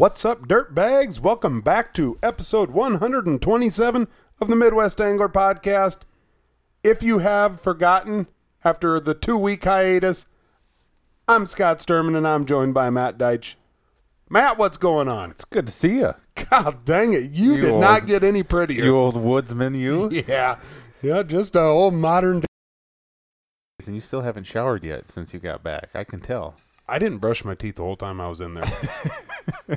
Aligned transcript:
What's 0.00 0.24
up, 0.24 0.48
dirtbags? 0.48 1.20
Welcome 1.20 1.60
back 1.60 1.92
to 1.92 2.18
episode 2.22 2.70
127 2.70 4.08
of 4.40 4.48
the 4.48 4.56
Midwest 4.56 4.98
Angler 4.98 5.28
Podcast. 5.28 5.98
If 6.82 7.02
you 7.02 7.18
have 7.18 7.60
forgotten 7.60 8.26
after 8.64 8.98
the 8.98 9.12
two 9.12 9.36
week 9.36 9.62
hiatus, 9.62 10.26
I'm 11.28 11.44
Scott 11.44 11.80
Sturman 11.80 12.16
and 12.16 12.26
I'm 12.26 12.46
joined 12.46 12.72
by 12.72 12.88
Matt 12.88 13.18
Deitch. 13.18 13.56
Matt, 14.30 14.56
what's 14.56 14.78
going 14.78 15.06
on? 15.06 15.32
It's 15.32 15.44
good 15.44 15.66
to 15.66 15.72
see 15.72 15.98
you. 15.98 16.14
God 16.50 16.86
dang 16.86 17.12
it, 17.12 17.30
you, 17.30 17.56
You 17.56 17.60
did 17.60 17.70
old- 17.72 17.82
not 17.82 18.06
get 18.06 18.24
any 18.24 18.42
prettier. 18.42 18.82
You 18.82 18.96
old 18.96 19.18
woodsman, 19.18 19.74
you. 19.74 20.08
yeah, 20.26 20.58
yeah, 21.02 21.22
just 21.22 21.54
a 21.56 21.60
old 21.60 21.92
modern. 21.92 22.40
Day. 22.40 22.46
And 23.86 23.94
you 23.94 24.00
still 24.00 24.22
haven't 24.22 24.44
showered 24.44 24.82
yet 24.82 25.10
since 25.10 25.34
you 25.34 25.40
got 25.40 25.62
back. 25.62 25.90
I 25.94 26.04
can 26.04 26.20
tell. 26.20 26.54
I 26.88 26.98
didn't 26.98 27.18
brush 27.18 27.44
my 27.44 27.54
teeth 27.54 27.74
the 27.74 27.82
whole 27.82 27.96
time 27.96 28.18
I 28.18 28.28
was 28.28 28.40
in 28.40 28.54
there. 28.54 28.64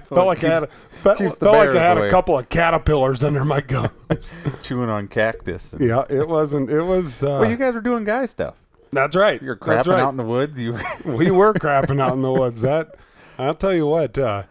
felt 0.09 0.27
like 0.27 0.43
I 0.43 0.47
had, 0.49 0.63
a, 0.63 0.67
felt, 1.01 1.17
felt 1.19 1.41
like 1.41 1.69
I 1.69 1.81
had 1.83 1.97
a 1.97 2.09
couple 2.09 2.37
of 2.37 2.49
caterpillars 2.49 3.23
under 3.23 3.43
my 3.45 3.61
gums. 3.61 3.91
chewing 4.63 4.89
on 4.89 5.07
cactus. 5.07 5.73
And, 5.73 5.87
yeah, 5.87 6.03
it 6.09 6.27
wasn't. 6.27 6.69
It 6.69 6.81
was. 6.83 7.23
Uh, 7.23 7.39
Well, 7.41 7.49
you 7.49 7.57
guys 7.57 7.73
were 7.75 7.81
doing 7.81 8.03
guy 8.03 8.25
stuff. 8.25 8.55
that's 8.91 9.15
right. 9.15 9.41
You're 9.41 9.55
That's 9.55 9.87
crapping 9.87 9.91
right. 9.93 9.99
out 10.01 10.09
in 10.09 10.17
the 10.17 10.23
woods. 10.23 10.59
You 10.59 10.77
we 11.05 11.31
were 11.31 11.53
crapping 11.53 11.99
out 12.01 12.13
in 12.13 12.21
the 12.21 12.31
woods. 12.39 12.61
That 12.61 12.95
I'll 13.37 13.55
tell 13.55 13.73
you 13.75 13.87
what. 13.87 14.17
Uh, 14.17 14.43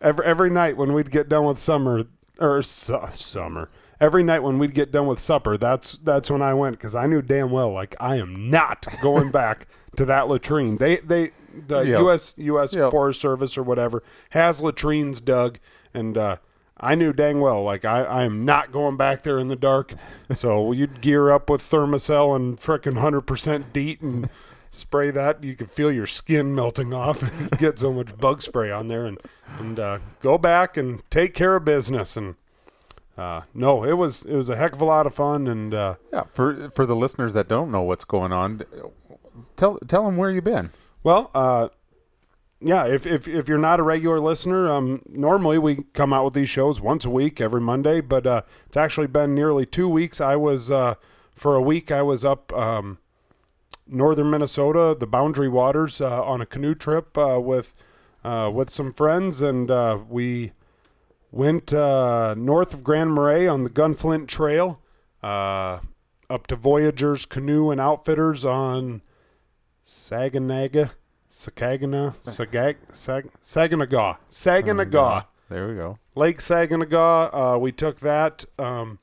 every 0.00 0.24
every 0.26 0.50
night 0.50 0.76
when 0.76 0.92
we'd 0.92 1.10
get 1.10 1.28
done 1.28 1.44
with 1.46 1.58
summer 1.58 2.04
or 2.38 2.62
su- 2.62 2.98
summer, 3.12 3.68
every 4.00 4.22
night 4.22 4.40
when 4.40 4.58
we'd 4.58 4.74
get 4.74 4.90
done 4.92 5.06
with 5.06 5.18
supper, 5.18 5.56
that's 5.56 5.98
that's 6.00 6.30
when 6.30 6.42
I 6.42 6.54
went 6.54 6.76
because 6.78 6.94
I 6.94 7.06
knew 7.06 7.22
damn 7.22 7.50
well 7.50 7.72
like 7.72 7.94
I 8.00 8.16
am 8.16 8.50
not 8.50 8.86
going 9.00 9.30
back 9.30 9.66
to 9.96 10.04
that 10.06 10.28
latrine. 10.28 10.76
They 10.78 10.96
they 10.96 11.30
the 11.68 11.80
Yep. 11.82 12.00
U.S. 12.00 12.34
U.S. 12.38 12.74
Yep. 12.74 12.90
Forest 12.90 13.20
Service 13.20 13.56
or 13.58 13.62
whatever 13.62 14.02
has 14.30 14.62
latrines 14.62 15.20
dug 15.20 15.58
and. 15.94 16.16
uh 16.18 16.36
I 16.84 16.96
knew 16.96 17.12
dang 17.12 17.38
well, 17.40 17.62
like 17.62 17.84
I, 17.84 18.02
I 18.02 18.22
am 18.24 18.44
not 18.44 18.72
going 18.72 18.96
back 18.96 19.22
there 19.22 19.38
in 19.38 19.46
the 19.46 19.54
dark. 19.54 19.94
So 20.34 20.72
you'd 20.72 21.00
gear 21.00 21.30
up 21.30 21.48
with 21.48 21.60
Thermacell 21.60 22.34
and 22.34 22.58
frickin' 22.58 22.98
hundred 22.98 23.20
percent 23.20 23.72
DEET 23.72 24.00
and 24.00 24.28
spray 24.70 25.12
that. 25.12 25.44
You 25.44 25.54
could 25.54 25.70
feel 25.70 25.92
your 25.92 26.06
skin 26.08 26.56
melting 26.56 26.92
off. 26.92 27.22
Get 27.58 27.78
so 27.78 27.92
much 27.92 28.16
bug 28.18 28.42
spray 28.42 28.72
on 28.72 28.88
there 28.88 29.06
and 29.06 29.18
and 29.60 29.78
uh, 29.78 29.98
go 30.22 30.38
back 30.38 30.76
and 30.76 31.00
take 31.08 31.34
care 31.34 31.54
of 31.54 31.64
business. 31.64 32.16
And 32.16 32.34
uh, 33.16 33.42
no, 33.54 33.84
it 33.84 33.92
was 33.92 34.24
it 34.24 34.34
was 34.34 34.50
a 34.50 34.56
heck 34.56 34.72
of 34.72 34.80
a 34.80 34.84
lot 34.84 35.06
of 35.06 35.14
fun. 35.14 35.46
And 35.46 35.72
uh, 35.72 35.94
yeah. 36.12 36.24
For 36.24 36.70
for 36.70 36.84
the 36.84 36.96
listeners 36.96 37.32
that 37.34 37.46
don't 37.46 37.70
know 37.70 37.82
what's 37.82 38.04
going 38.04 38.32
on, 38.32 38.62
tell 39.62 39.78
tell 39.86 40.04
them 40.04 40.16
where 40.16 40.30
you've 40.30 40.42
been. 40.44 40.70
well, 41.04 41.30
uh, 41.34 41.68
yeah, 42.60 42.86
if, 42.86 43.06
if 43.06 43.28
if 43.28 43.48
you're 43.48 43.58
not 43.58 43.78
a 43.80 43.82
regular 43.84 44.18
listener, 44.18 44.68
um, 44.68 45.02
normally 45.08 45.58
we 45.58 45.84
come 45.94 46.12
out 46.12 46.24
with 46.24 46.34
these 46.34 46.48
shows 46.48 46.80
once 46.80 47.04
a 47.04 47.10
week, 47.10 47.40
every 47.40 47.60
Monday, 47.60 48.00
but 48.00 48.26
uh, 48.26 48.42
it's 48.66 48.76
actually 48.76 49.06
been 49.06 49.34
nearly 49.34 49.64
two 49.64 49.88
weeks. 49.88 50.20
I 50.20 50.36
was 50.36 50.70
uh, 50.70 50.94
for 51.34 51.54
a 51.54 51.62
week. 51.62 51.92
I 51.92 52.02
was 52.02 52.24
up 52.24 52.52
um, 52.52 52.98
northern 53.86 54.30
Minnesota, 54.30 54.96
the 54.98 55.06
Boundary 55.06 55.48
Waters, 55.48 56.00
uh, 56.00 56.24
on 56.24 56.40
a 56.40 56.46
canoe 56.46 56.74
trip 56.74 57.16
uh, 57.16 57.40
with 57.40 57.72
uh, 58.24 58.50
with 58.52 58.68
some 58.68 58.92
friends, 58.92 59.42
and 59.42 59.70
uh, 59.70 59.98
we 60.08 60.52
went 61.30 61.72
north 61.72 62.74
of 62.74 62.84
Grand 62.84 63.12
Marais 63.12 63.46
on 63.46 63.62
the 63.62 63.70
Gunflint 63.70 64.26
Trail, 64.26 64.80
up 65.22 66.46
to 66.48 66.56
Voyagers 66.56 67.26
Canoe 67.26 67.70
and 67.70 67.80
Outfitters 67.80 68.44
on 68.44 69.02
Saganaga, 69.84 70.90
Sagagana, 71.30 72.14
Sagag, 72.22 72.76
Sag, 72.92 73.30
Saganaga, 73.42 74.16
Saganagaw, 74.30 75.24
There 75.48 75.68
we 75.68 75.74
go. 75.74 75.98
Lake 76.14 76.38
Saganaga. 76.38 77.30
Uh, 77.32 77.58
we 77.58 77.72
took 77.72 78.00
that. 78.00 78.44
Um, 78.58 78.98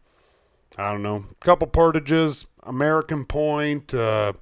I 0.77 0.91
don't 0.91 1.03
know, 1.03 1.25
a 1.29 1.35
couple 1.45 1.67
portages, 1.67 2.45
American 2.63 3.25
Point. 3.25 3.93
Uh, 3.93 4.33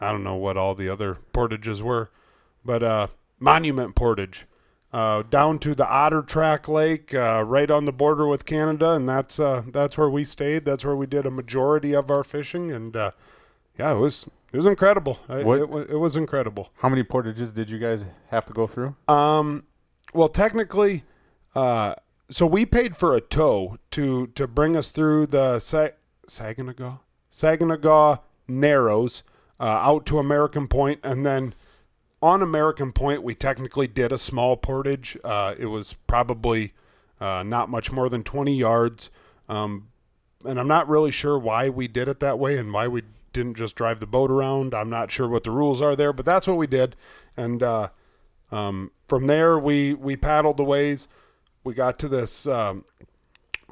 I 0.00 0.12
don't 0.12 0.22
know 0.22 0.36
what 0.36 0.56
all 0.56 0.74
the 0.74 0.88
other 0.88 1.16
portages 1.32 1.82
were, 1.82 2.10
but 2.64 2.82
uh, 2.82 3.06
Monument 3.40 3.94
Portage. 3.96 4.46
Uh, 4.92 5.22
down 5.28 5.58
to 5.58 5.74
the 5.74 5.86
Otter 5.86 6.22
Track 6.22 6.68
Lake, 6.68 7.12
uh, 7.12 7.42
right 7.44 7.70
on 7.70 7.84
the 7.84 7.92
border 7.92 8.26
with 8.28 8.46
Canada, 8.46 8.92
and 8.92 9.08
that's 9.08 9.40
uh, 9.40 9.62
that's 9.72 9.98
where 9.98 10.08
we 10.08 10.24
stayed. 10.24 10.64
That's 10.64 10.84
where 10.84 10.96
we 10.96 11.06
did 11.06 11.26
a 11.26 11.30
majority 11.30 11.94
of 11.94 12.10
our 12.10 12.22
fishing, 12.22 12.70
and 12.70 12.94
uh, 12.96 13.10
yeah, 13.78 13.92
it 13.94 13.98
was 13.98 14.26
it 14.52 14.56
was 14.56 14.66
incredible. 14.66 15.18
I- 15.28 15.40
It, 15.40 15.90
it 15.90 15.96
was 15.98 16.16
incredible. 16.16 16.70
How 16.80 16.88
many 16.88 17.02
portages 17.02 17.52
did 17.52 17.68
you 17.70 17.78
guys 17.78 18.04
have 18.30 18.44
to 18.46 18.52
go 18.52 18.66
through? 18.66 18.94
Um, 19.08 19.64
well, 20.14 20.28
technically, 20.28 21.04
uh, 21.54 21.94
so 22.30 22.46
we 22.46 22.66
paid 22.66 22.96
for 22.96 23.14
a 23.16 23.20
tow 23.20 23.76
to 23.92 24.26
to 24.28 24.46
bring 24.46 24.76
us 24.76 24.90
through 24.90 25.26
the 25.26 25.58
Sa- 25.58 25.88
Saginaw 26.26 26.98
Saginaw 27.30 28.18
Narrows 28.48 29.22
uh, 29.60 29.64
out 29.64 30.06
to 30.06 30.18
American 30.18 30.68
Point, 30.68 31.00
and 31.02 31.24
then 31.26 31.54
on 32.22 32.42
American 32.42 32.92
Point 32.92 33.22
we 33.22 33.34
technically 33.34 33.86
did 33.86 34.12
a 34.12 34.18
small 34.18 34.56
portage. 34.56 35.16
Uh, 35.24 35.54
it 35.58 35.66
was 35.66 35.94
probably 36.06 36.72
uh, 37.20 37.42
not 37.44 37.68
much 37.68 37.90
more 37.92 38.08
than 38.08 38.22
twenty 38.22 38.54
yards, 38.54 39.10
um, 39.48 39.88
and 40.44 40.58
I'm 40.60 40.68
not 40.68 40.88
really 40.88 41.10
sure 41.10 41.38
why 41.38 41.68
we 41.68 41.88
did 41.88 42.08
it 42.08 42.20
that 42.20 42.38
way 42.38 42.56
and 42.56 42.72
why 42.72 42.88
we 42.88 43.02
didn't 43.36 43.56
just 43.56 43.76
drive 43.76 44.00
the 44.00 44.06
boat 44.06 44.30
around. 44.30 44.74
I'm 44.74 44.90
not 44.90 45.10
sure 45.12 45.28
what 45.28 45.44
the 45.44 45.50
rules 45.52 45.80
are 45.80 45.94
there, 45.94 46.12
but 46.12 46.24
that's 46.24 46.46
what 46.46 46.56
we 46.56 46.66
did, 46.66 46.96
and. 47.36 47.62
Uh, 47.62 47.88
um, 48.52 48.92
from 49.08 49.26
there, 49.26 49.58
we 49.58 49.94
we 49.94 50.14
paddled 50.14 50.56
the 50.56 50.62
ways. 50.64 51.08
We 51.64 51.74
got 51.74 51.98
to 51.98 52.08
this 52.08 52.46
um, 52.46 52.84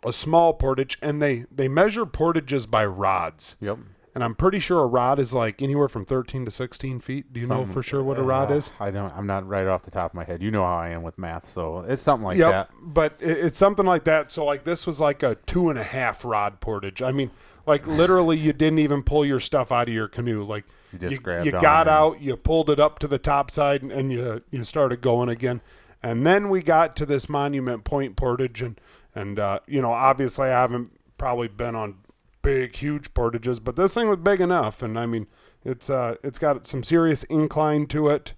a 0.04 0.12
small 0.12 0.52
portage, 0.52 0.98
and 1.00 1.22
they 1.22 1.44
they 1.54 1.68
measure 1.68 2.04
portages 2.04 2.66
by 2.66 2.84
rods. 2.84 3.54
Yep. 3.60 3.78
And 4.16 4.22
I'm 4.24 4.34
pretty 4.34 4.58
sure 4.60 4.80
a 4.82 4.86
rod 4.86 5.18
is 5.20 5.32
like 5.34 5.60
anywhere 5.62 5.88
from 5.88 6.04
13 6.04 6.44
to 6.44 6.50
16 6.50 7.00
feet. 7.00 7.32
Do 7.32 7.40
you 7.40 7.46
know 7.48 7.66
for 7.66 7.82
sure 7.82 8.00
what 8.02 8.16
a 8.18 8.22
rod 8.22 8.50
Uh, 8.50 8.54
is? 8.54 8.70
I 8.80 8.90
don't. 8.92 9.12
I'm 9.16 9.26
not 9.28 9.46
right 9.46 9.66
off 9.68 9.82
the 9.82 9.90
top 9.92 10.10
of 10.10 10.14
my 10.14 10.24
head. 10.24 10.42
You 10.42 10.50
know 10.50 10.64
how 10.64 10.76
I 10.76 10.88
am 10.90 11.02
with 11.04 11.18
math, 11.18 11.48
so 11.48 11.78
it's 11.80 12.02
something 12.02 12.24
like 12.24 12.38
Yep, 12.38 12.50
that. 12.50 12.70
but 12.82 13.14
it, 13.20 13.38
it's 13.38 13.58
something 13.58 13.86
like 13.86 14.04
that. 14.04 14.32
So 14.32 14.44
like 14.44 14.64
this 14.64 14.86
was 14.88 15.00
like 15.00 15.22
a 15.22 15.36
two 15.46 15.70
and 15.70 15.78
a 15.78 15.84
half 15.84 16.24
rod 16.24 16.60
portage. 16.60 17.00
I 17.02 17.12
mean, 17.12 17.30
like 17.66 17.86
literally, 17.86 18.36
you 18.36 18.52
didn't 18.52 18.78
even 18.80 19.02
pull 19.02 19.24
your 19.24 19.40
stuff 19.40 19.72
out 19.72 19.88
of 19.88 19.94
your 19.94 20.08
canoe. 20.08 20.42
Like 20.42 20.64
You 20.92 20.98
just 20.98 21.16
you, 21.16 21.20
grabbed 21.20 21.46
you 21.46 21.52
got 21.52 21.88
out, 21.88 22.20
you 22.20 22.36
pulled 22.36 22.70
it 22.70 22.80
up 22.80 22.98
to 23.00 23.08
the 23.08 23.18
top 23.18 23.50
side, 23.50 23.82
and, 23.82 23.92
and 23.92 24.12
you 24.12 24.42
you 24.50 24.64
started 24.64 25.00
going 25.00 25.28
again. 25.28 25.62
And 26.02 26.26
then 26.26 26.50
we 26.50 26.62
got 26.62 26.96
to 26.96 27.06
this 27.06 27.28
Monument 27.28 27.84
Point 27.84 28.16
portage, 28.16 28.62
and 28.62 28.80
and 29.14 29.38
uh, 29.38 29.60
you 29.66 29.80
know, 29.80 29.90
obviously, 29.90 30.48
I 30.48 30.60
haven't 30.60 30.90
probably 31.18 31.48
been 31.48 31.74
on 31.74 31.96
big, 32.42 32.76
huge 32.76 33.12
portages, 33.14 33.58
but 33.58 33.76
this 33.76 33.94
thing 33.94 34.08
was 34.08 34.18
big 34.18 34.40
enough. 34.40 34.82
And 34.82 34.98
I 34.98 35.06
mean, 35.06 35.26
it's 35.64 35.90
uh, 35.90 36.16
it's 36.22 36.38
got 36.38 36.66
some 36.66 36.82
serious 36.82 37.24
incline 37.24 37.86
to 37.86 38.08
it. 38.08 38.34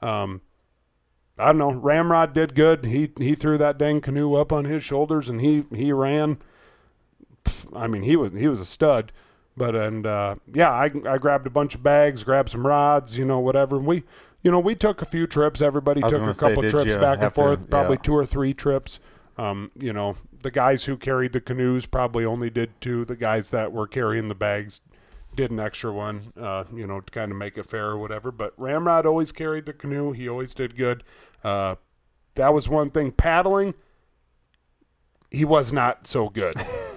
Um, 0.00 0.40
I 1.38 1.46
don't 1.46 1.58
know. 1.58 1.72
Ramrod 1.72 2.34
did 2.34 2.54
good. 2.54 2.84
He 2.84 3.12
he 3.18 3.34
threw 3.34 3.58
that 3.58 3.78
dang 3.78 4.00
canoe 4.00 4.34
up 4.34 4.52
on 4.52 4.64
his 4.64 4.82
shoulders 4.82 5.28
and 5.28 5.40
he 5.40 5.64
he 5.74 5.92
ran. 5.92 6.40
I 7.74 7.86
mean, 7.86 8.02
he 8.02 8.16
was 8.16 8.32
he 8.32 8.48
was 8.48 8.60
a 8.60 8.66
stud. 8.66 9.12
But 9.56 9.74
and 9.74 10.06
uh, 10.06 10.36
yeah, 10.54 10.70
I 10.70 10.90
I 11.08 11.18
grabbed 11.18 11.46
a 11.46 11.50
bunch 11.50 11.74
of 11.74 11.82
bags, 11.82 12.24
grabbed 12.24 12.48
some 12.48 12.66
rods, 12.66 13.18
you 13.18 13.24
know, 13.24 13.40
whatever. 13.40 13.76
And 13.76 13.86
we 13.86 14.04
you 14.42 14.50
know 14.50 14.60
we 14.60 14.74
took 14.74 15.02
a 15.02 15.06
few 15.06 15.26
trips. 15.26 15.60
Everybody 15.60 16.00
took 16.00 16.22
a 16.22 16.34
couple 16.34 16.62
did 16.62 16.70
trips 16.70 16.96
back 16.96 17.14
and 17.14 17.24
have 17.24 17.34
to- 17.34 17.40
forth, 17.40 17.70
probably 17.70 17.96
yeah. 17.96 18.02
two 18.02 18.14
or 18.14 18.26
three 18.26 18.54
trips. 18.54 19.00
Um, 19.36 19.70
you 19.78 19.92
know, 19.92 20.16
the 20.42 20.50
guys 20.50 20.84
who 20.84 20.96
carried 20.96 21.32
the 21.32 21.40
canoes 21.40 21.86
probably 21.86 22.24
only 22.24 22.50
did 22.50 22.78
two. 22.80 23.04
The 23.04 23.16
guys 23.16 23.50
that 23.50 23.72
were 23.72 23.86
carrying 23.86 24.28
the 24.28 24.34
bags 24.34 24.80
did 25.36 25.50
an 25.50 25.60
extra 25.60 25.92
one, 25.92 26.32
uh, 26.38 26.64
you 26.74 26.86
know, 26.86 27.00
to 27.00 27.10
kind 27.10 27.30
of 27.30 27.38
make 27.38 27.56
it 27.56 27.66
fair 27.66 27.86
or 27.86 27.98
whatever. 27.98 28.30
But 28.30 28.52
Ramrod 28.56 29.06
always 29.06 29.32
carried 29.32 29.66
the 29.66 29.72
canoe. 29.72 30.12
He 30.12 30.28
always 30.28 30.54
did 30.54 30.76
good. 30.76 31.04
Uh, 31.44 31.76
that 32.34 32.52
was 32.52 32.68
one 32.68 32.90
thing. 32.90 33.12
Paddling, 33.12 33.74
he 35.30 35.44
was 35.44 35.72
not 35.72 36.06
so 36.06 36.28
good. 36.28 36.54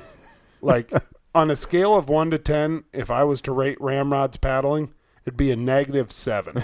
like 0.63 0.91
on 1.35 1.51
a 1.51 1.55
scale 1.55 1.95
of 1.95 2.09
one 2.09 2.31
to 2.31 2.37
ten, 2.37 2.83
if 2.93 3.11
I 3.11 3.23
was 3.23 3.41
to 3.43 3.51
rate 3.51 3.79
Ramrod's 3.79 4.37
paddling, 4.37 4.93
it'd 5.25 5.37
be 5.37 5.51
a 5.51 5.55
negative 5.55 6.11
seven. 6.11 6.63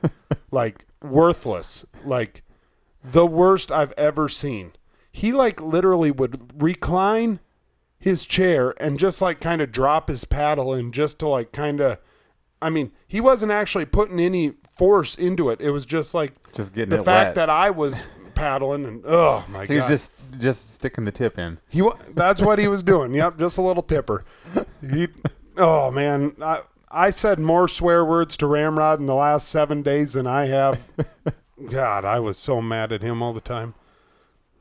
like 0.50 0.86
worthless. 1.02 1.84
Like 2.04 2.42
the 3.04 3.26
worst 3.26 3.70
I've 3.72 3.92
ever 3.92 4.28
seen. 4.28 4.72
He 5.10 5.32
like 5.32 5.60
literally 5.60 6.10
would 6.10 6.62
recline 6.62 7.40
his 7.98 8.24
chair 8.24 8.74
and 8.78 8.98
just 8.98 9.20
like 9.20 9.40
kind 9.40 9.60
of 9.60 9.70
drop 9.70 10.08
his 10.08 10.24
paddle 10.24 10.72
and 10.74 10.92
just 10.92 11.18
to 11.20 11.28
like 11.28 11.52
kind 11.52 11.80
of 11.80 11.98
I 12.60 12.70
mean, 12.70 12.92
he 13.08 13.20
wasn't 13.20 13.50
actually 13.52 13.86
putting 13.86 14.20
any 14.20 14.54
force 14.76 15.16
into 15.16 15.50
it. 15.50 15.60
It 15.60 15.70
was 15.70 15.84
just 15.84 16.14
like 16.14 16.32
Just 16.52 16.72
getting 16.74 16.96
the 16.96 17.02
fact 17.02 17.30
wet. 17.30 17.34
that 17.34 17.50
I 17.50 17.70
was 17.70 18.04
paddling 18.34 18.84
and 18.84 19.02
oh 19.06 19.44
my 19.48 19.66
He 19.66 19.74
was 19.74 19.82
god. 19.84 19.88
just 19.88 20.12
just 20.38 20.74
sticking 20.74 21.04
the 21.04 21.12
tip 21.12 21.38
in. 21.38 21.58
He 21.68 21.82
wa- 21.82 21.96
that's 22.14 22.40
what 22.42 22.58
he 22.58 22.68
was 22.68 22.82
doing. 22.82 23.14
Yep, 23.14 23.38
just 23.38 23.58
a 23.58 23.62
little 23.62 23.82
tipper. 23.82 24.24
He 24.90 25.08
oh 25.56 25.90
man, 25.90 26.34
I 26.42 26.60
I 26.90 27.10
said 27.10 27.38
more 27.38 27.68
swear 27.68 28.04
words 28.04 28.36
to 28.38 28.46
Ramrod 28.46 29.00
in 29.00 29.06
the 29.06 29.14
last 29.14 29.48
7 29.48 29.82
days 29.82 30.12
than 30.14 30.26
I 30.26 30.46
have 30.46 30.80
God, 31.70 32.04
I 32.04 32.18
was 32.20 32.36
so 32.38 32.60
mad 32.60 32.92
at 32.92 33.02
him 33.02 33.22
all 33.22 33.32
the 33.32 33.40
time. 33.40 33.74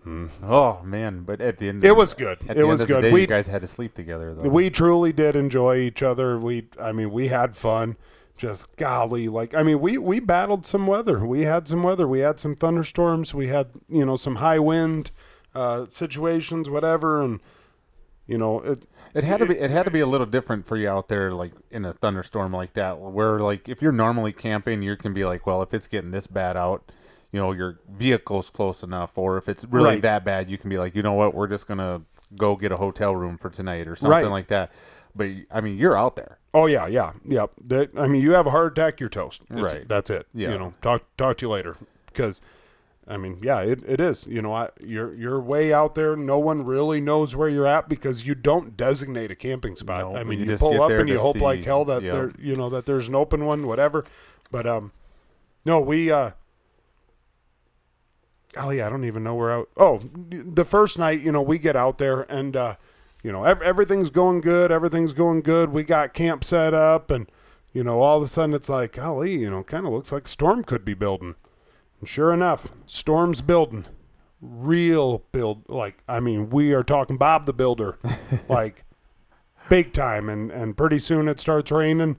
Hmm. 0.04 0.28
Oh 0.44 0.82
man! 0.84 1.22
But 1.24 1.42
at 1.42 1.60
the 1.60 1.70
end, 1.70 1.86
It 1.86 1.92
of, 1.92 1.98
was 1.98 2.16
good. 2.16 2.40
It 2.50 2.64
was 2.64 2.82
end 2.82 2.82
of 2.82 2.88
the 2.88 2.94
good. 2.96 3.02
day, 3.04 3.12
We- 3.14 3.22
you 3.22 3.28
guys 3.28 3.46
had 3.48 3.62
to 3.62 3.68
sleep 3.68 3.94
together 3.94 4.34
though. 4.34 4.50
We 4.50 4.70
truly 4.72 5.14
did 5.14 5.36
enjoy 5.36 5.78
each 5.78 6.02
other. 6.02 6.40
We, 6.40 6.68
I 6.80 6.92
mean, 6.92 7.12
we 7.12 7.28
had 7.28 7.56
fun. 7.56 7.98
Just 8.42 8.76
golly, 8.76 9.28
like 9.28 9.54
I 9.54 9.62
mean, 9.62 9.80
we 9.80 10.00
we 10.00 10.20
battled 10.20 10.66
some 10.66 10.88
weather. 10.88 11.24
We 11.24 11.42
had 11.42 11.68
some 11.68 11.84
weather. 11.84 12.08
We 12.08 12.22
had 12.22 12.40
some 12.40 12.56
thunderstorms. 12.56 13.36
We 13.36 13.46
had 13.46 13.68
you 13.88 14.04
know 14.04 14.16
some 14.16 14.38
high 14.38 14.58
wind 14.58 15.12
uh, 15.54 15.86
situations, 15.90 16.68
whatever, 16.68 17.22
and 17.22 17.40
you 18.26 18.40
know 18.40 18.60
it. 18.62 18.88
It 19.14 19.24
had 19.24 19.42
to 19.42 19.46
be. 19.46 19.60
It 19.60 19.70
had 19.70 19.84
to 19.86 19.92
be 19.92 20.00
a 20.00 20.08
little 20.08 20.26
different 20.26 20.66
for 20.66 20.76
you 20.76 20.90
out 20.90 21.08
there, 21.08 21.32
like 21.34 21.52
in 21.70 21.86
a 21.86 21.94
thunderstorm 21.94 22.52
like 22.52 22.74
that, 22.74 22.98
where 22.98 23.38
like 23.38 23.70
if 23.70 23.80
you're 23.80 23.92
normally 23.92 24.34
camping, 24.34 24.82
you 24.82 24.96
can 24.96 25.14
be 25.14 25.24
like, 25.24 25.46
well, 25.46 25.62
if 25.62 25.72
it's 25.72 25.88
getting 25.88 26.10
this 26.10 26.26
bad 26.26 26.58
out, 26.58 26.92
you 27.32 27.40
know, 27.40 27.52
your 27.52 27.80
vehicle's 27.88 28.50
close 28.50 28.82
enough, 28.82 29.20
or 29.20 29.38
if 29.38 29.48
it's 29.50 29.66
really 29.66 29.86
Right. 29.86 30.02
that 30.02 30.26
bad, 30.26 30.50
you 30.50 30.58
can 30.58 30.72
be 30.72 30.80
like, 30.80 30.96
you 30.96 31.04
know 31.04 31.14
what, 31.14 31.36
we're 31.36 31.48
just 31.48 31.68
gonna 31.68 32.02
go 32.36 32.56
get 32.56 32.72
a 32.72 32.78
hotel 32.78 33.16
room 33.16 33.38
for 33.38 33.52
tonight 33.52 33.88
or 33.88 33.96
something 33.96 34.10
Right. 34.24 34.26
like 34.32 34.48
that. 34.48 34.72
But 35.16 35.28
I 35.52 35.62
mean, 35.62 35.78
you're 35.78 35.96
out 35.96 36.16
there. 36.16 36.40
Oh 36.54 36.66
yeah, 36.66 36.88
yeah, 36.88 37.14
yeah. 37.26 37.46
That 37.68 37.92
I 37.98 38.08
mean, 38.08 38.22
you 38.22 38.32
have 38.32 38.46
a 38.46 38.52
heart 38.52 38.74
attack, 38.78 39.00
you're 39.00 39.10
toast. 39.10 39.42
It's- 39.52 39.76
Right. 39.76 39.88
That's 39.88 40.10
it. 40.10 40.28
Yeah. 40.34 40.52
You 40.52 40.60
know, 40.60 40.74
talk 40.82 41.04
talk 41.18 41.38
to 41.38 41.46
you 41.46 41.50
later. 41.50 41.78
Because, 42.08 42.42
I 43.08 43.16
mean, 43.16 43.38
yeah, 43.42 43.62
it, 43.62 43.82
it 43.88 44.02
is. 44.02 44.28
You 44.28 44.42
know, 44.42 44.52
I, 44.54 44.68
you're 44.82 45.14
you're 45.14 45.40
way 45.40 45.72
out 45.72 45.96
there. 45.96 46.18
No 46.18 46.40
one 46.40 46.66
really 46.66 47.00
knows 47.00 47.38
where 47.38 47.48
you're 47.48 47.66
at 47.68 47.88
because 47.88 48.28
you 48.28 48.36
don't 48.36 48.76
designate 48.76 49.32
a 49.32 49.36
camping 49.36 49.78
spot. 49.78 50.02
No, 50.12 50.18
I 50.18 50.24
mean, 50.26 50.40
you 50.40 50.46
you, 50.46 50.52
just 50.52 50.62
pull 50.62 50.82
up 50.84 50.92
and 50.92 51.08
you 51.08 51.18
hope 51.18 51.38
like 51.40 51.64
hell 51.64 51.86
that 51.86 52.04
Yep. 52.04 52.14
there, 52.14 52.32
you 52.38 52.58
know, 52.58 52.70
that 52.70 52.86
there's 52.86 53.08
an 53.08 53.16
open 53.16 53.46
one, 53.46 53.66
whatever. 53.66 54.04
But 54.52 54.68
um, 54.68 54.92
no, 55.66 55.80
we 55.80 56.12
uh. 56.12 56.32
Golly, 58.54 58.82
I 58.82 58.90
don't 58.90 59.06
even 59.06 59.24
know 59.24 59.36
where 59.36 59.52
out. 59.52 59.70
Oh, 59.78 60.00
the 60.28 60.66
first 60.66 61.00
night, 61.00 61.22
you 61.22 61.32
know, 61.32 61.42
we 61.42 61.58
get 61.58 61.78
out 61.78 61.98
there 61.98 62.24
and, 62.24 62.58
uh, 62.58 62.76
you 63.24 63.32
know, 63.32 63.44
ev- 63.44 63.62
everything's 63.62 64.10
going 64.10 64.42
good. 64.42 64.72
Everything's 64.72 65.14
going 65.14 65.42
good. 65.42 65.72
We 65.72 65.84
got 65.84 66.14
camp 66.14 66.44
set 66.44 66.74
up, 66.74 67.12
and 67.12 67.30
you 67.74 67.84
know, 67.84 68.02
all 68.02 68.18
of 68.18 68.24
a 68.24 68.28
sudden 68.28 68.54
it's 68.54 68.70
like, 68.70 68.94
golly, 68.94 69.32
you 69.38 69.50
know, 69.50 69.64
kind 69.64 69.86
of 69.86 69.94
looks 69.94 70.12
like 70.12 70.28
storm 70.28 70.64
could 70.64 70.84
be 70.84 70.94
building. 70.94 71.36
And 72.00 72.10
sure 72.10 72.34
enough, 72.34 72.70
storm's 72.86 73.42
building. 73.42 73.86
Real 74.42 75.24
build, 75.32 75.70
like 75.70 76.04
I 76.08 76.20
mean, 76.20 76.50
we 76.50 76.74
are 76.74 76.84
talking 76.84 77.18
Bob 77.18 77.46
the 77.46 77.54
Builder, 77.54 78.00
like 78.50 78.84
big 79.70 79.94
time. 79.94 80.30
And 80.30 80.50
and 80.52 80.76
pretty 80.76 80.98
soon 80.98 81.28
it 81.28 81.40
starts 81.40 81.72
raining, 81.72 82.18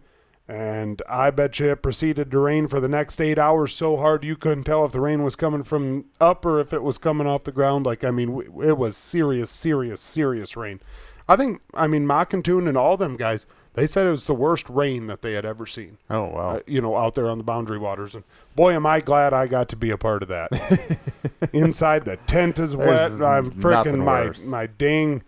and 0.52 1.00
I 1.08 1.30
bet 1.30 1.58
you 1.58 1.70
it 1.70 1.80
proceeded 1.80 2.30
to 2.30 2.38
rain 2.38 2.68
for 2.68 2.78
the 2.78 2.88
next 2.88 3.22
eight 3.22 3.38
hours 3.38 3.74
so 3.74 3.96
hard 3.96 4.22
you 4.22 4.36
couldn't 4.36 4.64
tell 4.64 4.84
if 4.84 4.92
the 4.92 5.00
rain 5.00 5.22
was 5.22 5.34
coming 5.34 5.62
from 5.62 6.04
up 6.20 6.44
or 6.44 6.60
if 6.60 6.74
it 6.74 6.82
was 6.82 6.98
coming 6.98 7.26
off 7.26 7.44
the 7.44 7.52
ground. 7.52 7.86
Like 7.86 8.04
I 8.04 8.10
mean, 8.10 8.38
it 8.62 8.76
was 8.76 8.94
serious, 8.94 9.48
serious, 9.48 9.98
serious 9.98 10.54
rain. 10.54 10.78
I 11.26 11.36
think 11.36 11.62
I 11.72 11.86
mean 11.86 12.06
Mockingtoon 12.06 12.68
and 12.68 12.76
all 12.76 12.98
them 12.98 13.16
guys. 13.16 13.46
They 13.74 13.86
said 13.86 14.06
it 14.06 14.10
was 14.10 14.26
the 14.26 14.34
worst 14.34 14.68
rain 14.68 15.06
that 15.06 15.22
they 15.22 15.32
had 15.32 15.46
ever 15.46 15.64
seen. 15.64 15.96
Oh 16.10 16.24
wow! 16.24 16.48
Uh, 16.56 16.60
you 16.66 16.82
know, 16.82 16.98
out 16.98 17.14
there 17.14 17.30
on 17.30 17.38
the 17.38 17.44
boundary 17.44 17.78
waters, 17.78 18.14
and 18.14 18.22
boy, 18.54 18.74
am 18.74 18.84
I 18.84 19.00
glad 19.00 19.32
I 19.32 19.46
got 19.46 19.70
to 19.70 19.76
be 19.76 19.88
a 19.88 19.96
part 19.96 20.22
of 20.22 20.28
that. 20.28 20.98
Inside 21.54 22.04
the 22.04 22.18
tent 22.26 22.58
is 22.58 22.76
wet. 22.76 22.86
There's 22.88 23.22
I'm 23.22 23.50
freaking 23.50 24.04
my 24.04 24.26
worse. 24.26 24.46
my 24.48 24.66
dang 24.66 25.22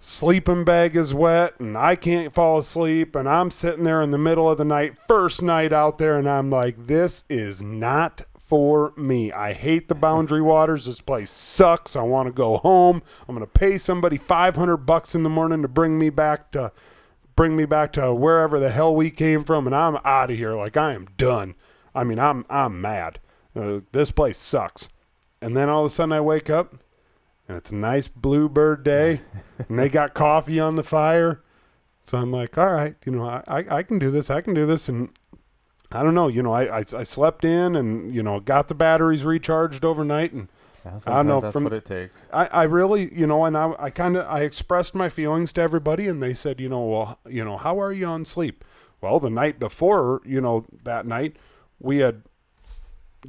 sleeping 0.00 0.64
bag 0.64 0.96
is 0.96 1.14
wet, 1.14 1.58
and 1.60 1.76
I 1.76 1.96
can't 1.96 2.32
fall 2.32 2.58
asleep. 2.58 3.16
And 3.16 3.28
I'm 3.28 3.50
sitting 3.50 3.84
there 3.84 4.02
in 4.02 4.10
the 4.10 4.18
middle 4.18 4.50
of 4.50 4.58
the 4.58 4.64
night, 4.64 4.96
first 5.08 5.42
night 5.42 5.72
out 5.72 5.98
there, 5.98 6.18
and 6.18 6.28
I'm 6.28 6.50
like, 6.50 6.76
this 6.76 7.24
is 7.28 7.62
not 7.62 8.22
for 8.48 8.94
me. 8.96 9.30
I 9.30 9.52
hate 9.52 9.88
the 9.88 9.94
boundary 9.94 10.40
waters. 10.40 10.86
This 10.86 11.02
place 11.02 11.30
sucks. 11.30 11.96
I 11.96 12.02
want 12.02 12.28
to 12.28 12.32
go 12.32 12.56
home. 12.56 13.02
I'm 13.28 13.34
gonna 13.34 13.46
pay 13.46 13.76
somebody 13.76 14.16
500 14.16 14.78
bucks 14.78 15.14
in 15.14 15.22
the 15.22 15.28
morning 15.28 15.60
to 15.62 15.68
bring 15.68 15.98
me 15.98 16.08
back 16.08 16.50
to 16.52 16.72
bring 17.36 17.54
me 17.54 17.66
back 17.66 17.92
to 17.92 18.14
wherever 18.14 18.58
the 18.58 18.70
hell 18.70 18.96
we 18.96 19.10
came 19.10 19.44
from, 19.44 19.66
and 19.66 19.76
I'm 19.76 19.98
out 20.04 20.30
of 20.30 20.36
here. 20.36 20.54
Like 20.54 20.76
I 20.76 20.94
am 20.94 21.08
done. 21.18 21.54
I 21.94 22.04
mean, 22.04 22.18
I'm 22.18 22.46
I'm 22.48 22.80
mad. 22.80 23.20
Uh, 23.54 23.80
this 23.92 24.10
place 24.10 24.38
sucks. 24.38 24.88
And 25.40 25.56
then 25.56 25.68
all 25.68 25.82
of 25.82 25.86
a 25.86 25.90
sudden, 25.90 26.12
I 26.12 26.20
wake 26.20 26.50
up, 26.50 26.74
and 27.48 27.56
it's 27.56 27.70
a 27.70 27.74
nice 27.74 28.08
bluebird 28.08 28.84
day, 28.84 29.20
and 29.68 29.78
they 29.78 29.88
got 29.88 30.14
coffee 30.14 30.60
on 30.60 30.76
the 30.76 30.84
fire. 30.84 31.42
So 32.06 32.18
I'm 32.18 32.30
like, 32.32 32.56
all 32.56 32.70
right, 32.70 32.94
you 33.04 33.12
know, 33.12 33.24
I, 33.24 33.42
I, 33.48 33.76
I 33.78 33.82
can 33.82 33.98
do 33.98 34.10
this. 34.10 34.30
I 34.30 34.40
can 34.40 34.54
do 34.54 34.64
this. 34.66 34.88
And 34.88 35.10
I 35.92 36.02
don't 36.02 36.14
know, 36.14 36.28
you 36.28 36.42
know, 36.42 36.52
I, 36.52 36.78
I, 36.78 36.84
I 36.96 37.02
slept 37.02 37.44
in 37.44 37.76
and, 37.76 38.14
you 38.14 38.22
know, 38.22 38.40
got 38.40 38.68
the 38.68 38.74
batteries 38.74 39.24
recharged 39.26 39.84
overnight. 39.84 40.32
And 40.32 40.48
Yeah, 40.86 40.98
I 41.06 41.16
don't 41.16 41.26
know, 41.26 41.40
that's 41.40 41.52
from- 41.52 41.64
what 41.64 41.72
it 41.74 41.84
takes. 41.84 42.26
I, 42.32 42.46
I 42.46 42.62
really, 42.64 43.12
you 43.12 43.26
know, 43.26 43.44
and 43.44 43.56
I, 43.58 43.74
I 43.78 43.90
kind 43.90 44.16
of, 44.16 44.26
I 44.26 44.42
expressed 44.42 44.94
my 44.94 45.08
feelings 45.10 45.52
to 45.54 45.60
everybody, 45.60 46.06
and 46.08 46.22
they 46.22 46.32
said, 46.34 46.60
you 46.60 46.68
know, 46.70 46.84
well, 46.84 47.18
you 47.28 47.44
know, 47.44 47.56
how 47.58 47.78
are 47.78 47.92
you 47.92 48.06
on 48.06 48.24
sleep? 48.24 48.64
Well, 49.02 49.20
the 49.20 49.30
night 49.30 49.58
before, 49.58 50.22
you 50.24 50.40
know, 50.40 50.64
that 50.84 51.06
night, 51.06 51.36
we 51.78 51.98
had 51.98 52.22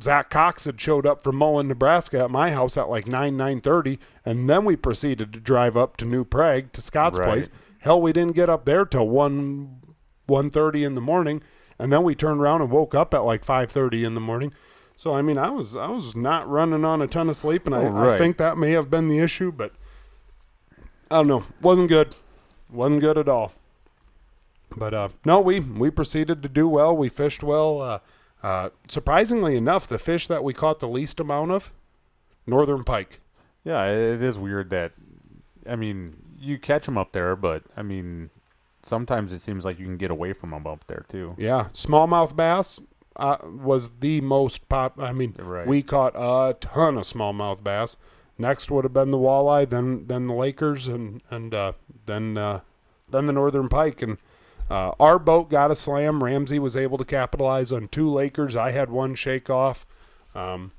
Zach 0.02 0.30
Cox 0.30 0.66
had 0.66 0.80
showed 0.80 1.06
up 1.06 1.24
from 1.24 1.36
Mullen, 1.36 1.68
Nebraska, 1.68 2.20
at 2.24 2.30
my 2.32 2.52
house 2.52 2.78
at 2.78 2.90
like 2.90 3.08
nine 3.08 3.36
nine 3.38 3.60
thirty, 3.60 3.98
and 4.26 4.50
then 4.50 4.64
we 4.66 4.76
proceeded 4.76 5.34
to 5.34 5.40
drive 5.40 5.76
up 5.76 5.98
to 5.98 6.06
New 6.06 6.24
Prague 6.24 6.72
to 6.74 6.82
Scott's 6.82 7.18
Right. 7.20 7.28
place. 7.28 7.50
Hell, 7.80 8.02
we 8.02 8.14
didn't 8.14 8.36
get 8.36 8.50
up 8.50 8.66
there 8.66 8.86
till 8.86 9.08
one 9.10 9.80
one 10.28 10.50
thirty 10.52 10.84
in 10.84 10.94
the 10.96 11.02
morning, 11.02 11.42
and 11.80 11.92
then 11.92 12.04
we 12.04 12.14
turned 12.14 12.40
around 12.40 12.62
and 12.62 12.70
woke 12.72 12.94
up 12.94 13.14
at 13.14 13.20
like 13.20 13.44
five 13.44 13.72
thirty 13.72 14.04
in 14.04 14.14
the 14.14 14.20
morning. 14.22 14.54
So 14.96 15.16
I 15.16 15.22
mean, 15.22 15.38
I 15.38 15.50
was 15.50 15.76
I 15.76 15.88
was 15.88 16.16
not 16.16 16.48
running 16.48 16.86
on 16.86 17.02
a 17.02 17.08
ton 17.08 17.30
of 17.30 17.36
sleep, 17.36 17.66
and 17.66 17.74
I, 17.74 17.86
Oh, 17.86 18.10
I 18.12 18.18
think 18.18 18.38
that 18.38 18.58
may 18.58 18.72
have 18.72 18.90
been 18.92 19.08
the 19.10 19.20
issue, 19.20 19.52
but 19.52 19.72
I 21.10 21.16
don't 21.18 21.28
know. 21.28 21.44
wasn't 21.62 21.90
good. 21.90 22.16
wasn't 22.70 23.00
good 23.02 23.18
at 23.18 23.28
all. 23.28 23.54
But 24.78 24.94
uh, 24.94 25.10
no, 25.26 25.40
we 25.40 25.62
we 25.62 25.90
proceeded 25.90 26.44
to 26.44 26.50
do 26.50 26.68
well. 26.68 26.96
We 26.96 27.10
fished 27.10 27.44
well. 27.44 27.82
Uh, 27.82 28.00
uh, 28.44 28.70
surprisingly 28.88 29.56
enough, 29.56 29.88
the 29.88 29.98
fish 30.00 30.28
that 30.28 30.44
we 30.44 30.54
caught 30.54 30.80
the 30.80 30.88
least 30.88 31.20
amount 31.20 31.52
of, 31.52 31.72
northern 32.48 32.84
pike. 32.84 33.20
Yeah, 33.64 33.86
it 33.88 34.24
is 34.24 34.38
weird 34.38 34.70
that. 34.70 34.94
I 35.70 35.76
mean, 35.76 36.16
you 36.40 36.58
catch 36.58 36.86
them 36.86 36.98
up 36.98 37.12
there, 37.12 37.36
but 37.36 37.64
I 37.76 37.82
mean, 37.82 38.30
sometimes 38.82 39.34
it 39.34 39.40
seems 39.40 39.66
like 39.66 39.78
you 39.80 39.86
can 39.86 39.98
get 39.98 40.10
away 40.12 40.34
from 40.34 40.52
them 40.52 40.66
up 40.66 40.86
there 40.88 41.06
too. 41.10 41.36
Yeah, 41.38 41.68
smallmouth 41.74 42.36
bass 42.36 42.80
uh, 43.18 43.38
was 43.44 43.92
the 44.00 44.22
most 44.22 44.68
pop. 44.70 45.00
I 45.00 45.12
mean, 45.12 45.36
Right. 45.38 45.68
we 45.68 45.82
caught 45.84 46.14
a 46.16 46.56
ton 46.62 46.96
of 46.98 47.04
smallmouth 47.04 47.64
bass. 47.64 47.98
Next 48.38 48.72
would 48.72 48.86
have 48.86 48.94
been 48.94 49.12
the 49.12 49.18
walleye, 49.18 49.70
then 49.70 50.08
then 50.08 50.28
the 50.28 50.34
Lakers, 50.34 50.88
and 50.88 51.22
and 51.30 51.54
uh, 51.54 51.74
then 52.06 52.38
uh, 52.38 52.62
then 53.10 53.26
the 53.26 53.34
northern 53.34 53.68
pike. 53.68 54.02
And 54.02 54.18
uh, 54.70 54.92
our 55.00 55.18
boat 55.18 55.50
got 55.50 55.72
a 55.72 55.76
slam. 55.76 56.24
Ramsey 56.24 56.60
was 56.60 56.78
able 56.78 56.98
to 56.98 57.06
capitalize 57.06 57.72
on 57.72 57.88
two 57.88 58.10
Lakers. 58.10 58.56
I 58.56 58.72
had 58.72 58.90
one 58.90 59.16
shake 59.16 59.50
off. 59.50 59.86
Um, 60.36 60.72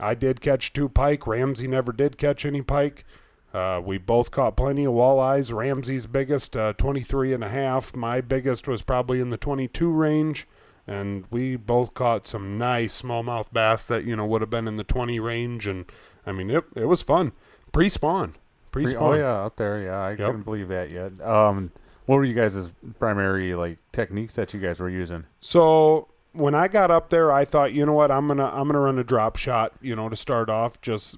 I 0.00 0.14
did 0.14 0.40
catch 0.40 0.72
two 0.72 0.88
pike. 0.88 1.26
Ramsey 1.26 1.68
never 1.68 1.92
did 1.92 2.18
catch 2.18 2.44
any 2.44 2.62
pike. 2.62 3.04
Uh, 3.52 3.80
we 3.84 3.98
both 3.98 4.32
caught 4.32 4.56
plenty 4.56 4.84
of 4.84 4.92
walleyes. 4.92 5.54
Ramsey's 5.54 6.06
biggest, 6.06 6.56
uh, 6.56 6.72
23 6.72 7.32
and 7.32 7.44
a 7.44 7.48
half. 7.48 7.94
My 7.94 8.20
biggest 8.20 8.66
was 8.66 8.82
probably 8.82 9.20
in 9.20 9.30
the 9.30 9.36
22 9.36 9.92
range. 9.92 10.48
And 10.86 11.24
we 11.30 11.56
both 11.56 11.94
caught 11.94 12.26
some 12.26 12.58
nice 12.58 13.00
smallmouth 13.00 13.46
bass 13.52 13.86
that, 13.86 14.04
you 14.04 14.16
know, 14.16 14.26
would 14.26 14.42
have 14.42 14.50
been 14.50 14.66
in 14.68 14.76
the 14.76 14.84
20 14.84 15.20
range. 15.20 15.68
And, 15.68 15.86
I 16.26 16.32
mean, 16.32 16.50
it, 16.50 16.64
it 16.74 16.86
was 16.86 17.02
fun. 17.02 17.32
Pre-spawn. 17.72 18.34
Pre- 18.72 18.82
Pre-spawn. 18.82 19.14
Oh 19.14 19.16
yeah, 19.16 19.44
out 19.44 19.56
there. 19.56 19.80
Yeah, 19.80 20.04
I 20.04 20.16
couldn't 20.16 20.42
believe 20.42 20.68
that 20.68 20.90
yet. 20.90 21.20
Um, 21.20 21.70
what 22.06 22.16
were 22.16 22.24
you 22.24 22.34
guys' 22.34 22.72
primary 22.98 23.54
like 23.54 23.78
techniques 23.92 24.34
that 24.34 24.52
you 24.54 24.60
guys 24.60 24.80
were 24.80 24.90
using? 24.90 25.24
So 25.40 26.08
when 26.32 26.54
I 26.54 26.68
got 26.68 26.90
up 26.90 27.10
there, 27.10 27.30
I 27.32 27.44
thought, 27.44 27.72
you 27.72 27.86
know 27.86 27.92
what, 27.94 28.10
I'm 28.10 28.26
gonna 28.28 28.48
I'm 28.52 28.66
gonna 28.66 28.80
run 28.80 28.98
a 28.98 29.04
drop 29.04 29.36
shot, 29.36 29.72
you 29.80 29.96
know, 29.96 30.08
to 30.08 30.16
start 30.16 30.50
off. 30.50 30.80
Just 30.80 31.16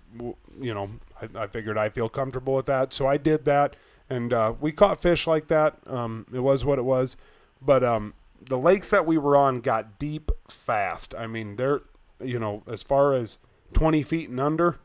you 0.61 0.75
know, 0.75 0.91
I, 1.21 1.43
I 1.43 1.47
figured 1.47 1.77
I 1.79 1.89
feel 1.89 2.09
comfortable 2.09 2.55
with 2.55 2.67
that, 2.67 2.93
so 2.93 3.07
I 3.07 3.17
did 3.17 3.45
that, 3.47 3.77
and 4.11 4.33
uh, 4.33 4.55
we 4.61 4.73
caught 4.73 5.01
fish 5.01 5.27
like 5.27 5.49
that. 5.49 5.77
Um, 5.87 6.27
it 6.33 6.41
was 6.41 6.65
what 6.65 6.79
it 6.79 6.85
was, 6.85 7.17
but 7.63 7.83
um, 7.83 8.15
the 8.49 8.59
lakes 8.59 8.91
that 8.91 9.05
we 9.07 9.19
were 9.19 9.37
on 9.37 9.61
got 9.61 9.99
deep 9.99 10.31
fast. 10.49 11.15
I 11.17 11.27
mean, 11.27 11.57
they're 11.57 11.81
you 12.23 12.39
know, 12.39 12.63
as 12.67 12.83
far 12.83 13.13
as 13.13 13.39
20 13.75 14.03
feet 14.03 14.31
and 14.31 14.41
under 14.41 14.79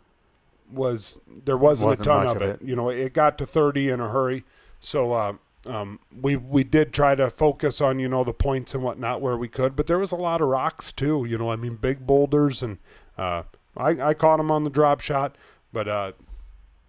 was 0.71 1.19
there 1.45 1.57
wasn't, 1.57 1.89
Wasn't 1.89 2.07
a 2.07 2.09
ton 2.09 2.27
of 2.27 2.41
it. 2.41 2.61
it. 2.61 2.67
You 2.67 2.75
know, 2.75 2.89
it 2.89 3.13
got 3.13 3.37
to 3.37 3.45
30 3.45 3.89
in 3.89 3.99
a 3.99 4.09
hurry. 4.09 4.43
So 4.79 5.11
uh, 5.11 5.33
um, 5.67 5.99
we 6.21 6.35
we 6.35 6.63
did 6.63 6.93
try 6.93 7.15
to 7.15 7.29
focus 7.29 7.81
on 7.81 7.99
you 7.99 8.09
know 8.09 8.23
the 8.23 8.33
points 8.33 8.73
and 8.73 8.83
whatnot 8.83 9.21
where 9.21 9.37
we 9.37 9.47
could, 9.47 9.75
but 9.75 9.87
there 9.87 9.99
was 9.99 10.11
a 10.11 10.17
lot 10.17 10.41
of 10.41 10.47
rocks 10.47 10.91
too. 10.91 11.25
You 11.25 11.37
know, 11.37 11.49
I 11.49 11.55
mean 11.55 11.75
big 11.75 12.05
boulders, 12.05 12.63
and 12.63 12.77
uh, 13.17 13.43
I 13.77 13.89
I 14.01 14.13
caught 14.13 14.37
them 14.37 14.51
on 14.51 14.63
the 14.63 14.69
drop 14.69 15.01
shot, 15.01 15.35
but 15.71 15.87
uh, 15.87 16.11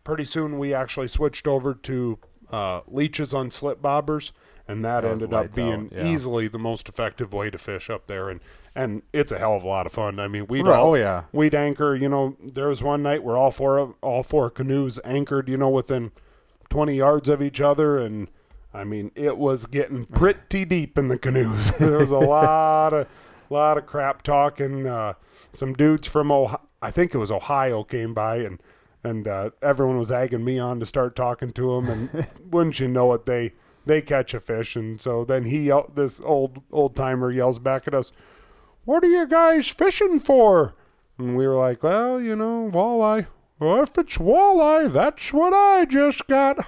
pretty 0.04 0.24
soon 0.24 0.58
we 0.58 0.72
actually 0.74 1.08
switched 1.08 1.46
over 1.46 1.74
to 1.74 2.18
uh, 2.50 2.80
leeches 2.88 3.34
on 3.34 3.50
slip 3.50 3.82
bobbers, 3.82 4.32
and 4.68 4.84
that, 4.84 5.02
That 5.02 5.12
ended 5.12 5.34
up 5.34 5.54
being 5.54 5.90
yeah. 5.92 6.06
easily 6.06 6.48
the 6.48 6.58
most 6.58 6.88
effective 6.88 7.32
way 7.32 7.50
to 7.50 7.58
fish 7.58 7.90
up 7.90 8.06
there, 8.06 8.30
and 8.30 8.40
and 8.74 9.02
it's 9.12 9.32
a 9.32 9.38
hell 9.38 9.54
of 9.54 9.64
a 9.64 9.66
lot 9.66 9.86
of 9.86 9.92
fun. 9.92 10.18
I 10.18 10.28
mean, 10.28 10.46
we'd 10.46 10.66
Right, 10.66 10.78
all, 10.78 10.90
oh, 10.90 10.94
yeah. 10.94 11.24
we'd 11.32 11.54
anchor. 11.54 11.94
You 11.94 12.08
know, 12.08 12.36
there 12.42 12.68
was 12.68 12.82
one 12.82 13.02
night 13.02 13.22
where 13.22 13.36
all 13.36 13.50
four 13.50 13.78
of 13.78 13.94
all 14.00 14.22
four 14.22 14.48
canoes 14.48 14.98
anchored. 15.04 15.48
You 15.48 15.58
know, 15.58 15.68
within 15.68 16.10
twenty 16.70 16.96
yards 16.96 17.28
of 17.28 17.42
each 17.42 17.60
other, 17.60 17.98
and 17.98 18.28
I 18.74 18.84
mean, 18.84 19.10
it 19.14 19.36
was 19.36 19.66
getting 19.66 20.06
pretty 20.06 20.64
deep 20.64 20.96
in 20.96 21.08
the 21.08 21.18
canoes. 21.18 21.70
there 21.78 21.98
was 21.98 22.10
a 22.10 22.18
lot 22.18 22.94
of 22.94 23.08
lot 23.50 23.78
of 23.78 23.86
crap 23.86 24.22
talking. 24.22 24.86
Uh, 24.86 25.14
some 25.52 25.74
dudes 25.74 26.08
from 26.08 26.32
Ohio, 26.32 26.60
I 26.80 26.90
think 26.90 27.14
it 27.14 27.18
was 27.18 27.30
Ohio, 27.30 27.84
came 27.84 28.14
by 28.14 28.38
and 28.38 28.60
and 29.04 29.26
uh, 29.26 29.50
everyone 29.62 29.98
was 29.98 30.12
egging 30.12 30.44
me 30.44 30.58
on 30.58 30.80
to 30.80 30.86
start 30.86 31.16
talking 31.16 31.52
to 31.52 31.74
them. 31.74 31.88
And 31.88 32.26
wouldn't 32.50 32.80
you 32.80 32.88
know 32.88 33.12
it, 33.12 33.24
they 33.24 33.52
they 33.84 34.00
catch 34.00 34.32
a 34.32 34.40
fish, 34.40 34.76
and 34.76 35.00
so 35.00 35.24
then 35.24 35.44
he 35.44 35.64
yell, 35.64 35.90
this 35.94 36.20
old 36.20 36.62
old 36.72 36.96
timer 36.96 37.30
yells 37.30 37.58
back 37.58 37.86
at 37.86 37.94
us, 37.94 38.12
"What 38.84 39.04
are 39.04 39.08
you 39.10 39.26
guys 39.26 39.68
fishing 39.68 40.20
for?" 40.20 40.74
And 41.18 41.36
we 41.36 41.46
were 41.46 41.56
like, 41.56 41.82
"Well, 41.82 42.20
you 42.20 42.36
know, 42.36 42.70
walleye." 42.72 43.26
Well, 43.62 43.84
if 43.84 43.96
it's 43.96 44.18
walleye, 44.18 44.92
that's 44.92 45.32
what 45.32 45.52
I 45.54 45.84
just 45.84 46.26
got. 46.26 46.58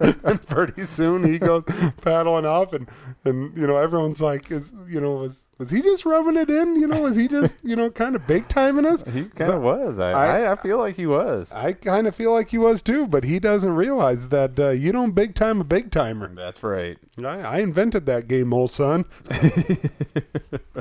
and 0.24 0.46
pretty 0.48 0.82
soon 0.86 1.22
he 1.22 1.38
goes 1.38 1.62
paddling 2.00 2.46
off, 2.46 2.72
and 2.72 2.88
and 3.24 3.56
you 3.56 3.64
know 3.64 3.76
everyone's 3.76 4.20
like, 4.20 4.50
is 4.50 4.74
you 4.88 5.00
know 5.00 5.14
was 5.14 5.46
was 5.58 5.70
he 5.70 5.82
just 5.82 6.04
rubbing 6.04 6.36
it 6.36 6.50
in? 6.50 6.80
You 6.80 6.88
know, 6.88 7.02
was 7.02 7.14
he 7.14 7.28
just 7.28 7.58
you 7.62 7.76
know 7.76 7.92
kind 7.92 8.16
of 8.16 8.26
big 8.26 8.48
timing 8.48 8.84
us? 8.84 9.04
He 9.04 9.26
kind 9.26 9.52
of 9.52 9.62
was. 9.62 10.00
I, 10.00 10.10
I- 10.10 10.52
I, 10.52 10.56
feel 10.56 10.78
like 10.78 10.96
he 10.96 11.06
was. 11.06 11.52
I 11.52 11.74
kind 11.74 12.08
of 12.08 12.16
feel 12.16 12.32
like 12.32 12.48
he 12.48 12.58
was 12.58 12.82
too, 12.82 13.06
but 13.06 13.22
he 13.22 13.38
doesn't 13.38 13.72
realize 13.72 14.30
that 14.30 14.58
uh, 14.58 14.70
you 14.70 14.90
don't 14.90 15.12
big 15.12 15.36
time 15.36 15.60
a 15.60 15.64
big 15.64 15.92
timer. 15.92 16.34
That's 16.34 16.60
right. 16.64 16.98
I, 17.24 17.40
I 17.42 17.58
invented 17.58 18.06
that 18.06 18.26
game, 18.26 18.52
old 18.52 18.72
son. 18.72 19.04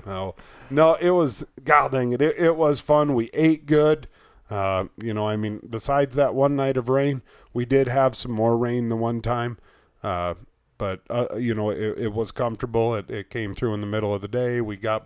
no, 0.07 0.33
no, 0.71 0.95
it 0.95 1.11
was 1.11 1.45
god 1.65 1.91
dang 1.91 2.13
it, 2.13 2.21
it, 2.21 2.35
it 2.39 2.55
was 2.55 2.79
fun. 2.79 3.13
We 3.13 3.29
ate 3.33 3.67
good. 3.67 4.07
Uh, 4.49 4.85
you 4.97 5.13
know, 5.13 5.27
I 5.27 5.35
mean, 5.35 5.61
besides 5.69 6.15
that 6.15 6.33
one 6.33 6.55
night 6.55 6.77
of 6.77 6.89
rain, 6.89 7.21
we 7.53 7.65
did 7.65 7.87
have 7.87 8.15
some 8.15 8.31
more 8.31 8.57
rain 8.57 8.89
the 8.89 8.95
one 8.95 9.21
time. 9.21 9.57
Uh, 10.01 10.33
but 10.77 11.01
uh, 11.09 11.27
you 11.37 11.53
know, 11.53 11.69
it, 11.69 11.97
it 11.97 12.13
was 12.13 12.31
comfortable. 12.31 12.95
It, 12.95 13.09
it 13.09 13.29
came 13.29 13.53
through 13.53 13.73
in 13.73 13.81
the 13.81 13.87
middle 13.87 14.13
of 14.13 14.21
the 14.21 14.27
day. 14.27 14.61
We 14.61 14.77
got 14.77 15.05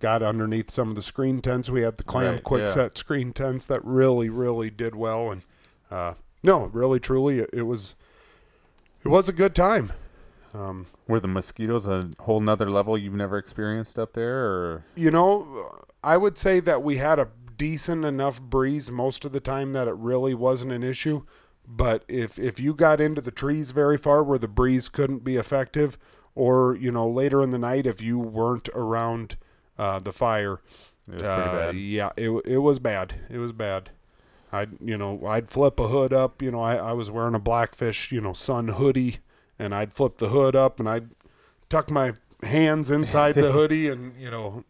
got 0.00 0.22
underneath 0.22 0.70
some 0.70 0.90
of 0.90 0.96
the 0.96 1.02
screen 1.02 1.40
tents. 1.40 1.70
We 1.70 1.82
had 1.82 1.96
the 1.96 2.04
clam 2.04 2.34
Right, 2.34 2.42
quick 2.42 2.66
yeah. 2.66 2.72
set 2.72 2.98
screen 2.98 3.32
tents 3.32 3.66
that 3.66 3.84
really, 3.84 4.28
really 4.28 4.70
did 4.70 4.94
well. 4.94 5.30
And 5.32 5.42
uh, 5.90 6.14
no, 6.42 6.66
really, 6.66 6.98
truly, 6.98 7.40
it, 7.40 7.50
it 7.52 7.62
was 7.62 7.94
it 9.04 9.08
was 9.08 9.28
a 9.28 9.32
good 9.32 9.54
time. 9.54 9.92
Um, 10.54 10.86
Were 11.06 11.20
the 11.20 11.28
mosquitoes 11.28 11.86
a 11.86 12.10
whole 12.20 12.40
nother 12.40 12.70
level 12.70 12.96
you've 12.96 13.14
never 13.14 13.36
experienced 13.36 13.98
up 13.98 14.14
there, 14.14 14.46
or 14.46 14.84
you 14.96 15.10
know, 15.10 15.84
I 16.02 16.16
would 16.16 16.38
say 16.38 16.60
that 16.60 16.82
we 16.82 16.96
had 16.96 17.18
a 17.18 17.28
decent 17.56 18.04
enough 18.04 18.40
breeze 18.40 18.90
most 18.90 19.24
of 19.24 19.32
the 19.32 19.40
time 19.40 19.72
that 19.72 19.88
it 19.88 19.94
really 19.94 20.34
wasn't 20.34 20.72
an 20.72 20.82
issue. 20.82 21.22
But 21.66 22.04
if 22.08 22.38
if 22.38 22.60
you 22.60 22.74
got 22.74 23.00
into 23.00 23.20
the 23.20 23.30
trees 23.30 23.72
very 23.72 23.98
far 23.98 24.22
where 24.22 24.38
the 24.38 24.48
breeze 24.48 24.88
couldn't 24.88 25.24
be 25.24 25.36
effective, 25.36 25.98
or 26.34 26.76
you 26.76 26.92
know 26.92 27.08
later 27.08 27.42
in 27.42 27.50
the 27.50 27.58
night 27.58 27.86
if 27.86 28.00
you 28.00 28.18
weren't 28.18 28.68
around 28.74 29.36
uh, 29.78 29.98
the 29.98 30.12
fire, 30.12 30.60
it 31.08 31.14
was 31.14 31.22
uh, 31.22 31.52
bad? 31.52 31.76
yeah, 31.76 32.10
it 32.16 32.30
it 32.46 32.58
was 32.58 32.78
bad. 32.78 33.14
It 33.30 33.38
was 33.38 33.52
bad. 33.52 33.90
I'd 34.52 34.70
you 34.80 34.96
know 34.96 35.20
I'd 35.26 35.48
flip 35.48 35.80
a 35.80 35.88
hood 35.88 36.12
up. 36.12 36.40
You 36.40 36.52
know 36.52 36.60
I, 36.60 36.76
I 36.76 36.92
was 36.92 37.10
wearing 37.10 37.34
a 37.34 37.40
blackfish 37.40 38.12
you 38.12 38.20
know 38.20 38.32
sun 38.32 38.68
hoodie, 38.68 39.16
and 39.58 39.74
I'd 39.74 39.92
flip 39.92 40.18
the 40.18 40.28
hood 40.28 40.54
up 40.54 40.78
and 40.78 40.88
I'd 40.88 41.08
tuck 41.68 41.90
my 41.90 42.12
hands 42.44 42.92
inside 42.92 43.34
the 43.34 43.50
hoodie, 43.58 43.88
and 43.88 44.14
you 44.20 44.30
know 44.30 44.62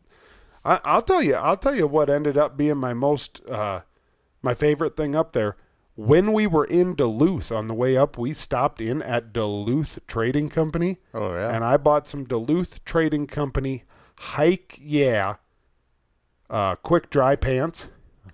I, 0.66 0.80
I'll 0.84 1.02
tell 1.02 1.22
you 1.22 1.34
I'll 1.34 1.56
tell 1.56 1.74
you 1.74 1.86
what 1.86 2.10
ended 2.10 2.36
up 2.36 2.56
being 2.56 2.76
my 2.78 2.92
most 2.94 3.40
uh, 3.48 3.80
my 4.42 4.54
favorite 4.54 4.96
thing 4.96 5.14
up 5.14 5.32
there. 5.32 5.56
When 5.94 6.32
we 6.34 6.46
were 6.46 6.66
in 6.66 6.94
Duluth 6.94 7.50
on 7.50 7.68
the 7.68 7.74
way 7.74 7.96
up, 7.96 8.18
we 8.18 8.34
stopped 8.34 8.82
in 8.82 9.00
at 9.00 9.32
Duluth 9.32 9.98
Trading 10.06 10.50
Company 10.50 10.98
Oh 11.14 11.32
yeah. 11.32 11.54
and 11.54 11.64
I 11.64 11.76
bought 11.78 12.06
some 12.06 12.24
Duluth 12.24 12.84
Trading 12.84 13.26
Company 13.26 13.84
Hike 14.18 14.78
Yeah 14.80 15.36
uh, 16.50 16.74
quick 16.76 17.10
dry 17.10 17.36
pants. 17.36 17.88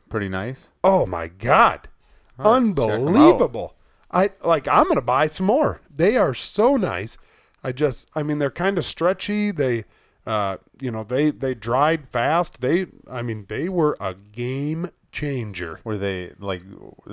pretty 0.08 0.28
nice. 0.28 0.70
Oh 0.84 1.06
my 1.06 1.28
god, 1.28 1.88
right, 2.36 2.44
check 2.44 2.46
'em 2.46 2.46
out. 2.46 2.56
unbelievable! 2.56 3.74
I 4.10 4.30
like. 4.44 4.68
I'm 4.68 4.86
gonna 4.88 5.00
buy 5.00 5.28
some 5.28 5.46
more. 5.46 5.80
They 5.94 6.16
are 6.16 6.34
so 6.34 6.76
nice. 6.76 7.16
I 7.64 7.72
just, 7.72 8.10
I 8.14 8.22
mean, 8.24 8.38
they're 8.40 8.50
kind 8.50 8.76
of 8.76 8.84
stretchy. 8.84 9.52
They, 9.52 9.84
uh, 10.26 10.58
you 10.80 10.90
know, 10.90 11.04
they 11.04 11.30
they 11.30 11.54
dried 11.54 12.08
fast. 12.08 12.60
They, 12.60 12.86
I 13.10 13.22
mean, 13.22 13.46
they 13.48 13.68
were 13.68 13.96
a 14.00 14.14
game 14.14 14.90
changer. 15.10 15.80
Were 15.84 15.98
they 15.98 16.32
like 16.38 16.62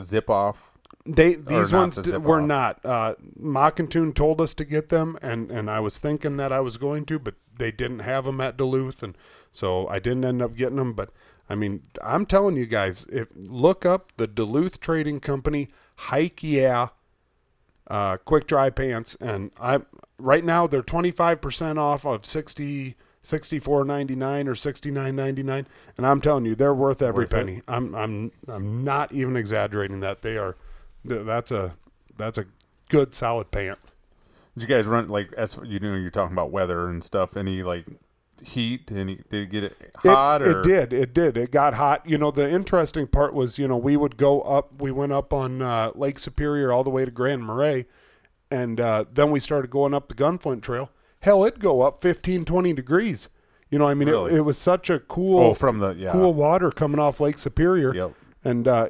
zip 0.01 0.29
off? 0.29 0.71
They 1.05 1.35
these 1.35 1.71
not 1.71 1.79
ones 1.79 1.95
the 1.95 2.19
were 2.19 2.41
off. 2.41 2.47
not. 2.47 2.85
Uh, 2.85 3.15
Mockington 3.39 4.13
told 4.13 4.41
us 4.41 4.53
to 4.55 4.65
get 4.65 4.89
them, 4.89 5.17
and 5.21 5.49
and 5.51 5.69
I 5.69 5.79
was 5.79 5.99
thinking 5.99 6.37
that 6.37 6.51
I 6.51 6.59
was 6.59 6.77
going 6.77 7.05
to, 7.05 7.19
but 7.19 7.35
they 7.57 7.71
didn't 7.71 7.99
have 7.99 8.25
them 8.25 8.41
at 8.41 8.57
Duluth, 8.57 9.03
and 9.03 9.17
so 9.51 9.87
I 9.87 9.99
didn't 9.99 10.25
end 10.25 10.41
up 10.41 10.55
getting 10.55 10.77
them. 10.77 10.93
But 10.93 11.11
I 11.49 11.55
mean, 11.55 11.81
I'm 12.03 12.25
telling 12.25 12.55
you 12.55 12.65
guys, 12.65 13.05
if 13.11 13.27
look 13.35 13.85
up 13.85 14.11
the 14.17 14.27
Duluth 14.27 14.79
Trading 14.79 15.19
Company 15.19 15.69
Hike 15.95 16.43
Yeah 16.43 16.89
uh, 17.89 18.17
quick 18.17 18.47
dry 18.47 18.69
pants, 18.69 19.15
and 19.19 19.51
I 19.59 19.79
right 20.19 20.43
now 20.43 20.67
they're 20.67 20.83
25% 20.83 21.77
off 21.77 22.05
of 22.05 22.25
60. 22.25 22.95
64.99 23.21 24.47
or 24.47 24.53
69.99 24.53 25.65
and 25.97 26.07
I'm 26.07 26.21
telling 26.21 26.45
you 26.45 26.55
they're 26.55 26.73
worth 26.73 27.01
every 27.01 27.25
Worth 27.25 27.33
it. 27.33 27.35
penny. 27.35 27.61
I'm 27.67 27.93
I'm 27.93 28.31
I'm 28.47 28.85
not 28.85 29.11
even 29.11 29.35
exaggerating 29.35 29.99
that 29.99 30.21
they 30.21 30.37
are 30.37 30.55
that's 31.03 31.51
a 31.51 31.75
that's 32.17 32.37
a 32.37 32.45
good 32.87 33.13
solid 33.13 33.51
pant. 33.51 33.77
Did 34.55 34.61
you 34.69 34.73
guys 34.73 34.85
run 34.85 35.09
like 35.09 35.33
as 35.33 35.59
you 35.65 35.79
know 35.81 35.95
you're 35.95 36.11
talking 36.11 36.31
about 36.33 36.51
weather 36.51 36.87
and 36.87 37.03
stuff? 37.03 37.35
Any 37.35 37.61
like 37.61 37.85
heat? 38.41 38.89
Any 38.89 39.15
did 39.27 39.33
it 39.43 39.49
get 39.51 39.63
it 39.65 39.75
It, 39.81 39.95
hot 39.97 40.41
or 40.41 40.61
it 40.61 40.63
did. 40.63 40.93
It 40.93 41.13
did. 41.13 41.35
It 41.35 41.51
got 41.51 41.73
hot. 41.73 42.09
You 42.09 42.17
know, 42.17 42.31
the 42.31 42.49
interesting 42.49 43.05
part 43.05 43.33
was, 43.33 43.59
you 43.59 43.67
know, 43.67 43.77
we 43.77 43.97
would 43.97 44.15
go 44.15 44.41
up. 44.43 44.81
We 44.81 44.91
went 44.91 45.11
up 45.11 45.33
on 45.33 45.61
uh, 45.61 45.91
Lake 45.93 46.19
Superior 46.19 46.71
all 46.71 46.85
the 46.85 46.89
way 46.89 47.03
to 47.03 47.11
Grand 47.11 47.43
Marais, 47.43 47.85
and 48.51 48.79
uh, 48.79 49.05
then 49.13 49.31
we 49.31 49.39
started 49.39 49.69
going 49.69 49.93
up 49.93 50.07
the 50.07 50.15
Gunflint 50.15 50.61
Trail. 50.61 50.89
Hell, 51.21 51.43
it'd 51.45 51.59
go 51.59 51.81
up 51.81 52.01
15, 52.01 52.45
20 52.45 52.73
degrees. 52.73 53.29
You 53.69 53.77
know, 53.79 53.87
I 53.87 53.93
mean, 53.93 54.07
Really? 54.07 54.33
it, 54.33 54.37
it 54.37 54.41
was 54.41 54.57
such 54.57 54.89
a 54.89 54.99
cool, 54.99 55.39
Oh, 55.39 55.53
from 55.53 55.79
the 55.79 55.93
yeah. 55.93 56.11
cool 56.11 56.33
water 56.33 56.71
coming 56.71 56.99
off 56.99 57.19
Lake 57.19 57.37
Superior. 57.37 57.93
Yep. 57.93 58.13
And 58.43 58.67
uh, 58.67 58.89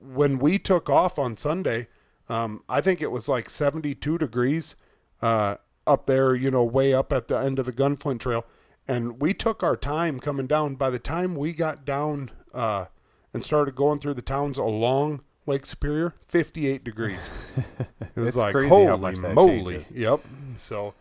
when 0.00 0.38
we 0.38 0.58
took 0.58 0.90
off 0.90 1.18
on 1.18 1.36
Sunday, 1.36 1.88
um, 2.28 2.62
I 2.68 2.80
think 2.80 3.00
it 3.00 3.10
was 3.10 3.28
like 3.28 3.48
72 3.48 4.18
degrees 4.18 4.76
uh, 5.22 5.56
up 5.86 6.06
there, 6.06 6.34
you 6.34 6.50
know, 6.50 6.64
way 6.64 6.92
up 6.92 7.12
at 7.12 7.28
the 7.28 7.38
end 7.38 7.58
of 7.58 7.66
the 7.66 7.72
Gunflint 7.72 8.20
Trail. 8.20 8.44
And 8.86 9.20
we 9.20 9.32
took 9.34 9.62
our 9.62 9.76
time 9.76 10.18
coming 10.20 10.46
down. 10.46 10.74
By 10.74 10.90
the 10.90 10.98
time 10.98 11.34
we 11.34 11.52
got 11.52 11.84
down 11.84 12.30
uh, 12.52 12.86
and 13.32 13.44
started 13.44 13.74
going 13.74 13.98
through 14.00 14.14
the 14.14 14.22
towns 14.22 14.58
along 14.58 15.22
Lake 15.48 15.66
Superior, 15.66 16.14
58 16.26 16.84
degrees. 16.84 17.30
It 18.16 18.20
was 18.22 18.36
like, 18.36 18.54
holy 18.54 18.86
how 18.86 18.96
much 18.96 19.16
that 19.18 19.34
moly. 19.34 19.74
changes. 19.74 19.92
Yep. 19.92 20.20
So, 20.56 20.94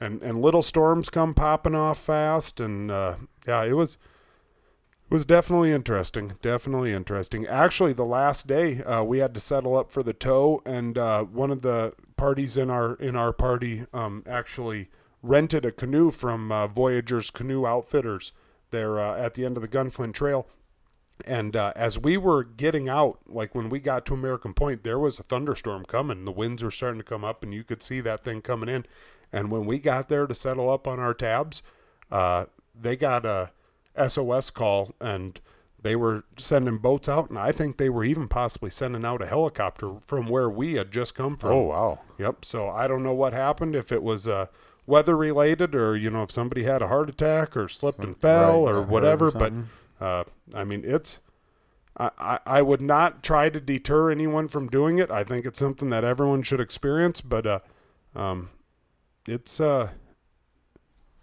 and, 0.00 0.20
and 0.22 0.42
little 0.42 0.60
storms 0.60 1.08
come 1.08 1.32
popping 1.32 1.74
off 1.74 1.98
fast. 1.98 2.60
And 2.60 2.90
uh, 2.90 3.14
yeah, 3.46 3.64
it 3.64 3.72
was. 3.72 3.96
It 5.10 5.14
was 5.14 5.24
definitely 5.24 5.72
interesting. 5.72 6.34
Definitely 6.42 6.92
interesting. 6.92 7.46
Actually, 7.46 7.94
the 7.94 8.04
last 8.04 8.46
day 8.46 8.82
uh, 8.82 9.02
we 9.02 9.16
had 9.16 9.32
to 9.32 9.40
settle 9.40 9.78
up 9.78 9.90
for 9.90 10.02
the 10.02 10.12
tow, 10.12 10.60
and 10.66 10.98
uh, 10.98 11.24
one 11.24 11.50
of 11.50 11.62
the 11.62 11.94
parties 12.18 12.58
in 12.58 12.68
our 12.68 12.96
in 12.96 13.16
our 13.16 13.32
party 13.32 13.86
um, 13.94 14.22
actually 14.26 14.90
rented 15.22 15.64
a 15.64 15.72
canoe 15.72 16.10
from 16.10 16.52
uh, 16.52 16.66
Voyagers 16.66 17.30
Canoe 17.30 17.64
Outfitters. 17.64 18.32
There 18.70 18.98
uh, 18.98 19.16
at 19.16 19.32
the 19.32 19.46
end 19.46 19.56
of 19.56 19.62
the 19.62 19.68
Gunflint 19.68 20.12
Trail, 20.12 20.46
and 21.24 21.56
uh, 21.56 21.72
as 21.76 21.98
we 21.98 22.16
were 22.16 22.44
getting 22.44 22.88
out, 22.88 23.18
like 23.26 23.54
when 23.54 23.68
we 23.68 23.80
got 23.80 24.06
to 24.06 24.14
American 24.14 24.54
Point, 24.54 24.84
there 24.84 24.98
was 24.98 25.18
a 25.18 25.22
thunderstorm 25.22 25.84
coming. 25.84 26.24
The 26.24 26.32
winds 26.32 26.62
were 26.62 26.70
starting 26.70 27.00
to 27.00 27.04
come 27.04 27.24
up, 27.24 27.42
and 27.42 27.52
you 27.52 27.64
could 27.64 27.82
see 27.82 28.00
that 28.00 28.24
thing 28.24 28.42
coming 28.42 28.68
in. 28.68 28.86
And 29.32 29.50
when 29.50 29.66
we 29.66 29.78
got 29.78 30.08
there 30.08 30.26
to 30.26 30.34
settle 30.34 30.70
up 30.70 30.86
on 30.86 30.98
our 30.98 31.14
tabs, 31.14 31.62
uh, 32.10 32.46
they 32.80 32.96
got 32.96 33.26
a 33.26 33.50
SOS 34.08 34.50
call, 34.50 34.94
and 35.00 35.40
they 35.80 35.96
were 35.96 36.24
sending 36.36 36.78
boats 36.78 37.08
out, 37.08 37.30
and 37.30 37.38
I 37.38 37.52
think 37.52 37.76
they 37.76 37.88
were 37.88 38.04
even 38.04 38.28
possibly 38.28 38.70
sending 38.70 39.04
out 39.04 39.22
a 39.22 39.26
helicopter 39.26 39.94
from 40.06 40.28
where 40.28 40.50
we 40.50 40.74
had 40.74 40.90
just 40.90 41.14
come 41.14 41.36
from. 41.36 41.52
Oh 41.52 41.62
wow. 41.62 42.00
Yep. 42.18 42.44
So 42.44 42.68
I 42.68 42.88
don't 42.88 43.02
know 43.02 43.14
what 43.14 43.32
happened 43.32 43.76
if 43.76 43.92
it 43.92 44.02
was 44.02 44.26
uh, 44.26 44.46
weather 44.86 45.16
related 45.16 45.74
or 45.74 45.96
you 45.96 46.10
know 46.10 46.22
if 46.22 46.30
somebody 46.30 46.64
had 46.64 46.82
a 46.82 46.88
heart 46.88 47.08
attack 47.08 47.56
or 47.56 47.68
slipped 47.68 48.00
and 48.00 48.18
fell 48.20 48.64
right, 48.64 48.74
or 48.74 48.82
whatever. 48.82 49.30
but. 49.30 49.52
Uh, 50.00 50.24
I 50.54 50.64
mean, 50.64 50.82
it's. 50.84 51.20
I, 51.96 52.10
I, 52.18 52.38
I 52.46 52.62
would 52.62 52.80
not 52.80 53.22
try 53.22 53.50
to 53.50 53.60
deter 53.60 54.10
anyone 54.10 54.48
from 54.48 54.68
doing 54.68 54.98
it. 54.98 55.10
I 55.10 55.24
think 55.24 55.46
it's 55.46 55.58
something 55.58 55.90
that 55.90 56.04
everyone 56.04 56.42
should 56.42 56.60
experience. 56.60 57.20
But 57.20 57.46
uh, 57.46 57.60
Um, 58.14 58.50
it's 59.26 59.60
uh, 59.60 59.90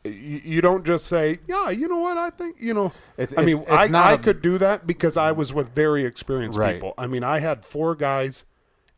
you, 0.03 0.41
you 0.43 0.61
don't 0.61 0.85
just 0.85 1.07
say, 1.07 1.39
yeah, 1.47 1.69
you 1.69 1.87
know 1.87 1.97
what, 1.97 2.17
I 2.17 2.29
think, 2.29 2.57
you 2.59 2.73
know. 2.73 2.91
It's, 3.17 3.33
I 3.37 3.43
mean, 3.43 3.59
it's 3.59 3.71
I, 3.71 3.87
not 3.87 4.23
could 4.23 4.41
do 4.41 4.57
that 4.59 4.85
because 4.85 5.17
I 5.17 5.31
was 5.31 5.53
with 5.53 5.73
very 5.75 6.05
experienced 6.05 6.59
Right. 6.59 6.75
people. 6.75 6.93
I 6.97 7.07
mean, 7.07 7.23
I 7.23 7.39
had 7.39 7.65
four 7.65 7.95
guys 7.95 8.45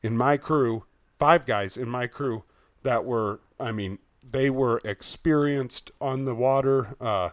in 0.03 0.17
my 0.17 0.37
crew, 0.37 0.83
five 1.17 1.45
guys 1.45 1.77
in 1.77 1.89
my 1.89 2.07
crew 2.07 2.43
that 2.83 3.03
were, 3.03 3.39
I 3.59 3.71
mean, 3.71 3.99
they 4.29 4.49
were 4.49 4.81
experienced 4.83 5.91
on 6.01 6.25
the 6.25 6.35
water. 6.35 6.95
Uh, 6.99 7.29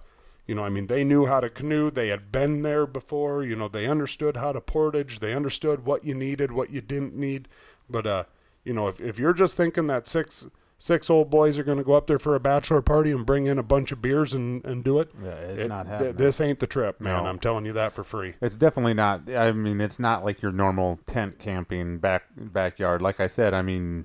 you 0.46 0.54
know, 0.54 0.64
I 0.64 0.68
mean, 0.68 0.86
they 0.86 1.04
knew 1.04 1.24
how 1.26 1.40
to 1.40 1.48
canoe. 1.48 1.90
They 1.90 2.08
had 2.08 2.30
been 2.30 2.62
there 2.62 2.86
before. 2.86 3.42
You 3.44 3.56
know, 3.56 3.68
they 3.68 3.86
understood 3.86 4.36
how 4.36 4.52
to 4.52 4.60
portage. 4.60 5.20
They 5.20 5.32
understood 5.34 5.84
what 5.86 6.04
you 6.04 6.14
needed, 6.14 6.52
what 6.52 6.70
you 6.70 6.80
didn't 6.80 7.14
need. 7.16 7.48
But, 7.88 8.06
uh, 8.06 8.24
you 8.64 8.72
know, 8.74 8.88
if, 8.88 9.00
if 9.00 9.18
you're 9.18 9.32
just 9.32 9.56
thinking 9.56 9.86
that 9.88 10.06
six 10.06 10.46
six 10.76 11.08
old 11.08 11.30
boys 11.30 11.56
are 11.58 11.62
going 11.64 11.78
to 11.78 11.84
go 11.84 11.94
up 11.94 12.06
there 12.06 12.18
for 12.18 12.34
a 12.34 12.40
bachelor 12.40 12.82
party 12.82 13.10
and 13.12 13.24
bring 13.24 13.46
in 13.46 13.58
a 13.58 13.62
bunch 13.62 13.90
of 13.92 14.02
beers 14.02 14.34
and, 14.34 14.62
and 14.66 14.82
do 14.84 14.98
it, 14.98 15.08
Yeah, 15.22 15.30
it's 15.30 15.62
it- 15.62 15.68
not 15.68 15.84
th- 15.84 15.92
happening. 15.92 16.16
this 16.16 16.40
ain't 16.40 16.58
the 16.58 16.66
trip, 16.66 17.00
man. 17.00 17.22
No. 17.22 17.28
I'm 17.30 17.38
telling 17.38 17.64
you 17.64 17.72
that 17.74 17.92
for 17.92 18.02
free. 18.04 18.34
It's 18.42 18.56
definitely 18.56 18.92
not. 18.94 19.32
I 19.32 19.52
mean, 19.52 19.80
it's 19.80 19.98
not 20.00 20.24
like 20.24 20.42
your 20.42 20.52
normal 20.52 20.98
tent 21.06 21.38
camping 21.38 21.98
back 21.98 22.24
backyard. 22.36 23.00
Like 23.00 23.20
I 23.20 23.28
said, 23.28 23.54
I 23.54 23.62
mean, 23.62 24.04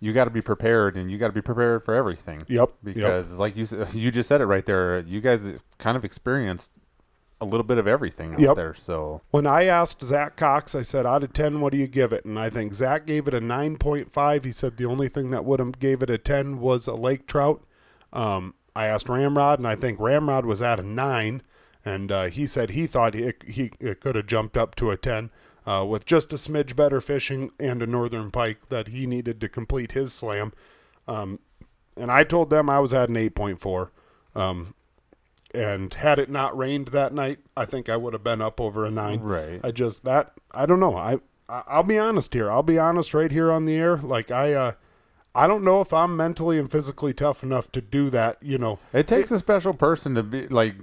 you 0.00 0.12
got 0.12 0.24
to 0.24 0.30
be 0.30 0.42
prepared, 0.42 0.96
and 0.96 1.10
you 1.10 1.18
got 1.18 1.28
to 1.28 1.32
be 1.32 1.42
prepared 1.42 1.84
for 1.84 1.94
everything. 1.94 2.40
Yep. 2.48 2.48
yep. 2.48 2.70
Because, 2.82 3.38
like 3.38 3.56
you 3.56 3.66
you 3.92 4.10
just 4.10 4.28
said 4.28 4.40
it 4.40 4.46
right 4.46 4.64
there, 4.66 5.00
you 5.00 5.20
guys 5.20 5.44
kind 5.78 5.96
of 5.96 6.04
experienced 6.04 6.72
a 7.40 7.44
little 7.44 7.64
bit 7.64 7.76
of 7.76 7.86
everything 7.86 8.32
out 8.32 8.40
Yep. 8.40 8.56
there. 8.56 8.74
So 8.74 9.20
When 9.30 9.46
I 9.46 9.64
asked 9.64 10.02
Zach 10.02 10.36
Cox, 10.36 10.74
I 10.74 10.80
said, 10.80 11.04
out 11.04 11.22
of 11.22 11.34
10, 11.34 11.60
what 11.60 11.70
do 11.70 11.78
you 11.78 11.86
give 11.86 12.12
it? 12.14 12.24
And 12.24 12.38
I 12.38 12.48
think 12.48 12.72
Zach 12.72 13.04
gave 13.04 13.28
it 13.28 13.34
a 13.34 13.40
9.5. 13.40 14.44
He 14.44 14.52
said 14.52 14.76
the 14.78 14.86
only 14.86 15.08
thing 15.10 15.30
that 15.32 15.44
would 15.44 15.60
have 15.60 15.78
gave 15.78 16.02
it 16.02 16.08
a 16.08 16.16
10 16.16 16.58
was 16.60 16.86
a 16.86 16.94
lake 16.94 17.26
trout. 17.26 17.62
Um, 18.14 18.54
I 18.74 18.86
asked 18.86 19.08
Ramrod, 19.10 19.58
and 19.58 19.68
I 19.68 19.76
think 19.76 20.00
Ramrod 20.00 20.46
was 20.46 20.62
at 20.62 20.80
a 20.80 20.82
9. 20.82 21.42
And 21.84 22.10
uh, 22.10 22.24
he 22.24 22.46
said 22.46 22.70
he 22.70 22.86
thought 22.86 23.12
he, 23.14 23.32
he 23.46 23.70
it 23.80 24.00
could 24.00 24.16
have 24.16 24.26
jumped 24.26 24.56
up 24.56 24.74
to 24.76 24.90
a 24.90 24.96
10 24.96 25.30
uh, 25.66 25.84
with 25.88 26.04
just 26.04 26.32
a 26.32 26.36
smidge 26.36 26.76
better 26.76 27.00
fishing 27.00 27.50
and 27.58 27.82
a 27.82 27.86
northern 27.86 28.30
pike 28.30 28.68
that 28.68 28.88
he 28.88 29.06
needed 29.06 29.40
to 29.40 29.48
complete 29.48 29.92
his 29.92 30.12
slam. 30.12 30.52
Um, 31.08 31.40
and 31.96 32.10
I 32.10 32.24
told 32.24 32.50
them 32.50 32.70
I 32.70 32.78
was 32.78 32.94
at 32.94 33.08
an 33.08 33.16
8.4. 33.16 33.90
Um, 34.34 34.74
and 35.54 35.92
had 35.94 36.18
it 36.18 36.30
not 36.30 36.56
rained 36.56 36.88
that 36.88 37.12
night, 37.12 37.38
I 37.56 37.64
think 37.64 37.88
I 37.88 37.96
would 37.96 38.12
have 38.12 38.22
been 38.22 38.42
up 38.42 38.60
over 38.60 38.84
a 38.84 38.90
nine. 38.90 39.20
Right. 39.20 39.60
I 39.64 39.70
just 39.70 40.04
that 40.04 40.32
I 40.50 40.66
don't 40.66 40.80
know. 40.80 40.96
I, 40.96 41.18
I 41.48 41.62
I'll 41.66 41.82
be 41.82 41.98
honest 41.98 42.34
here. 42.34 42.50
I'll 42.50 42.62
be 42.62 42.78
honest 42.78 43.14
right 43.14 43.32
here 43.32 43.50
on 43.50 43.64
the 43.64 43.76
air. 43.76 43.96
Like 43.96 44.30
I 44.30 44.52
uh 44.52 44.72
I 45.36 45.46
don't 45.46 45.64
know 45.64 45.80
if 45.80 45.92
I'm 45.92 46.16
mentally 46.16 46.58
and 46.58 46.70
physically 46.70 47.12
tough 47.12 47.42
enough 47.42 47.70
to 47.72 47.80
do 47.80 48.10
that. 48.10 48.42
You 48.42 48.58
know. 48.58 48.78
it 48.92 49.06
takes 49.06 49.30
a 49.30 49.38
special 49.38 49.74
person 49.74 50.14
to 50.14 50.22
be 50.22 50.48
like 50.48 50.76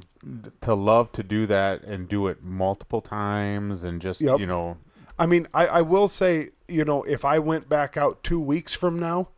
to 0.62 0.74
love 0.74 1.12
to 1.14 1.24
do 1.24 1.46
that 1.48 1.84
and 1.84 2.08
do 2.08 2.28
it 2.28 2.44
multiple 2.44 3.02
times 3.02 3.84
and 3.84 4.02
just 4.02 4.22
Yep. 4.22 4.40
you 4.40 4.46
know 4.46 4.78
I 5.18 5.26
mean, 5.26 5.48
I, 5.54 5.68
I 5.68 5.82
will 5.82 6.08
say, 6.08 6.50
you 6.68 6.86
know, 6.86 7.04
if 7.04 7.24
I 7.24 7.40
went 7.40 7.70
back 7.70 7.98
out 7.98 8.24
two 8.24 8.40
weeks 8.40 8.74
from 8.74 9.00
now, 9.00 9.30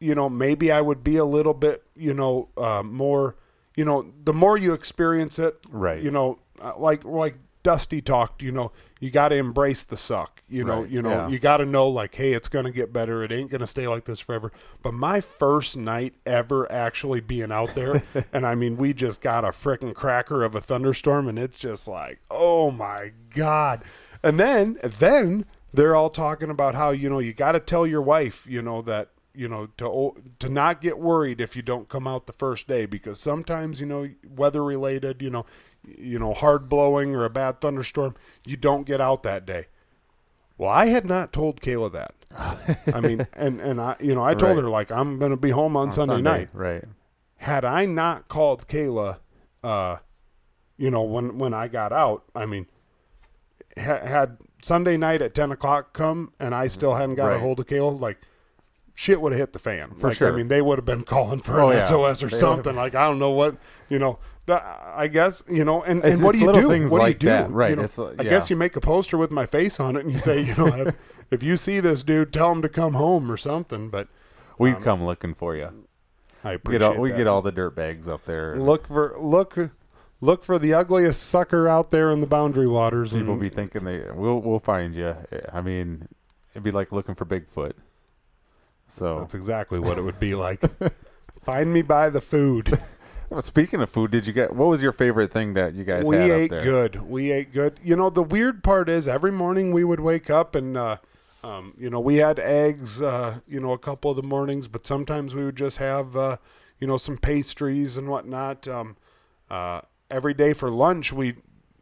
you 0.00 0.14
know, 0.14 0.28
maybe 0.28 0.72
I 0.72 0.80
would 0.80 1.04
be 1.04 1.16
a 1.16 1.24
little 1.24 1.54
bit, 1.54 1.84
you 1.94 2.12
know, 2.12 2.48
uh, 2.56 2.82
more, 2.82 3.36
you 3.76 3.84
know, 3.84 4.12
the 4.24 4.32
more 4.32 4.58
you 4.58 4.72
experience 4.72 5.38
it, 5.38 5.58
Right. 5.70 6.02
You 6.02 6.10
know, 6.10 6.38
uh, 6.60 6.72
like 6.76 7.04
like 7.04 7.36
Dusty 7.66 8.00
talked, 8.00 8.42
you 8.42 8.52
know, 8.52 8.70
you 9.00 9.10
got 9.10 9.30
to 9.30 9.34
embrace 9.34 9.82
the 9.82 9.96
suck. 9.96 10.40
You 10.48 10.62
know, 10.62 10.82
Right, 10.82 10.88
you 10.88 11.02
know, 11.02 11.10
yeah. 11.10 11.28
you 11.28 11.40
got 11.40 11.56
to 11.56 11.64
know 11.64 11.88
like, 11.88 12.14
hey, 12.14 12.32
it's 12.32 12.48
gonna 12.48 12.70
get 12.70 12.92
better. 12.92 13.24
It 13.24 13.32
ain't 13.32 13.50
gonna 13.50 13.66
stay 13.66 13.88
like 13.88 14.04
this 14.04 14.20
forever. 14.20 14.52
But 14.84 14.94
my 14.94 15.20
first 15.20 15.76
night 15.76 16.14
ever 16.26 16.70
actually 16.70 17.20
being 17.20 17.50
out 17.50 17.74
there, 17.74 18.04
and 18.32 18.46
I 18.46 18.54
mean, 18.54 18.76
we 18.76 18.94
just 18.94 19.20
got 19.20 19.44
a 19.44 19.48
frickin' 19.48 19.96
cracker 19.96 20.44
of 20.44 20.54
a 20.54 20.60
thunderstorm, 20.60 21.26
and 21.26 21.40
it's 21.40 21.56
just 21.58 21.88
like, 21.88 22.20
oh 22.30 22.70
my 22.70 23.10
god. 23.34 23.82
And 24.22 24.38
then, 24.38 24.78
then 24.84 25.44
they're 25.74 25.96
all 25.96 26.08
talking 26.08 26.50
about 26.50 26.76
how 26.76 26.90
you 26.90 27.10
know 27.10 27.18
you 27.18 27.32
got 27.32 27.52
to 27.52 27.60
tell 27.60 27.84
your 27.84 28.02
wife, 28.02 28.46
you 28.48 28.62
know 28.62 28.80
that 28.82 29.08
you 29.36 29.48
know 29.48 29.66
to 29.78 30.14
to 30.38 30.48
not 30.48 30.80
get 30.80 30.98
worried 30.98 31.40
if 31.40 31.54
you 31.54 31.62
don't 31.62 31.88
come 31.88 32.06
out 32.06 32.26
the 32.26 32.32
first 32.32 32.66
day 32.66 32.86
because 32.86 33.20
sometimes 33.20 33.80
you 33.80 33.86
know 33.86 34.08
weather 34.36 34.64
related, 34.64 35.20
you 35.22 35.30
know, 35.30 35.44
you 35.84 36.18
know 36.18 36.32
hard 36.34 36.68
blowing 36.68 37.14
or 37.14 37.24
a 37.24 37.30
bad 37.30 37.60
thunderstorm, 37.60 38.14
you 38.44 38.56
don't 38.56 38.84
get 38.86 39.00
out 39.00 39.22
that 39.22 39.46
day. 39.46 39.66
Well, 40.58 40.70
I 40.70 40.86
had 40.86 41.04
not 41.04 41.32
told 41.32 41.60
Kayla 41.60 41.92
that. 41.92 42.14
I 42.94 43.00
mean, 43.00 43.26
and 43.34 43.60
and 43.60 43.80
I, 43.80 43.96
you 44.00 44.14
know, 44.14 44.24
I 44.24 44.34
told 44.34 44.56
Right. 44.56 44.62
her 44.62 44.68
like 44.70 44.90
I'm 44.90 45.18
going 45.18 45.30
to 45.30 45.36
be 45.36 45.50
home 45.50 45.76
on, 45.76 45.88
on 45.88 45.92
Sunday, 45.92 46.20
night. 46.22 46.48
right? 46.52 46.84
Had 47.36 47.64
I 47.64 47.84
not 47.84 48.28
called 48.28 48.66
Kayla, 48.66 49.18
uh, 49.62 49.96
you 50.78 50.90
know, 50.90 51.02
when 51.02 51.38
when 51.38 51.52
I 51.54 51.68
got 51.68 51.92
out, 51.92 52.24
I 52.34 52.46
mean, 52.46 52.66
ha- 53.78 54.04
had 54.04 54.38
Sunday 54.62 54.96
night 54.96 55.22
at 55.22 55.34
ten 55.34 55.52
o'clock 55.52 55.92
come 55.92 56.32
and 56.40 56.54
I 56.54 56.66
still 56.66 56.94
hadn't 56.94 57.14
got 57.16 57.32
a 57.32 57.38
hold 57.38 57.60
of 57.60 57.66
Kayla, 57.66 58.00
like 58.00 58.18
shit 58.96 59.20
would 59.20 59.30
have 59.32 59.38
hit 59.38 59.52
the 59.52 59.58
fan. 59.60 59.92
For 59.94 60.08
like, 60.08 60.16
sure. 60.16 60.32
I 60.32 60.36
mean, 60.36 60.48
they 60.48 60.60
would 60.62 60.78
have 60.78 60.84
been 60.84 61.04
calling 61.04 61.38
for 61.40 61.60
Oh, 61.60 61.70
an 61.70 61.76
yeah. 61.76 61.84
SOS 61.86 62.24
or 62.24 62.28
They 62.28 62.36
something. 62.38 62.74
Like 62.74 62.96
I 62.96 63.06
don't 63.06 63.20
know 63.20 63.30
what 63.30 63.56
you 63.88 64.00
know. 64.00 64.18
I 64.48 65.08
guess 65.08 65.42
you 65.48 65.64
know, 65.64 65.82
and, 65.82 65.98
It's- 65.98 66.14
and 66.14 66.22
what 66.24 66.32
do 66.34 66.40
you 66.40 66.52
do? 66.52 66.68
What 66.88 67.00
like 67.00 67.18
do 67.18 67.26
you 67.26 67.32
do? 67.32 67.38
that, 67.38 67.50
right, 67.50 67.70
You 67.70 67.76
know, 67.76 67.82
it's, 67.82 67.98
uh, 67.98 68.14
I 68.18 68.22
guess 68.22 68.48
you 68.48 68.54
make 68.56 68.76
a 68.76 68.80
poster 68.80 69.18
with 69.18 69.32
my 69.32 69.44
face 69.44 69.80
on 69.80 69.96
it 69.96 70.04
and 70.04 70.12
you 70.12 70.18
say, 70.18 70.40
you 70.40 70.54
know, 70.54 70.66
if, 70.68 70.94
if 71.32 71.42
you 71.42 71.56
see 71.56 71.80
this 71.80 72.04
dude, 72.04 72.32
tell 72.32 72.52
him 72.52 72.62
to 72.62 72.68
come 72.68 72.94
home 72.94 73.30
or 73.30 73.36
something. 73.36 73.90
But 73.90 74.06
We 74.58 74.72
come 74.74 75.04
looking 75.04 75.34
for 75.34 75.56
you. 75.56 75.70
I 76.44 76.52
appreciate 76.52 76.78
get 76.78 76.88
all, 76.96 77.00
we 77.02 77.10
that. 77.10 77.16
get 77.16 77.26
all 77.26 77.42
the 77.42 77.50
dirt 77.50 77.74
bags 77.74 78.06
up 78.06 78.24
there. 78.24 78.56
look 78.56 78.86
for 78.86 79.16
look 79.18 79.58
look 80.20 80.44
for 80.44 80.60
the 80.60 80.74
ugliest 80.74 81.24
sucker 81.24 81.66
out 81.68 81.90
there 81.90 82.12
in 82.12 82.20
the 82.20 82.26
boundary 82.28 82.68
waters. 82.68 83.12
People 83.12 83.32
and- 83.32 83.40
be 83.40 83.48
thinking 83.48 83.82
they 83.82 84.04
we'll 84.14 84.38
we'll 84.40 84.60
find 84.60 84.94
you. 84.94 85.16
I 85.52 85.60
mean, 85.60 86.06
it'd 86.52 86.62
be 86.62 86.70
like 86.70 86.92
looking 86.92 87.16
for 87.16 87.24
Bigfoot. 87.24 87.72
So 88.88 89.20
That's 89.20 89.34
exactly 89.34 89.78
what 89.78 89.98
it 89.98 90.02
would 90.02 90.20
be 90.20 90.34
like. 90.34 90.62
Find 91.42 91.72
me 91.72 91.82
by 91.82 92.10
the 92.10 92.20
food. 92.20 92.78
Well, 93.28 93.42
speaking 93.42 93.82
of 93.82 93.90
food, 93.90 94.12
did 94.12 94.24
you 94.24 94.32
get 94.32 94.54
what 94.54 94.68
was 94.68 94.80
your 94.80 94.92
favorite 94.92 95.32
thing 95.32 95.54
that 95.54 95.74
you 95.74 95.82
guys 95.82 96.06
we 96.06 96.14
had 96.14 96.30
ate 96.30 96.44
up 96.44 96.50
there? 96.50 96.62
good. 96.62 97.02
We 97.02 97.32
ate 97.32 97.52
good. 97.52 97.80
You 97.82 97.96
know, 97.96 98.08
the 98.08 98.22
weird 98.22 98.62
part 98.62 98.88
is 98.88 99.08
every 99.08 99.32
morning 99.32 99.72
we 99.72 99.82
would 99.82 99.98
wake 99.98 100.30
up 100.30 100.54
and, 100.54 100.76
uh, 100.76 100.98
um, 101.42 101.74
you 101.76 101.90
know, 101.90 101.98
we 101.98 102.18
had 102.18 102.38
eggs, 102.38 103.02
uh, 103.02 103.40
you 103.48 103.58
know, 103.58 103.72
a 103.72 103.78
couple 103.78 104.12
of 104.12 104.16
the 104.16 104.22
mornings, 104.22 104.68
but 104.68 104.86
sometimes 104.86 105.34
we 105.34 105.44
would 105.44 105.56
just 105.56 105.78
have, 105.78 106.16
uh, 106.16 106.36
you 106.78 106.86
know, 106.86 106.96
some 106.96 107.16
pastries 107.16 107.96
and 107.96 108.08
whatnot. 108.08 108.68
Um, 108.68 108.96
uh, 109.50 109.80
every 110.08 110.32
day 110.32 110.52
for 110.52 110.70
lunch, 110.70 111.12
we, 111.12 111.30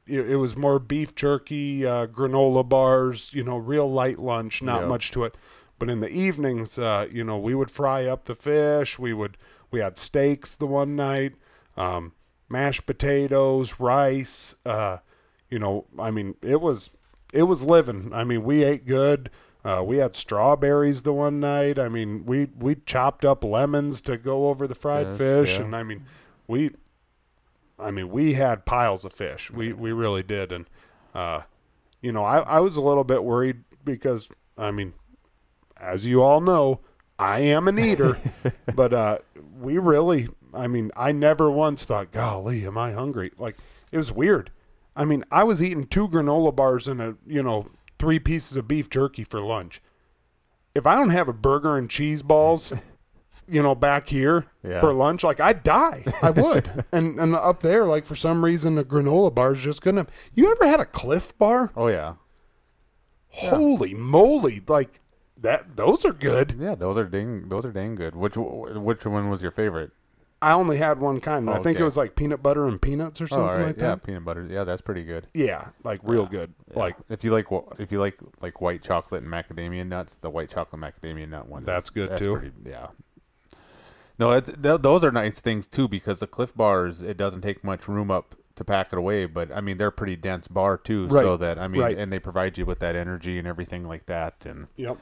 it, 0.07 0.31
it 0.31 0.37
was 0.37 0.57
more 0.57 0.79
beef 0.79 1.15
jerky, 1.15 1.85
uh, 1.87 2.07
granola 2.07 2.67
bars, 2.67 3.35
you 3.35 3.45
know, 3.45 3.59
real 3.59 3.91
light 3.93 4.19
lunch, 4.19 4.63
not 4.63 4.85
Yeah. 4.85 4.89
much 4.89 5.11
to 5.11 5.25
it. 5.25 5.35
But 5.79 5.91
in 5.91 6.01
the 6.01 6.11
evenings, 6.11 6.79
uh, 6.79 7.09
you 7.11 7.25
know, 7.25 7.39
we 7.39 7.55
would 7.55 7.71
fry 7.71 8.07
up 8.07 8.25
the 8.25 8.35
fish. 8.35 8.99
We 8.99 9.13
would, 9.13 9.37
we 9.71 9.81
had 9.81 9.99
steaks 9.99 10.57
the 10.57 10.67
one 10.67 10.97
night, 10.97 11.35
um, 11.77 12.13
mashed 12.49 12.87
potatoes, 12.87 13.81
rice. 13.81 14.55
Uh, 14.65 14.99
you 15.51 15.59
know, 15.59 15.87
I 15.99 16.11
mean, 16.11 16.37
it 16.43 16.61
was, 16.61 16.91
it 17.33 17.43
was 17.43 17.65
living. 17.65 18.13
I 18.15 18.25
mean, 18.25 18.45
we 18.45 18.63
ate 18.63 18.87
good. 18.87 19.31
Uh, 19.65 19.83
we 19.85 19.97
had 19.97 20.15
strawberries 20.15 21.03
the 21.03 21.13
one 21.13 21.41
night. 21.41 21.79
I 21.79 21.89
mean, 21.89 22.25
we 22.27 22.49
we 22.59 22.77
chopped 22.85 23.25
up 23.25 23.43
lemons 23.43 24.03
to 24.03 24.19
go 24.19 24.49
over 24.49 24.67
the 24.67 24.75
fried 24.75 25.09
Fish, 25.09 25.17
fish, 25.17 25.59
yeah. 25.59 25.65
and 25.65 25.75
I 25.75 25.83
mean, 25.83 26.05
we, 26.47 26.71
I 27.79 27.91
mean, 27.91 28.11
we 28.11 28.35
had 28.35 28.67
piles 28.67 29.07
of 29.07 29.15
fish. 29.15 29.51
We 29.51 29.73
we 29.73 29.93
really 29.93 30.23
did, 30.23 30.53
and 30.53 30.67
uh, 31.15 31.43
you 32.03 32.13
know, 32.13 32.25
I 32.25 32.41
I 32.41 32.61
was 32.61 32.77
a 32.77 32.83
little 32.83 33.05
bit 33.05 33.25
worried 33.25 33.65
because 33.87 34.31
I 34.59 34.71
mean, 34.71 34.93
as 35.85 36.05
you 36.07 36.23
all 36.23 36.41
know, 36.41 36.81
I 37.19 37.41
am 37.41 37.69
an 37.69 37.79
eater, 37.79 38.19
but 38.75 38.93
uh, 38.93 39.19
we 39.61 39.79
really, 39.79 40.29
I 40.53 40.67
mean, 40.67 40.91
I 40.97 41.13
never 41.13 41.51
once 41.51 41.85
thought, 41.85 42.11
golly, 42.11 42.67
am 42.67 42.77
I 42.79 42.93
hungry? 42.93 43.31
Like, 43.39 43.57
it 43.93 43.97
was 43.99 44.11
weird. 44.11 44.51
I 44.97 45.05
mean, 45.05 45.25
I 45.31 45.45
was 45.45 45.63
eating 45.63 45.87
two 45.87 46.09
granola 46.09 46.55
bars 46.55 46.89
and 46.89 47.01
a, 47.01 47.17
you 47.27 47.43
know, 47.43 47.67
three 47.99 48.19
pieces 48.19 48.57
of 48.57 48.67
beef 48.69 48.89
jerky 48.91 49.25
for 49.25 49.41
lunch. 49.41 49.81
If 50.75 50.87
I 50.87 50.95
don't 50.97 51.11
have 51.11 51.29
a 51.29 51.33
burger 51.33 51.77
and 51.79 51.89
cheese 51.91 52.23
balls, 52.23 52.73
you 53.49 53.63
know, 53.63 53.75
back 53.75 54.09
here 54.09 54.47
Yeah. 54.65 54.81
for 54.81 54.93
lunch, 54.93 55.23
like 55.23 55.39
I'd 55.41 55.63
die. 55.63 56.05
I 56.23 56.31
would. 56.37 56.85
and 56.93 57.19
and 57.21 57.35
up 57.37 57.61
there, 57.61 57.85
like 57.87 58.07
for 58.07 58.17
some 58.17 58.45
reason, 58.45 58.75
the 58.75 58.85
granola 58.85 59.33
bars 59.35 59.63
just 59.63 59.83
couldn't. 59.83 59.99
Have. 59.99 60.11
You 60.35 60.51
ever 60.51 60.67
had 60.67 60.81
a 60.81 60.85
Clif 60.87 61.37
Bar? 61.39 61.71
Oh 61.77 61.87
yeah, 61.89 62.15
Holy 63.29 63.95
moly! 63.95 64.63
Like 64.67 65.01
that. 65.45 65.77
Those 65.77 66.05
are 66.05 66.13
good. 66.13 66.57
yeah. 66.59 66.75
Those 66.75 66.97
are 66.99 67.05
dang. 67.05 67.49
Those 67.49 67.65
are 67.65 67.73
dang 67.73 67.95
good. 67.95 68.15
Which 68.17 68.37
which 68.37 69.07
one 69.07 69.31
was 69.31 69.41
your 69.43 69.53
favorite? 69.53 69.93
I 70.43 70.53
only 70.53 70.77
had 70.77 70.99
one 71.01 71.21
kind. 71.23 71.49
I 71.49 71.59
think 71.63 71.81
it 71.81 71.85
was 71.85 71.97
like 71.97 72.17
peanut 72.17 72.43
butter 72.43 72.67
and 72.69 72.83
peanuts 72.83 73.19
or 73.23 73.25
Oh, 73.25 73.27
something 73.29 73.63
like 73.63 73.77
yeah, 73.79 73.95
that. 73.95 74.03
peanut 74.03 74.27
butter. 74.27 74.45
Yeah, 74.51 74.65
that's 74.65 74.83
pretty 74.83 75.03
good. 75.03 75.27
Yeah, 75.33 75.69
like 75.85 76.01
real 76.03 76.27
good. 76.27 76.53
Yeah. 76.71 76.79
Like 76.81 76.97
if 77.09 77.25
you 77.25 77.33
like 77.33 77.47
if 77.79 77.91
you 77.91 77.99
like 77.99 78.19
like 78.43 78.61
white 78.61 78.83
chocolate 78.83 79.23
and 79.23 79.33
macadamia 79.33 79.87
nuts, 79.87 80.19
the 80.19 80.29
white 80.29 80.51
chocolate 80.51 80.83
macadamia 80.83 81.27
nut 81.29 81.49
one. 81.49 81.63
is- 81.63 81.67
That's 81.67 81.89
good, 81.89 82.19
too. 82.19 82.37
Pretty, 82.37 82.53
yeah, 82.67 82.89
No, 84.19 84.33
it, 84.33 84.63
th- 84.63 84.83
those 84.83 85.03
are 85.03 85.11
nice 85.13 85.41
things 85.41 85.67
too 85.67 85.89
because 85.89 86.21
the 86.21 86.27
Clif 86.27 86.55
Bars 86.55 87.01
it 87.01 87.17
doesn't 87.17 87.41
take 87.41 87.65
much 87.65 87.89
room 87.89 88.11
up 88.11 88.35
to 88.57 88.65
pack 88.65 88.93
it 88.93 88.99
away, 88.99 89.25
but 89.27 89.51
I 89.51 89.61
mean 89.63 89.79
they're 89.79 89.91
pretty 89.91 90.15
dense 90.17 90.47
bar 90.47 90.77
too, 90.77 91.09
so 91.11 91.37
that 91.39 91.59
I 91.59 91.67
mean, 91.69 91.81
Right. 91.81 91.97
and 91.99 92.13
they 92.13 92.19
provide 92.21 92.57
you 92.59 92.67
with 92.67 92.79
that 92.81 92.95
energy 92.97 93.39
and 93.39 93.49
everything 93.49 93.89
like 93.89 94.07
that, 94.07 94.45
and 94.47 94.67
Yep. 94.77 94.99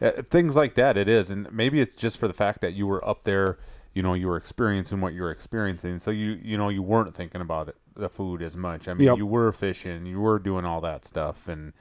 Uh, 0.00 0.22
things 0.30 0.56
like 0.56 0.74
that. 0.74 0.96
It 0.96 1.08
is, 1.08 1.30
and 1.30 1.50
maybe 1.52 1.80
it's 1.80 1.94
just 1.94 2.18
for 2.18 2.28
the 2.28 2.34
fact 2.34 2.60
that 2.60 2.72
you 2.74 2.86
were 2.86 3.06
up 3.08 3.24
there, 3.24 3.58
you 3.94 4.02
know, 4.02 4.14
you 4.14 4.28
were 4.28 4.36
experiencing 4.36 5.00
what 5.00 5.12
you 5.14 5.22
were 5.22 5.30
experiencing, 5.30 5.98
so 5.98 6.10
you 6.10 6.38
you 6.42 6.56
know 6.56 6.68
you 6.68 6.82
weren't 6.82 7.14
thinking 7.14 7.40
about 7.40 7.68
it, 7.68 7.76
the 7.94 8.08
food 8.08 8.42
as 8.42 8.56
much. 8.56 8.88
I 8.88 8.94
mean, 8.94 9.06
Yep. 9.06 9.18
you 9.18 9.26
were 9.26 9.52
fishing, 9.52 10.06
you 10.06 10.20
were 10.20 10.38
doing 10.38 10.64
all 10.64 10.80
that 10.82 11.04
stuff, 11.04 11.48
and 11.48 11.72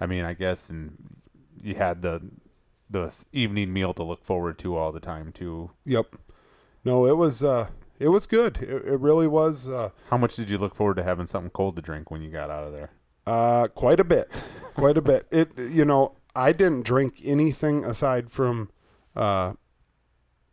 I 0.00 0.06
mean, 0.06 0.24
I 0.24 0.34
guess, 0.34 0.70
and 0.70 0.96
you 1.62 1.74
had 1.74 2.02
the 2.02 2.22
the 2.88 3.12
evening 3.32 3.72
meal 3.72 3.92
to 3.94 4.04
look 4.04 4.24
forward 4.24 4.58
to 4.58 4.76
all 4.76 4.92
the 4.92 5.00
time 5.00 5.32
too. 5.32 5.70
Yep. 5.86 6.16
No, 6.84 7.04
it 7.06 7.16
was 7.16 7.42
uh 7.42 7.68
it 7.98 8.08
was 8.08 8.26
good. 8.26 8.58
It, 8.58 8.84
it 8.86 9.00
really 9.00 9.26
was 9.26 9.68
uh 9.68 9.90
How 10.08 10.16
much 10.18 10.36
did 10.36 10.48
you 10.48 10.56
look 10.58 10.74
forward 10.76 10.96
to 10.98 11.02
having 11.02 11.26
something 11.26 11.50
cold 11.50 11.74
to 11.76 11.82
drink 11.82 12.10
when 12.12 12.22
you 12.22 12.30
got 12.30 12.48
out 12.50 12.64
of 12.64 12.72
there? 12.72 12.90
uh 13.26 13.66
quite 13.74 13.98
a 13.98 14.04
bit. 14.04 14.30
quite 14.74 14.96
a 14.96 15.02
bit. 15.02 15.26
It 15.32 15.50
you 15.58 15.84
know, 15.84 16.12
I 16.36 16.52
didn't 16.52 16.84
drink 16.84 17.20
anything 17.24 17.84
aside 17.84 18.30
from 18.30 18.70
uh 19.14 19.54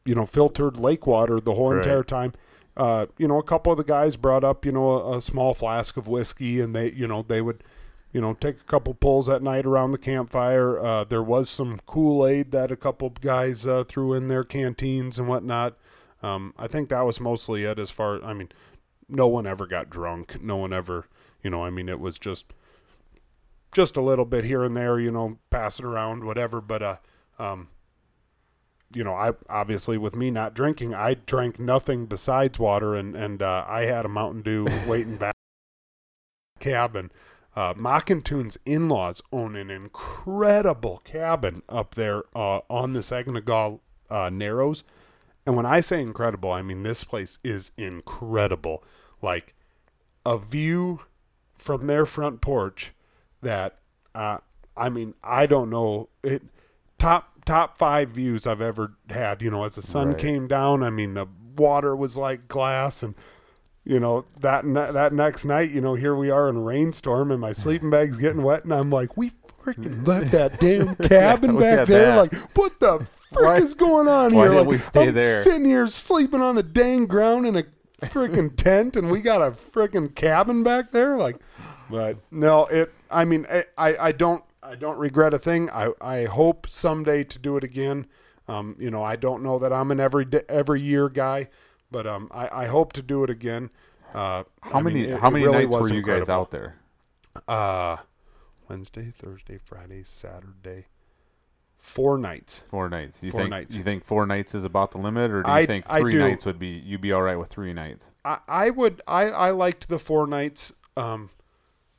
you 0.06 0.16
know, 0.16 0.26
filtered 0.26 0.76
lake 0.78 1.08
water 1.08 1.40
the 1.40 1.54
whole 1.54 1.72
Right. 1.74 1.78
entire 1.86 2.04
time. 2.04 2.34
Uh, 2.76 3.06
you 3.18 3.28
know, 3.28 3.38
a 3.38 3.44
couple 3.44 3.72
of 3.72 3.78
the 3.78 3.84
guys 3.86 4.18
brought 4.18 4.44
up, 4.44 4.66
you 4.66 4.72
know, 4.72 4.90
a, 4.90 5.18
a 5.18 5.22
small 5.22 5.54
flask 5.54 5.96
of 5.96 6.08
whiskey 6.08 6.60
and 6.60 6.76
they, 6.76 6.92
you 6.92 7.08
know, 7.08 7.22
they 7.22 7.42
would, 7.42 7.64
you 8.12 8.20
know, 8.20 8.34
take 8.34 8.60
a 8.60 8.64
couple 8.66 8.94
pulls 8.96 9.30
at 9.30 9.42
night 9.42 9.66
around 9.66 9.92
the 9.94 9.98
campfire. 9.98 10.78
Uh, 10.80 11.04
there 11.06 11.24
was 11.24 11.50
some 11.50 11.80
Kool-Aid 11.86 12.52
that 12.52 12.70
a 12.72 12.76
couple 12.76 13.08
of 13.08 13.22
guys 13.22 13.66
uh, 13.66 13.86
threw 13.86 14.14
in 14.14 14.28
their 14.28 14.44
canteens 14.44 15.18
and 15.20 15.28
whatnot. 15.30 15.78
Um, 16.22 16.54
I 16.58 16.68
think 16.68 16.90
that 16.90 17.06
was 17.06 17.22
mostly 17.22 17.64
it 17.64 17.80
as 17.80 17.90
far, 17.92 18.22
I 18.24 18.34
mean, 18.34 18.50
no 19.08 19.28
one 19.28 19.48
ever 19.48 19.66
got 19.68 19.90
drunk. 19.90 20.42
No 20.42 20.58
one 20.58 20.74
ever, 20.74 21.06
you 21.44 21.50
know, 21.50 21.64
I 21.64 21.70
mean, 21.70 21.88
it 21.88 22.00
was 22.00 22.20
just, 22.20 22.48
just 23.74 23.98
a 23.98 24.02
little 24.02 24.26
bit 24.26 24.44
here 24.44 24.64
and 24.64 24.76
there, 24.76 25.00
you 25.00 25.12
know, 25.12 25.38
pass 25.50 25.80
it 25.80 25.86
around, 25.86 26.24
whatever. 26.24 26.62
But, 26.62 26.82
uh, 26.82 26.96
um, 27.40 27.68
you 28.96 29.04
know, 29.04 29.14
I 29.14 29.32
obviously 29.50 29.98
with 29.98 30.16
me 30.16 30.32
not 30.32 30.54
drinking, 30.54 30.94
I 30.94 31.16
drank 31.16 31.60
nothing 31.60 32.06
besides 32.06 32.60
water, 32.60 32.96
and 32.96 33.16
and 33.16 33.42
uh, 33.42 33.66
I 33.68 33.82
had 33.82 34.06
a 34.06 34.10
Mountain 34.10 34.44
Dew 34.44 34.68
waiting 34.88 35.18
back 35.18 35.36
cabin. 36.60 37.12
Uh, 37.56 37.74
Mockintoon's 37.76 38.58
in-laws 38.66 39.22
own 39.32 39.56
an 39.56 39.70
incredible 39.70 41.02
cabin 41.04 41.62
up 41.70 41.94
there 41.94 42.24
uh, 42.36 42.62
on 42.70 42.94
the 42.94 43.04
Saginaw 43.04 43.78
uh, 44.10 44.30
Narrows, 44.32 44.84
and 45.46 45.56
when 45.56 45.66
I 45.66 45.82
say 45.82 46.02
incredible, 46.02 46.52
I 46.52 46.62
mean 46.62 46.84
this 46.84 47.04
place 47.04 47.40
is 47.44 47.72
incredible. 47.78 48.84
Like 49.22 49.56
a 50.26 50.38
view 50.38 51.02
from 51.58 51.88
their 51.88 52.06
front 52.06 52.42
porch 52.42 52.94
that 53.44 53.78
uh, 54.16 54.38
I 54.76 54.90
mean 54.90 55.14
I 55.24 55.46
don't 55.46 55.70
know 55.70 56.10
it 56.24 56.42
top 57.00 57.30
top 57.46 57.78
five 57.78 58.10
views 58.10 58.48
I've 58.48 58.62
ever 58.62 58.94
had. 59.10 59.42
You 59.42 59.52
know, 59.52 59.64
as 59.64 59.76
the 59.76 59.82
sun 59.82 60.10
Right. 60.10 60.18
came 60.18 60.48
down, 60.48 60.84
I 60.84 60.90
mean 60.90 61.14
the 61.14 61.28
water 61.58 61.96
was 61.96 62.18
like 62.18 62.48
glass, 62.48 63.04
and 63.04 63.14
you 63.84 64.00
know 64.00 64.26
that 64.40 64.66
ne- 64.66 64.92
that 64.92 65.14
next 65.14 65.46
night, 65.46 65.70
you 65.72 65.82
know, 65.82 65.94
here 65.96 66.16
we 66.16 66.30
are 66.30 66.50
in 66.50 66.56
a 66.58 66.62
rainstorm, 66.62 67.32
and 67.32 67.40
my 67.42 67.54
sleeping 67.64 67.90
bag's 67.90 68.18
getting 68.18 68.44
wet, 68.44 68.64
and 68.64 68.74
I'm 68.74 68.90
like, 68.90 69.18
we 69.18 69.32
freaking 69.62 70.06
left 70.08 70.32
that 70.32 70.60
damn 70.60 70.96
cabin 71.08 71.56
we 71.56 71.62
back 71.62 71.88
there. 71.88 72.08
that. 72.08 72.18
Like, 72.18 72.34
what 72.58 72.80
the 72.80 73.06
frick 73.34 73.62
is 73.62 73.74
going 73.74 74.08
on 74.08 74.34
why 74.36 74.48
here? 74.48 74.60
like, 74.60 74.68
we 74.68 74.78
stay 74.78 75.08
I'm 75.10 75.14
there? 75.16 75.42
sitting 75.42 75.66
here 75.66 75.88
sleeping 75.88 76.42
on 76.42 76.56
the 76.56 76.64
dang 76.64 77.06
ground 77.08 77.46
in 77.48 77.56
a 77.58 77.64
freaking 78.04 78.56
tent, 78.56 78.96
and 78.96 79.10
we 79.12 79.22
got 79.22 79.42
a 79.42 79.52
freaking 79.52 80.14
cabin 80.16 80.64
back 80.64 80.92
there. 80.92 81.18
Like, 81.18 81.38
but 81.90 82.18
no, 82.32 82.66
it. 82.68 82.92
I 83.14 83.26
mean, 83.26 83.46
I, 83.50 83.64
I, 83.78 83.98
I 84.08 84.12
don't, 84.12 84.44
I 84.62 84.76
don't 84.76 84.98
regret 84.98 85.34
a 85.34 85.40
thing. 85.40 85.70
I, 85.72 85.92
I 86.02 86.24
hope 86.26 86.68
someday 86.70 87.24
to 87.26 87.40
do 87.40 87.58
it 87.58 87.64
again. 87.64 88.08
Um, 88.48 88.76
you 88.80 88.92
know, 88.92 89.04
I 89.04 89.16
don't 89.16 89.44
know 89.44 89.60
that 89.60 89.72
I'm 89.72 89.92
an 89.92 90.00
every 90.00 90.26
every 90.50 90.82
year 90.82 91.08
guy, 91.10 91.48
but 91.92 92.06
um, 92.08 92.30
I, 92.34 92.64
I 92.64 92.66
hope 92.68 92.94
to 92.94 93.02
do 93.02 93.24
it 93.24 93.30
again. 93.30 93.70
Uh, 94.14 94.44
How 94.62 94.80
I 94.80 94.82
mean, 94.82 94.94
many 94.96 95.02
it- 95.10 95.20
how 95.20 95.30
many 95.30 95.46
really 95.46 95.66
nights 95.66 95.74
were 95.90 95.94
you 95.94 96.02
guys 96.02 96.28
out 96.30 96.52
there? 96.52 96.76
Uh, 97.48 97.98
Wednesday, 98.70 99.12
Thursday, 99.12 99.58
Friday, 99.64 100.04
Saturday, 100.04 100.86
four 101.78 102.18
nights. 102.18 102.62
Four 102.68 102.90
nights. 102.90 103.24
You 103.24 103.32
Four 103.32 103.42
think 103.42 103.50
nights. 103.50 103.76
you 103.76 103.84
think 103.84 104.06
four 104.06 104.26
nights 104.26 104.54
is 104.56 104.66
about 104.66 104.92
the 104.92 104.98
limit, 104.98 105.32
or 105.32 105.42
do 105.44 105.50
you 105.50 105.56
I- 105.56 105.66
think 105.66 105.88
three 105.88 106.14
nights 106.16 106.46
would 106.46 106.60
be 106.60 106.68
you'd 106.68 107.02
be 107.02 107.12
all 107.12 107.22
right 107.22 107.38
with 107.38 107.50
three 107.50 107.74
nights? 107.74 108.12
I, 108.26 108.40
I 108.48 108.70
would 108.70 109.02
I, 109.08 109.24
I 109.30 109.50
liked 109.52 109.90
the 109.90 110.00
four 110.00 110.28
nights. 110.28 110.72
Um, 110.96 111.30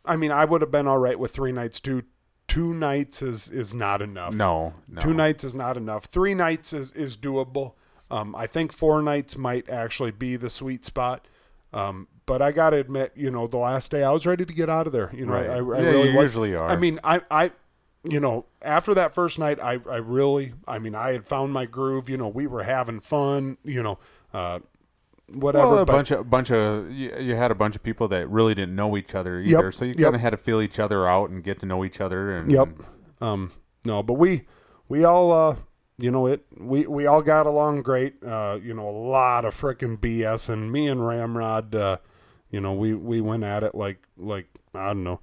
I 0.04 0.16
mean, 0.16 0.30
I 0.32 0.44
would 0.44 0.60
have 0.60 0.70
been 0.70 0.86
all 0.86 0.98
right 0.98 1.18
with 1.18 1.32
three 1.32 1.52
nights 1.52 1.80
too. 1.80 2.02
Two 2.46 2.74
nights 2.74 3.22
is 3.22 3.50
is 3.50 3.74
not 3.74 4.02
enough. 4.02 4.34
No, 4.34 4.74
no. 4.88 5.00
Two 5.00 5.14
nights 5.14 5.44
is 5.44 5.54
not 5.54 5.76
enough. 5.76 6.04
Three 6.04 6.34
nights 6.34 6.72
is 6.72 6.92
is 6.92 7.16
doable. 7.16 7.72
Um, 8.10 8.34
I 8.36 8.46
think 8.46 8.72
four 8.72 9.00
nights 9.02 9.36
might 9.36 9.68
actually 9.70 10.10
be 10.10 10.36
the 10.36 10.50
sweet 10.50 10.84
spot. 10.84 11.26
Um, 11.72 12.06
but 12.26 12.40
I 12.42 12.52
got 12.52 12.70
to 12.70 12.76
admit, 12.76 13.12
you 13.16 13.30
know, 13.30 13.46
the 13.46 13.56
last 13.56 13.90
day 13.90 14.02
I 14.04 14.10
was 14.10 14.26
ready 14.26 14.44
to 14.44 14.52
get 14.52 14.70
out 14.70 14.86
of 14.86 14.92
there. 14.92 15.10
You 15.12 15.26
know, 15.26 15.32
Right. 15.32 15.48
I, 15.48 15.54
I 15.56 15.56
Yeah, 15.82 15.88
really 15.90 16.10
you 16.10 16.16
was. 16.16 16.30
usually 16.30 16.54
are. 16.54 16.68
I 16.68 16.76
mean, 16.76 17.00
I, 17.02 17.20
I, 17.30 17.50
you 18.04 18.20
know, 18.20 18.44
after 18.62 18.94
that 18.94 19.14
first 19.14 19.38
night, 19.38 19.58
I, 19.60 19.78
I 19.90 19.96
really, 19.96 20.52
I 20.68 20.78
mean, 20.78 20.94
I 20.94 21.12
had 21.12 21.26
found 21.26 21.52
my 21.52 21.66
groove. 21.66 22.08
You 22.08 22.16
know, 22.18 22.28
we 22.28 22.46
were 22.46 22.62
having 22.62 23.00
fun. 23.00 23.58
You 23.64 23.82
know, 23.82 23.98
uh, 24.32 24.60
whatever. 25.32 25.70
Well, 25.70 25.78
a 25.80 25.86
bunch 25.86 26.10
of 26.10 26.28
bunch 26.28 26.50
of 26.50 26.90
you, 26.90 27.14
you 27.18 27.36
had 27.36 27.50
a 27.50 27.54
bunch 27.54 27.76
of 27.76 27.82
people 27.82 28.08
that 28.08 28.28
really 28.28 28.54
didn't 28.54 28.76
know 28.76 28.96
each 28.96 29.14
other 29.14 29.40
either, 29.40 29.72
so 29.72 29.84
you 29.84 29.94
yep. 29.96 30.06
kind 30.06 30.14
of 30.14 30.20
had 30.20 30.30
to 30.30 30.36
feel 30.36 30.60
each 30.60 30.78
other 30.78 31.08
out 31.08 31.30
and 31.30 31.42
get 31.42 31.60
to 31.60 31.66
know 31.66 31.84
each 31.84 32.00
other. 32.00 32.36
And 32.36 32.50
Yep. 32.50 32.68
Um, 33.20 33.52
no, 33.84 34.02
but 34.02 34.14
we 34.14 34.42
we 34.88 35.04
all 35.04 35.32
uh, 35.32 35.56
you 35.98 36.10
know 36.10 36.26
it 36.26 36.44
we 36.58 36.86
we 36.86 37.06
all 37.06 37.22
got 37.22 37.46
along 37.46 37.82
great. 37.82 38.14
Uh, 38.22 38.58
you 38.62 38.74
know, 38.74 38.88
a 38.88 38.90
lot 38.90 39.44
of 39.44 39.54
frickin' 39.54 39.98
BS 39.98 40.48
and 40.48 40.70
me 40.70 40.88
and 40.88 41.06
Ramrod 41.06 41.74
uh, 41.74 41.96
you 42.54 42.60
know, 42.60 42.72
we 42.72 42.94
we 42.94 43.20
went 43.20 43.42
at 43.42 43.64
it 43.64 43.74
like 43.74 43.98
like 44.16 44.46
I 44.76 44.86
don't 44.86 45.02
know. 45.02 45.18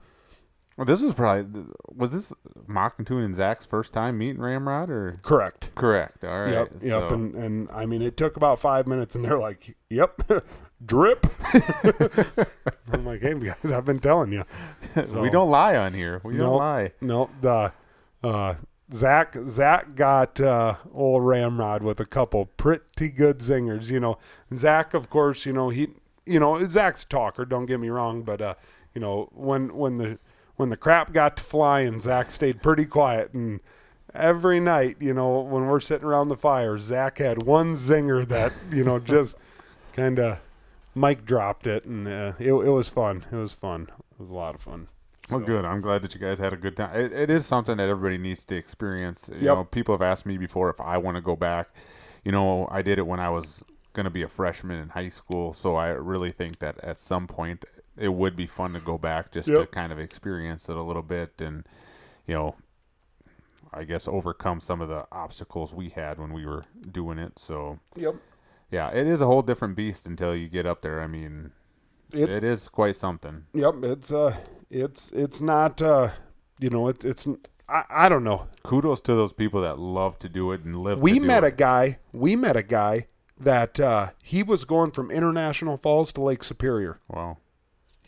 Well, 0.81 0.87
this 0.87 1.03
is 1.03 1.13
probably 1.13 1.65
was 1.95 2.09
this 2.11 2.33
Mockington 2.67 3.23
and 3.23 3.35
Zach's 3.35 3.67
first 3.67 3.93
time 3.93 4.17
meeting 4.17 4.41
Ramrod, 4.41 4.89
or 4.89 5.19
Correct. 5.21 5.69
correct? 5.75 6.23
All 6.23 6.41
right. 6.41 6.53
Yep, 6.53 6.69
yep, 6.81 7.09
so- 7.09 7.13
and 7.13 7.35
and 7.35 7.69
I 7.71 7.85
mean 7.85 8.01
it 8.01 8.17
took 8.17 8.35
about 8.35 8.57
five 8.57 8.87
minutes, 8.87 9.13
and 9.13 9.23
they're 9.23 9.37
like, 9.37 9.75
"Yep, 9.91 10.23
drip." 10.87 11.27
I'm 12.91 13.05
like, 13.05 13.21
"Hey 13.21 13.35
guys, 13.35 13.71
I've 13.71 13.85
been 13.85 13.99
telling 13.99 14.31
you." 14.33 14.43
So- 15.05 15.21
we 15.21 15.29
don't 15.29 15.51
lie 15.51 15.75
on 15.75 15.93
here. 15.93 16.19
We 16.23 16.33
don't 16.35 16.47
Nope. 16.49 16.59
lie. 16.59 16.91
No, 16.99 17.29
the 17.41 17.71
uh, 18.23 18.55
Zach 18.91 19.35
Zach 19.49 19.93
got 19.93 20.41
uh, 20.41 20.77
old 20.95 21.23
Ramrod 21.23 21.83
with 21.83 21.99
a 21.99 22.05
couple 22.05 22.47
pretty 22.57 23.09
good 23.09 23.37
zingers. 23.37 23.91
You 23.91 23.99
know, 23.99 24.17
Zach, 24.55 24.95
of 24.95 25.11
course, 25.11 25.45
you 25.45 25.53
know 25.53 25.69
he, 25.69 25.89
you 26.25 26.39
know 26.39 26.59
Zach's 26.67 27.05
talker. 27.05 27.45
Don't 27.45 27.67
get 27.67 27.79
me 27.79 27.89
wrong, 27.89 28.23
but 28.23 28.41
uh, 28.41 28.55
you 28.95 28.99
know 28.99 29.29
when 29.31 29.75
when 29.75 29.97
the 29.97 30.17
when 30.61 30.69
the 30.69 30.77
crap 30.77 31.11
got 31.11 31.35
to 31.37 31.43
flying, 31.43 31.99
Zach 31.99 32.31
stayed 32.31 32.61
pretty 32.61 32.85
quiet 32.85 33.33
and. 33.33 33.59
Every 34.13 34.59
night, 34.59 34.97
you 34.99 35.13
know, 35.13 35.39
when 35.39 35.67
we're 35.67 35.79
sitting 35.79 36.05
around 36.05 36.27
the 36.27 36.35
fire, 36.35 36.77
Zach 36.77 37.19
had 37.19 37.43
one 37.43 37.75
zinger 37.75 38.27
that, 38.27 38.51
you 38.69 38.83
know, 38.83 38.99
just 39.13 39.37
kind 39.93 40.19
of 40.19 40.37
mic 40.93 41.23
dropped 41.23 41.65
it, 41.65 41.85
and 41.85 42.05
uh, 42.09 42.33
it, 42.37 42.51
it 42.51 42.69
was 42.71 42.89
fun. 42.89 43.23
It 43.31 43.35
was 43.37 43.53
fun. 43.53 43.83
It 43.89 44.19
was 44.21 44.29
a 44.29 44.33
lot 44.33 44.53
of 44.53 44.59
fun. 44.59 44.89
Well, 45.29 45.39
good. 45.39 45.63
I'm 45.63 45.79
glad 45.79 46.01
that 46.01 46.13
you 46.13 46.19
guys 46.19 46.39
had 46.39 46.51
a 46.51 46.57
good 46.57 46.75
time. 46.75 46.93
It, 46.99 47.13
it 47.13 47.29
is 47.29 47.45
something 47.45 47.77
that 47.77 47.87
everybody 47.87 48.17
needs 48.17 48.43
to 48.43 48.55
experience. 48.57 49.29
You 49.33 49.45
Yep. 49.45 49.55
know, 49.55 49.63
people 49.63 49.93
have 49.93 50.01
asked 50.01 50.25
me 50.25 50.37
before 50.37 50.69
if 50.69 50.81
I 50.81 50.97
want 50.97 51.15
to 51.15 51.21
go 51.21 51.37
back. 51.37 51.69
You 52.25 52.33
know, 52.33 52.67
I 52.69 52.81
did 52.81 52.97
it 52.99 53.07
when 53.07 53.21
I 53.21 53.29
was 53.29 53.63
going 53.93 54.03
to 54.03 54.09
be 54.09 54.23
a 54.23 54.27
freshman 54.27 54.77
in 54.77 54.89
high 54.89 55.07
school, 55.07 55.53
so 55.53 55.77
I 55.77 55.87
really 55.87 56.31
think 56.31 56.59
that 56.59 56.77
at 56.83 56.99
some 56.99 57.27
point 57.27 57.63
it 57.97 58.09
would 58.09 58.35
be 58.35 58.47
fun 58.47 58.73
to 58.73 58.79
go 58.79 58.97
back 58.97 59.31
just 59.31 59.47
to 59.49 59.65
kind 59.67 59.91
of 59.91 59.99
experience 59.99 60.69
it 60.69 60.75
a 60.77 60.81
little 60.81 61.01
bit 61.01 61.41
and, 61.41 61.65
you 62.25 62.33
know, 62.33 62.55
I 63.73 63.83
guess 63.85 64.07
overcome 64.07 64.59
some 64.59 64.81
of 64.81 64.89
the 64.89 65.07
obstacles 65.11 65.73
we 65.73 65.89
had 65.89 66.19
when 66.19 66.33
we 66.33 66.45
were 66.45 66.65
doing 66.91 67.17
it. 67.17 67.39
So, 67.39 67.79
Yep. 67.95 68.15
yeah, 68.69 68.89
it 68.89 69.07
is 69.07 69.21
a 69.21 69.25
whole 69.25 69.41
different 69.41 69.75
beast 69.75 70.05
until 70.05 70.35
you 70.35 70.47
get 70.49 70.65
up 70.65 70.81
there. 70.81 71.01
I 71.01 71.07
mean, 71.07 71.51
It- 72.11 72.29
it 72.29 72.43
is 72.43 72.67
quite 72.67 72.95
something. 72.97 73.45
Yep, 73.53 73.75
it's 73.83 74.11
uh, 74.11 74.35
it's 74.69 75.11
it's 75.13 75.39
not 75.39 75.81
uh, 75.81 76.09
you 76.59 76.69
know, 76.69 76.89
it's 76.89 77.05
it's 77.05 77.25
I, 77.69 77.85
I 77.89 78.09
don't 78.09 78.25
know. 78.25 78.47
Kudos 78.63 78.99
to 79.01 79.15
those 79.15 79.31
people 79.31 79.61
that 79.61 79.79
love 79.79 80.19
to 80.19 80.27
do 80.27 80.51
it 80.51 80.65
and 80.65 80.75
live. 80.75 80.99
We 81.01 81.19
met 81.21 81.45
it. 81.45 81.47
a 81.47 81.51
guy. 81.51 81.99
We 82.11 82.35
met 82.35 82.57
a 82.57 82.63
guy 82.63 83.07
that 83.39 83.79
uh, 83.79 84.09
he 84.21 84.43
was 84.43 84.65
going 84.65 84.91
from 84.91 85.09
International 85.09 85.77
Falls 85.77 86.11
to 86.13 86.21
Lake 86.21 86.43
Superior. 86.43 86.99
Wow. 87.07 87.37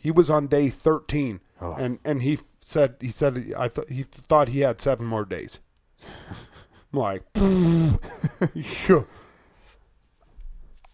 He 0.04 0.10
was 0.10 0.28
on 0.30 0.46
day 0.48 0.68
thirteen, 0.68 1.40
Oh. 1.62 1.72
and 1.78 1.98
and 2.04 2.20
he 2.22 2.38
said 2.60 2.96
he 3.00 3.08
said 3.08 3.52
I 3.58 3.68
th- 3.68 3.88
he 3.88 4.02
thought 4.02 4.48
he 4.48 4.60
had 4.60 4.80
seven 4.80 5.06
more 5.06 5.24
days. 5.24 5.58
I'm 6.92 6.98
like. 7.00 7.22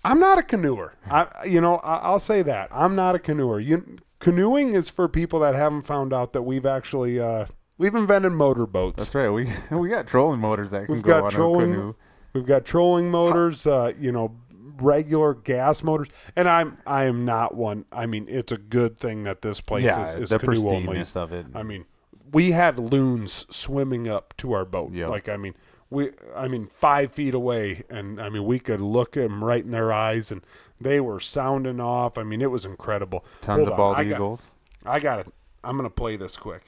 I'm 0.03 0.19
not 0.19 0.39
a 0.39 0.43
canoeer. 0.43 0.93
I, 1.11 1.27
you 1.45 1.61
know, 1.61 1.77
I, 1.77 1.97
I'll 1.97 2.21
say 2.21 2.43
that 2.43 2.69
I'm 2.73 2.95
not 2.95 3.15
a 3.15 3.19
canoeer. 3.19 3.63
You, 3.65 3.99
canoeing 4.19 4.75
is 4.75 4.89
for 4.89 5.09
people 5.09 5.41
that 5.41 5.55
haven't 5.55 5.83
found 5.83 6.13
out 6.15 6.33
that 6.33 6.43
we've 6.43 6.65
actually 6.65 7.21
uh, 7.21 7.47
we've 7.79 7.95
invented 7.95 8.33
motorboats. 8.33 8.97
That's 8.99 9.15
right. 9.15 9.29
We 9.29 9.51
we 9.77 9.89
got 9.91 10.07
trolling 10.07 10.41
motors 10.41 10.71
that 10.71 10.87
can 10.87 10.95
We've 10.95 11.03
go 11.03 11.11
got 11.19 11.25
on 11.25 11.31
trolling- 11.33 11.73
a 11.73 11.75
canoe. 11.77 11.95
We've 12.33 12.47
got 12.47 12.65
trolling 12.65 13.11
motors, 13.11 13.67
uh, 13.67 13.93
you 13.99 14.13
know, 14.13 14.35
regular 14.81 15.35
gas 15.35 15.83
motors, 15.83 16.09
and 16.37 16.49
I'm 16.49 16.79
I 16.87 17.05
am 17.05 17.25
not 17.25 17.55
one. 17.55 17.85
I 17.93 18.07
mean, 18.07 18.27
it's 18.29 18.53
a 18.53 18.59
good 18.59 18.99
thing 18.99 19.25
that 19.25 19.43
this 19.43 19.61
place 19.61 19.85
Yeah, 19.85 20.03
is, 20.03 20.15
is 20.15 20.31
the 20.31 20.39
canoe 20.39 20.69
only. 20.69 20.83
pristineness 20.97 21.17
of 21.17 21.33
it. 21.33 21.47
I 21.55 21.63
mean, 21.63 21.85
we 22.33 22.51
had 22.53 22.79
loons 22.79 23.47
swimming 23.55 24.09
up 24.09 24.35
to 24.39 24.53
our 24.53 24.65
boat. 24.65 24.93
Yep. 24.93 25.09
Like 25.09 25.29
I 25.29 25.37
mean, 25.37 25.55
we 25.91 26.11
I 26.37 26.49
mean 26.49 26.67
five 26.67 27.13
feet 27.13 27.35
away, 27.35 27.83
and 27.91 28.21
I 28.21 28.29
mean 28.29 28.45
we 28.45 28.59
could 28.59 28.81
look 28.81 29.13
them 29.13 29.43
right 29.43 29.65
in 29.65 29.71
their 29.71 29.93
eyes, 29.93 30.33
and 30.33 30.43
they 30.81 31.01
were 31.01 31.21
sounding 31.21 31.81
off. 31.81 32.17
I 32.19 32.23
mean, 32.23 32.41
it 32.41 32.51
was 32.51 32.65
incredible. 32.65 33.25
Tons 33.41 33.59
Hold 33.59 33.69
of 33.69 33.73
on, 33.73 33.77
bald 33.77 33.97
I 33.97 34.05
got- 34.05 34.15
eagles. 34.17 34.51
I 34.87 34.99
got 35.01 35.19
it. 35.21 35.27
I'm 35.63 35.77
gonna 35.77 35.91
play 35.91 36.17
this 36.17 36.37
quick. 36.37 36.63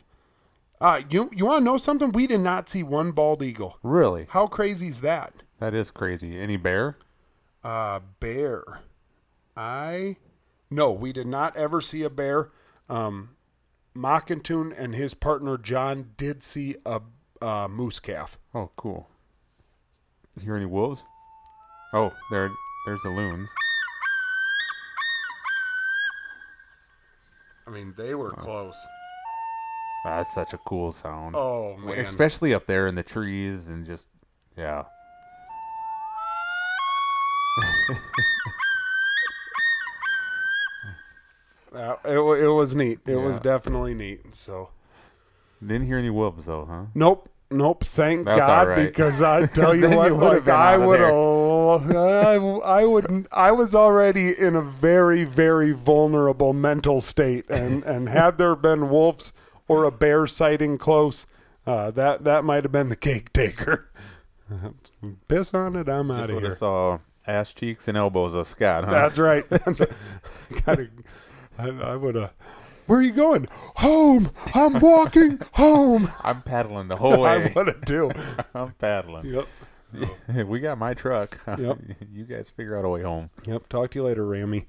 Uh, 0.80 1.00
you 1.08 1.30
you 1.32 1.46
want 1.46 1.60
to 1.60 1.64
know 1.64 1.76
something? 1.78 2.10
We 2.12 2.26
did 2.26 2.40
not 2.40 2.68
see 2.68 2.82
one 2.82 3.12
bald 3.12 3.42
eagle. 3.42 3.78
Really? 3.84 4.26
How 4.30 4.48
crazy 4.48 4.88
is 4.88 5.00
that? 5.02 5.32
That 5.60 5.74
is 5.74 5.90
crazy. 5.92 6.36
Any 6.38 6.56
bear? 6.56 6.96
Uh, 7.64 8.00
bear. 8.20 8.62
I 9.56 10.16
no, 10.72 10.90
we 10.90 11.12
did 11.12 11.26
not 11.26 11.56
ever 11.56 11.80
see 11.82 12.02
a 12.02 12.10
bear. 12.10 12.50
Um, 12.88 13.36
Mockington 13.94 14.72
and 14.76 14.94
his 14.94 15.12
partner 15.12 15.58
John 15.58 16.12
did 16.16 16.42
see 16.42 16.76
a 16.86 17.02
uh, 17.42 17.68
moose 17.68 18.00
calf. 18.00 18.38
Oh, 18.54 18.70
cool. 18.76 19.06
Hear 20.42 20.56
any 20.56 20.64
wolves? 20.64 21.04
Oh, 21.92 22.10
there, 22.30 22.50
there's 22.86 23.02
the 23.02 23.10
loons. 23.10 23.50
I 27.66 27.70
mean, 27.70 27.92
they 27.96 28.14
were 28.14 28.30
close. 28.30 28.86
That's 30.04 30.34
such 30.34 30.54
a 30.54 30.58
cool 30.58 30.90
sound. 30.90 31.36
Oh 31.36 31.76
man, 31.76 31.98
Especially 31.98 32.54
up 32.54 32.66
there 32.66 32.86
in 32.86 32.94
the 32.94 33.02
trees 33.02 33.68
and 33.68 33.84
just, 33.84 34.08
yeah. 34.56 34.84
Uh, 41.74 41.96
it, 42.04 42.44
it 42.44 42.48
was 42.48 42.76
neat. 42.76 42.98
It 43.06 43.16
was 43.16 43.40
definitely 43.40 43.94
neat. 43.94 44.34
So 44.34 44.68
Didn't 45.66 45.86
hear 45.86 45.96
any 45.96 46.10
wolves 46.10 46.44
though, 46.44 46.66
huh? 46.66 46.84
nope. 46.94 47.28
Nope, 47.50 47.84
thank 47.84 48.24
That's 48.24 48.38
God, 48.38 48.68
right. 48.68 48.86
because 48.86 49.20
I 49.22 49.44
tell 49.44 49.74
you 49.74 49.90
what, 49.90 50.08
you 50.08 50.16
I 50.52 50.78
would 50.78 51.00
have, 51.00 51.94
I, 51.94 52.34
I 52.36 52.86
wouldn't, 52.86 53.28
I 53.30 53.52
was 53.52 53.74
already 53.74 54.32
in 54.38 54.56
a 54.56 54.62
very, 54.62 55.24
very 55.24 55.72
vulnerable 55.72 56.54
mental 56.54 57.02
state, 57.02 57.44
and 57.50 57.84
and 57.84 58.08
had 58.08 58.38
there 58.38 58.56
been 58.56 58.88
wolves 58.88 59.34
or 59.68 59.84
a 59.84 59.90
bear 59.90 60.26
sighting 60.26 60.78
close, 60.78 61.26
uh, 61.66 61.90
that 61.90 62.24
that 62.24 62.44
might 62.44 62.62
have 62.62 62.72
been 62.72 62.88
the 62.88 62.96
cake 62.96 63.30
taker. 63.34 63.90
Piss 65.28 65.52
on 65.52 65.76
it, 65.76 65.90
I'm 65.90 66.10
out 66.10 66.24
of 66.24 66.30
would 66.32 66.44
here. 66.44 66.52
saw 66.52 66.98
ass 67.26 67.52
cheeks 67.52 67.88
and 67.88 67.96
elbows 67.96 68.34
of 68.34 68.46
Scott, 68.46 68.84
huh? 68.84 68.90
That's 68.90 69.18
right. 69.18 69.48
Gotta, 70.64 70.88
I, 71.58 71.68
I 71.68 71.96
would 71.96 72.14
have. 72.14 72.32
Where 72.86 72.98
are 72.98 73.02
you 73.02 73.12
going? 73.12 73.46
Home. 73.76 74.30
I'm 74.54 74.80
walking 74.80 75.40
home. 75.52 76.10
I'm 76.24 76.42
paddling 76.42 76.88
the 76.88 76.96
whole 76.96 77.22
way. 77.22 77.30
I 77.30 77.38
way. 77.38 77.52
would 77.54 77.68
have 77.68 77.84
do. 77.84 78.10
I'm 78.54 78.72
paddling. 78.72 79.26
Yep. 79.26 80.46
we 80.46 80.60
got 80.60 80.78
my 80.78 80.94
truck. 80.94 81.40
Yep. 81.58 81.78
you 82.12 82.24
guys 82.24 82.50
figure 82.50 82.76
out 82.76 82.84
a 82.84 82.88
way 82.88 83.02
home. 83.02 83.30
Yep. 83.46 83.68
Talk 83.68 83.92
to 83.92 83.98
you 83.98 84.04
later, 84.04 84.26
Rammy. 84.26 84.66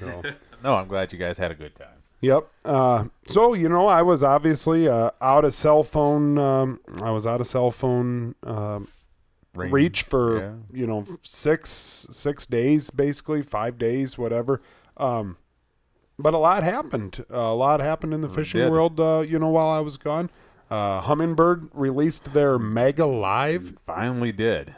So. 0.00 0.22
No, 0.62 0.76
I'm 0.76 0.88
glad 0.88 1.12
you 1.12 1.18
guys 1.18 1.38
had 1.38 1.50
a 1.50 1.54
good 1.54 1.74
time. 1.74 2.02
Yep. 2.22 2.48
Uh, 2.64 3.04
so 3.28 3.52
you 3.52 3.68
know, 3.68 3.86
I 3.86 4.00
was 4.00 4.22
obviously 4.22 4.88
uh, 4.88 5.10
out 5.20 5.44
of 5.44 5.52
cell 5.52 5.82
phone. 5.82 6.38
Um, 6.38 6.80
I 7.02 7.10
was 7.10 7.26
out 7.26 7.40
of 7.42 7.46
cell 7.46 7.70
phone 7.70 8.34
um, 8.44 8.88
Reach 9.54 10.02
for 10.02 10.40
yeah. 10.40 10.52
you 10.72 10.86
know 10.86 11.04
six 11.22 12.06
six 12.10 12.46
days, 12.46 12.90
basically 12.90 13.42
five 13.42 13.78
days, 13.78 14.18
whatever. 14.18 14.60
Um, 14.96 15.36
but 16.18 16.34
a 16.34 16.38
lot 16.38 16.62
happened. 16.62 17.24
a 17.30 17.54
lot 17.54 17.80
happened 17.80 18.14
in 18.14 18.20
the 18.20 18.28
fishing 18.28 18.70
world. 18.70 19.00
Uh, 19.00 19.24
you 19.26 19.38
know, 19.38 19.48
while 19.48 19.68
I 19.68 19.80
was 19.80 19.96
gone, 19.96 20.30
uh, 20.70 21.02
Humminbird 21.02 21.70
released 21.72 22.32
their 22.32 22.58
Mega 22.58 23.06
Live, 23.06 23.74
Finally 23.84 24.32
did. 24.32 24.74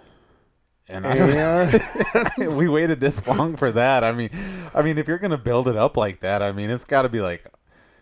And 0.89 1.05
I, 1.05 1.17
and 1.17 2.57
we 2.57 2.69
waited 2.69 3.01
this 3.01 3.27
long 3.27 3.57
for 3.57 3.73
that. 3.73 4.05
I 4.05 4.12
mean, 4.12 4.31
I 4.73 4.83
mean, 4.83 4.99
if 4.99 5.09
you're 5.09 5.19
gonna 5.19 5.37
build 5.37 5.69
it 5.69 5.77
up 5.77 5.97
like 5.97 6.21
that, 6.21 6.43
I 6.43 6.53
mean, 6.53 6.71
it's 6.71 6.85
got 6.85 7.03
to 7.03 7.09
be 7.09 7.21
like, 7.21 7.47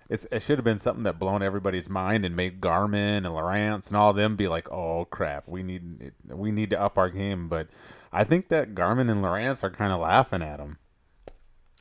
it's 0.09 0.27
it 0.31 0.43
should 0.43 0.59
have 0.59 0.65
been 0.65 0.79
something 0.79 1.05
that 1.05 1.19
blown 1.19 1.43
everybody's 1.43 1.89
mind 1.89 2.25
and 2.25 2.37
made 2.37 2.61
Garmin 2.61 3.19
and 3.19 3.27
Lowrance 3.27 3.89
and 3.89 3.97
all 3.97 4.13
them 4.13 4.37
be 4.37 4.49
like, 4.49 4.71
oh 4.71 5.07
crap, 5.07 5.49
we 5.49 5.63
need 5.63 6.13
we 6.29 6.51
need 6.53 6.71
to 6.71 6.81
up 6.81 6.99
our 6.99 7.11
game. 7.11 7.49
But 7.49 7.69
I 8.13 8.25
think 8.25 8.49
that 8.49 8.75
Garmin 8.75 9.11
and 9.11 9.23
Lowrance 9.23 9.63
are 9.65 9.71
kind 9.71 9.93
of 9.93 10.01
laughing 10.01 10.43
at 10.43 10.59
them. 10.59 10.79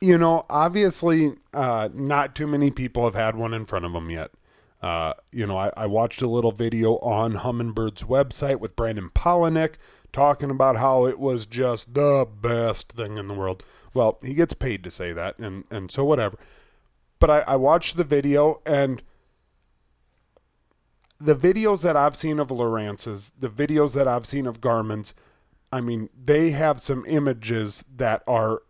you 0.00 0.18
know, 0.18 0.44
obviously, 0.50 1.32
uh, 1.54 1.88
not 1.94 2.34
too 2.34 2.46
many 2.46 2.70
people 2.70 3.04
have 3.04 3.14
had 3.14 3.36
one 3.36 3.54
in 3.54 3.64
front 3.66 3.84
of 3.86 3.92
them 3.92 4.10
yet. 4.10 4.30
Uh, 4.82 5.14
you 5.32 5.46
know, 5.46 5.56
I, 5.56 5.72
I 5.78 5.86
watched 5.86 6.20
a 6.20 6.28
little 6.28 6.52
video 6.52 6.98
on 6.98 7.32
Humminbird's 7.36 8.04
website 8.04 8.60
with 8.60 8.76
Brandon 8.76 9.08
Palaniuk 9.14 9.76
talking 10.12 10.50
about 10.50 10.76
how 10.76 11.06
it 11.06 11.18
was 11.18 11.46
just 11.46 11.94
the 11.94 12.28
best 12.42 12.92
thing 12.92 13.16
in 13.16 13.26
the 13.26 13.34
world. 13.34 13.64
Well, 13.94 14.18
he 14.22 14.34
gets 14.34 14.52
paid 14.52 14.84
to 14.84 14.90
say 14.90 15.14
that, 15.14 15.38
and, 15.38 15.64
and 15.70 15.90
so 15.90 16.04
whatever. 16.04 16.36
But 17.24 17.48
I, 17.48 17.54
I 17.54 17.56
watched 17.56 17.96
the 17.96 18.04
video, 18.04 18.60
and 18.66 19.02
the 21.18 21.34
videos 21.34 21.82
that 21.82 21.96
I've 21.96 22.14
seen 22.14 22.38
of 22.38 22.48
Lowrance's, 22.50 23.32
the 23.38 23.48
videos 23.48 23.94
that 23.94 24.06
I've 24.06 24.26
seen 24.26 24.46
of 24.46 24.60
Garmin's, 24.60 25.14
I 25.72 25.80
mean, 25.80 26.10
they 26.22 26.50
have 26.50 26.82
some 26.82 27.02
images 27.08 27.82
that 27.96 28.24
are 28.26 28.60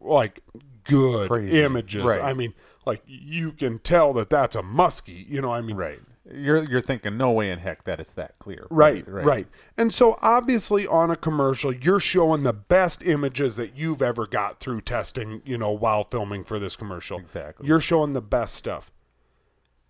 like 0.00 0.40
good 0.84 1.28
Crazy. 1.28 1.60
images. 1.60 2.02
Right. 2.02 2.22
I 2.22 2.32
mean, 2.32 2.54
like 2.86 3.02
you 3.06 3.52
can 3.52 3.78
tell 3.80 4.14
that 4.14 4.30
that's 4.30 4.56
a 4.56 4.62
muskie. 4.62 5.28
You 5.28 5.42
know, 5.42 5.52
I 5.52 5.60
mean, 5.60 5.76
Right. 5.76 6.00
You're 6.32 6.62
you're 6.64 6.80
thinking 6.80 7.16
no 7.16 7.32
way 7.32 7.50
in 7.50 7.58
heck 7.58 7.84
that 7.84 8.00
it's 8.00 8.14
that 8.14 8.38
clear. 8.38 8.66
Right, 8.70 9.06
right, 9.08 9.46
And 9.76 9.92
so 9.92 10.18
obviously 10.22 10.86
on 10.86 11.10
a 11.10 11.16
commercial, 11.16 11.72
you're 11.72 12.00
showing 12.00 12.42
the 12.42 12.52
best 12.52 13.02
images 13.02 13.56
that 13.56 13.76
you've 13.76 14.02
ever 14.02 14.26
got 14.26 14.60
through 14.60 14.82
testing, 14.82 15.42
you 15.44 15.58
know, 15.58 15.72
while 15.72 16.04
filming 16.04 16.44
for 16.44 16.58
this 16.58 16.76
commercial. 16.76 17.18
Exactly. 17.18 17.66
You're 17.66 17.80
showing 17.80 18.12
the 18.12 18.20
best 18.22 18.54
stuff. 18.54 18.90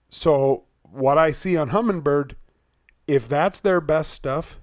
So 0.09 0.65
what 0.83 1.19
I 1.19 1.31
see 1.31 1.57
on 1.57 1.71
Humminbird 1.71 2.35
if 3.07 3.29
that's 3.29 3.59
their 3.59 3.81
best 3.81 4.13
stuff, 4.13 4.57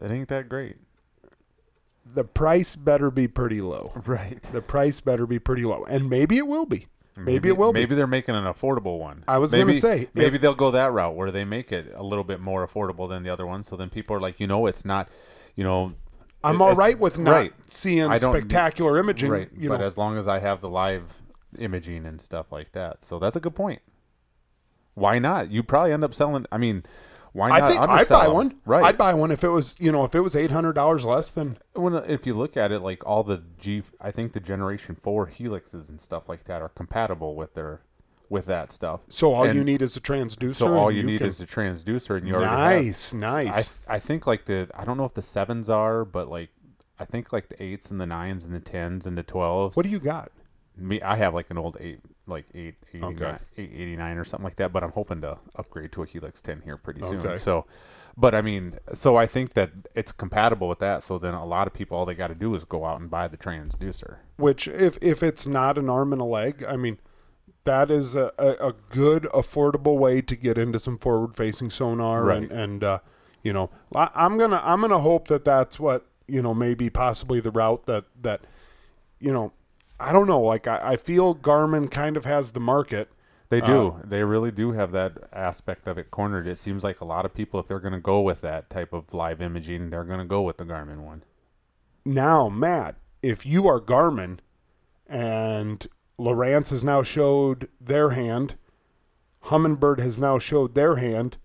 It 0.00 0.10
ain't 0.12 0.28
that 0.28 0.48
great. 0.48 0.76
the 2.14 2.22
price 2.22 2.76
better 2.76 3.10
be 3.10 3.26
pretty 3.26 3.60
low. 3.60 3.92
Right. 4.06 4.40
The 4.42 4.62
price 4.62 5.00
better 5.00 5.26
be 5.26 5.40
pretty 5.40 5.64
low. 5.64 5.84
And 5.84 6.08
maybe 6.08 6.38
it 6.38 6.46
will 6.46 6.64
be. 6.66 6.86
Maybe, 7.24 7.48
it 7.48 7.56
will 7.56 7.72
be. 7.72 7.80
Maybe 7.80 7.94
they're 7.94 8.06
making 8.06 8.34
an 8.34 8.44
affordable 8.44 8.98
one. 8.98 9.24
I 9.26 9.38
was 9.38 9.52
gonna 9.52 9.74
say, 9.74 10.08
maybe 10.14 10.36
if- 10.36 10.40
they'll 10.42 10.54
go 10.54 10.70
that 10.70 10.92
route 10.92 11.14
where 11.14 11.30
they 11.30 11.44
make 11.44 11.72
it 11.72 11.92
a 11.94 12.02
little 12.02 12.24
bit 12.24 12.40
more 12.40 12.66
affordable 12.66 13.08
than 13.08 13.22
the 13.22 13.30
other 13.30 13.46
one. 13.46 13.62
So 13.62 13.76
then 13.76 13.90
people 13.90 14.16
are 14.16 14.20
like, 14.20 14.40
you 14.40 14.46
know, 14.46 14.66
it's 14.66 14.84
not, 14.84 15.08
you 15.56 15.64
know, 15.64 15.94
I'm 16.44 16.62
all 16.62 16.74
with 16.98 17.18
not 17.18 17.30
right. 17.32 17.52
seeing 17.66 18.16
spectacular 18.16 18.98
imaging. 18.98 19.30
right. 19.30 19.50
You 19.56 19.68
but 19.70 19.80
know, 19.80 19.86
as 19.86 19.98
long 19.98 20.16
as 20.16 20.28
I 20.28 20.38
have 20.38 20.60
the 20.60 20.68
live 20.68 21.20
imaging 21.58 22.06
and 22.06 22.20
stuff 22.20 22.52
like 22.52 22.72
that, 22.72 23.02
so 23.02 23.18
that's 23.18 23.36
a 23.36 23.40
good 23.40 23.54
point. 23.54 23.82
Why 24.94 25.18
not? 25.18 25.50
You 25.50 25.62
probably 25.62 25.92
end 25.92 26.04
up 26.04 26.14
selling. 26.14 26.46
I 26.52 26.58
mean, 26.58 26.84
why 27.32 27.48
not? 27.50 27.62
I 27.62 27.68
think 27.68 27.80
I'd 27.82 28.08
buy 28.08 28.24
them? 28.24 28.32
one. 28.34 28.60
Right. 28.64 28.84
I'd 28.84 28.98
buy 28.98 29.14
one 29.14 29.30
if 29.30 29.44
it 29.44 29.48
was, 29.48 29.74
you 29.78 29.92
know, 29.92 30.04
if 30.04 30.14
it 30.14 30.20
was 30.20 30.34
eight 30.36 30.50
hundred 30.50 30.74
dollars 30.74 31.04
less 31.04 31.30
than. 31.30 31.58
when 31.74 31.94
uh, 31.94 32.04
if 32.08 32.26
you 32.26 32.34
look 32.34 32.56
at 32.56 32.72
it, 32.72 32.80
like 32.80 33.06
all 33.06 33.22
the 33.22 33.42
G, 33.58 33.82
I 34.00 34.10
think 34.10 34.32
the 34.32 34.40
Generation 34.40 34.94
Four 34.94 35.26
helixes 35.26 35.88
and 35.88 35.98
stuff 36.00 36.28
like 36.28 36.44
that 36.44 36.62
are 36.62 36.68
compatible 36.70 37.34
with 37.34 37.54
their 37.54 37.80
with 38.30 38.46
that 38.46 38.72
stuff. 38.72 39.00
So 39.08 39.32
all 39.32 39.50
you 39.52 39.64
need 39.64 39.82
is 39.82 39.96
a 39.96 40.00
transducer. 40.00 40.54
So 40.54 40.74
all 40.74 40.88
and 40.88 40.96
you, 40.96 41.02
need 41.02 41.18
can- 41.18 41.28
is 41.28 41.40
a 41.40 41.46
transducer, 41.46 42.16
and 42.18 42.26
you 42.28 42.34
already 42.34 42.50
have- 42.50 42.84
nice, 42.84 43.12
nice. 43.14 43.70
I 43.88 43.96
I 43.96 43.98
think 43.98 44.26
like 44.26 44.44
the 44.44 44.68
I 44.74 44.84
don't 44.84 44.96
know 44.96 45.04
if 45.04 45.14
the 45.14 45.22
sevens 45.22 45.68
are, 45.68 46.04
but 46.04 46.28
like 46.28 46.50
I 46.98 47.04
think 47.04 47.32
like 47.32 47.48
the 47.48 47.62
eights 47.62 47.90
and 47.90 48.00
the 48.00 48.06
nines 48.06 48.44
and 48.44 48.54
the 48.54 48.60
tens 48.60 49.06
and 49.06 49.16
the 49.16 49.22
twelves. 49.22 49.76
what 49.76 49.84
do 49.84 49.90
you 49.90 50.00
got? 50.00 50.32
Me, 50.76 51.00
I 51.02 51.16
have 51.16 51.34
like 51.34 51.50
an 51.50 51.58
old 51.58 51.76
eight, 51.80 52.00
like 52.28 52.46
eight 52.54 52.74
eighty 52.94 53.04
Okay. 53.04 53.36
eight 53.56 53.70
eighty 53.72 53.96
nine 53.96 54.16
or 54.16 54.24
something 54.24 54.44
like 54.44 54.56
that. 54.56 54.72
But 54.72 54.82
I'm 54.84 54.92
hoping 54.92 55.20
to 55.22 55.38
upgrade 55.56 55.92
to 55.92 56.02
a 56.02 56.06
Helix 56.06 56.40
ten 56.40 56.60
here 56.62 56.76
pretty 56.76 57.02
soon. 57.02 57.20
Okay. 57.20 57.36
So, 57.36 57.66
but 58.16 58.34
I 58.34 58.42
mean, 58.42 58.78
so 58.94 59.16
I 59.16 59.26
think 59.26 59.54
that 59.54 59.70
it's 59.94 60.12
compatible 60.12 60.68
with 60.68 60.78
that. 60.80 61.02
So 61.02 61.18
then 61.18 61.34
a 61.34 61.44
lot 61.46 61.66
of 61.66 61.72
people, 61.74 61.96
all 61.96 62.06
they 62.06 62.14
got 62.14 62.28
to 62.28 62.34
do 62.34 62.54
is 62.54 62.64
go 62.64 62.84
out 62.84 63.00
and 63.00 63.10
buy 63.10 63.28
the 63.28 63.36
transducer. 63.36 64.16
Which, 64.36 64.68
if 64.68 64.98
if 65.02 65.22
it's 65.22 65.46
not 65.46 65.78
an 65.78 65.88
arm 65.90 66.12
and 66.12 66.20
a 66.20 66.24
leg, 66.26 66.64
I 66.68 66.76
mean, 66.76 66.98
that 67.64 67.90
is 67.90 68.16
a, 68.16 68.32
a, 68.38 68.68
a 68.68 68.72
good 68.90 69.24
affordable 69.34 69.98
way 69.98 70.20
to 70.22 70.36
get 70.36 70.58
into 70.58 70.78
some 70.78 70.98
forward 70.98 71.34
facing 71.36 71.70
sonar 71.70 72.24
Right. 72.24 72.38
and 72.42 72.50
and 72.52 72.84
uh, 72.84 72.98
you 73.42 73.52
know 73.52 73.70
I'm 73.94 74.38
gonna 74.38 74.60
I'm 74.64 74.80
gonna 74.80 74.98
hope 74.98 75.28
that 75.28 75.44
that's 75.44 75.78
what 75.80 76.04
you 76.30 76.42
know, 76.42 76.52
maybe 76.52 76.90
possibly 76.90 77.40
the 77.40 77.50
route 77.50 77.86
that 77.86 78.04
that, 78.20 78.42
you 79.18 79.32
know, 79.32 79.50
I 80.00 80.12
don't 80.12 80.26
know. 80.26 80.40
Like 80.40 80.66
I, 80.66 80.80
I 80.92 80.96
feel 80.96 81.34
Garmin 81.34 81.90
kind 81.90 82.16
of 82.16 82.24
has 82.24 82.52
the 82.52 82.60
market. 82.60 83.10
They 83.48 83.60
do. 83.60 83.88
Uh, 83.88 84.02
they 84.04 84.24
really 84.24 84.50
do 84.50 84.72
have 84.72 84.92
that 84.92 85.12
aspect 85.32 85.88
of 85.88 85.96
it 85.96 86.10
cornered. 86.10 86.46
It 86.46 86.58
seems 86.58 86.84
like 86.84 87.00
a 87.00 87.06
lot 87.06 87.24
of 87.24 87.32
people, 87.32 87.58
if 87.58 87.66
they're 87.66 87.80
going 87.80 87.94
to 87.94 88.00
go 88.00 88.20
with 88.20 88.42
that 88.42 88.68
type 88.68 88.92
of 88.92 89.14
live 89.14 89.40
imaging, 89.40 89.88
they're 89.88 90.04
going 90.04 90.18
to 90.18 90.26
go 90.26 90.42
with 90.42 90.58
the 90.58 90.66
Garmin 90.66 90.98
one. 90.98 91.22
Now, 92.04 92.48
Matt, 92.50 92.96
if 93.22 93.46
you 93.46 93.66
are 93.66 93.80
Garmin, 93.80 94.38
and 95.06 95.86
Lowrance 96.18 96.68
has 96.68 96.84
now 96.84 97.02
showed 97.02 97.68
their 97.80 98.10
hand, 98.10 98.56
Humminbird 99.44 100.00
has 100.00 100.18
now 100.18 100.38
showed 100.38 100.74
their 100.74 100.96
hand, 100.96 101.38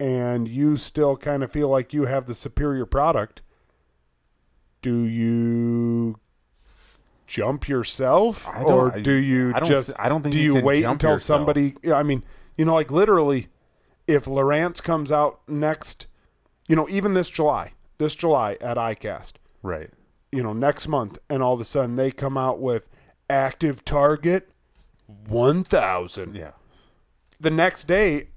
and 0.00 0.48
you 0.48 0.76
still 0.76 1.16
kind 1.16 1.44
of 1.44 1.52
feel 1.52 1.68
like 1.68 1.92
you 1.92 2.06
have 2.06 2.26
the 2.26 2.34
superior 2.34 2.86
product, 2.86 3.42
do 4.82 5.04
you 5.04 6.18
jump 7.26 7.68
yourself 7.68 8.46
or 8.64 8.90
do 8.90 9.12
you 9.14 9.52
I 9.54 9.60
don't 9.60 9.68
just 9.68 9.92
I 9.98 10.08
don't 10.08 10.22
think 10.22 10.34
do 10.34 10.40
you 10.40 10.56
you 10.56 10.62
wait 10.64 10.84
until 10.84 11.12
yourself. 11.12 11.38
somebody 11.40 11.74
I 11.92 12.02
mean, 12.02 12.22
you 12.56 12.64
know 12.64 12.74
like 12.74 12.90
literally 12.90 13.48
if 14.06 14.26
Lowrance 14.26 14.82
comes 14.82 15.10
out 15.10 15.40
next, 15.48 16.06
you 16.68 16.76
know, 16.76 16.86
even 16.90 17.14
this 17.14 17.30
July, 17.30 17.72
this 17.96 18.14
July 18.14 18.58
at 18.60 18.76
ICAST, 18.76 19.32
Right. 19.62 19.88
you 20.30 20.42
know, 20.42 20.52
next 20.52 20.88
month, 20.88 21.18
and 21.30 21.42
all 21.42 21.54
of 21.54 21.60
a 21.60 21.64
sudden 21.64 21.96
they 21.96 22.10
come 22.10 22.36
out 22.36 22.60
with 22.60 22.86
active 23.30 23.82
target 23.84 24.50
1000. 25.28 26.34
Yeah. 26.36 26.50
The 27.40 27.50
next 27.50 27.84
day, 27.88 28.28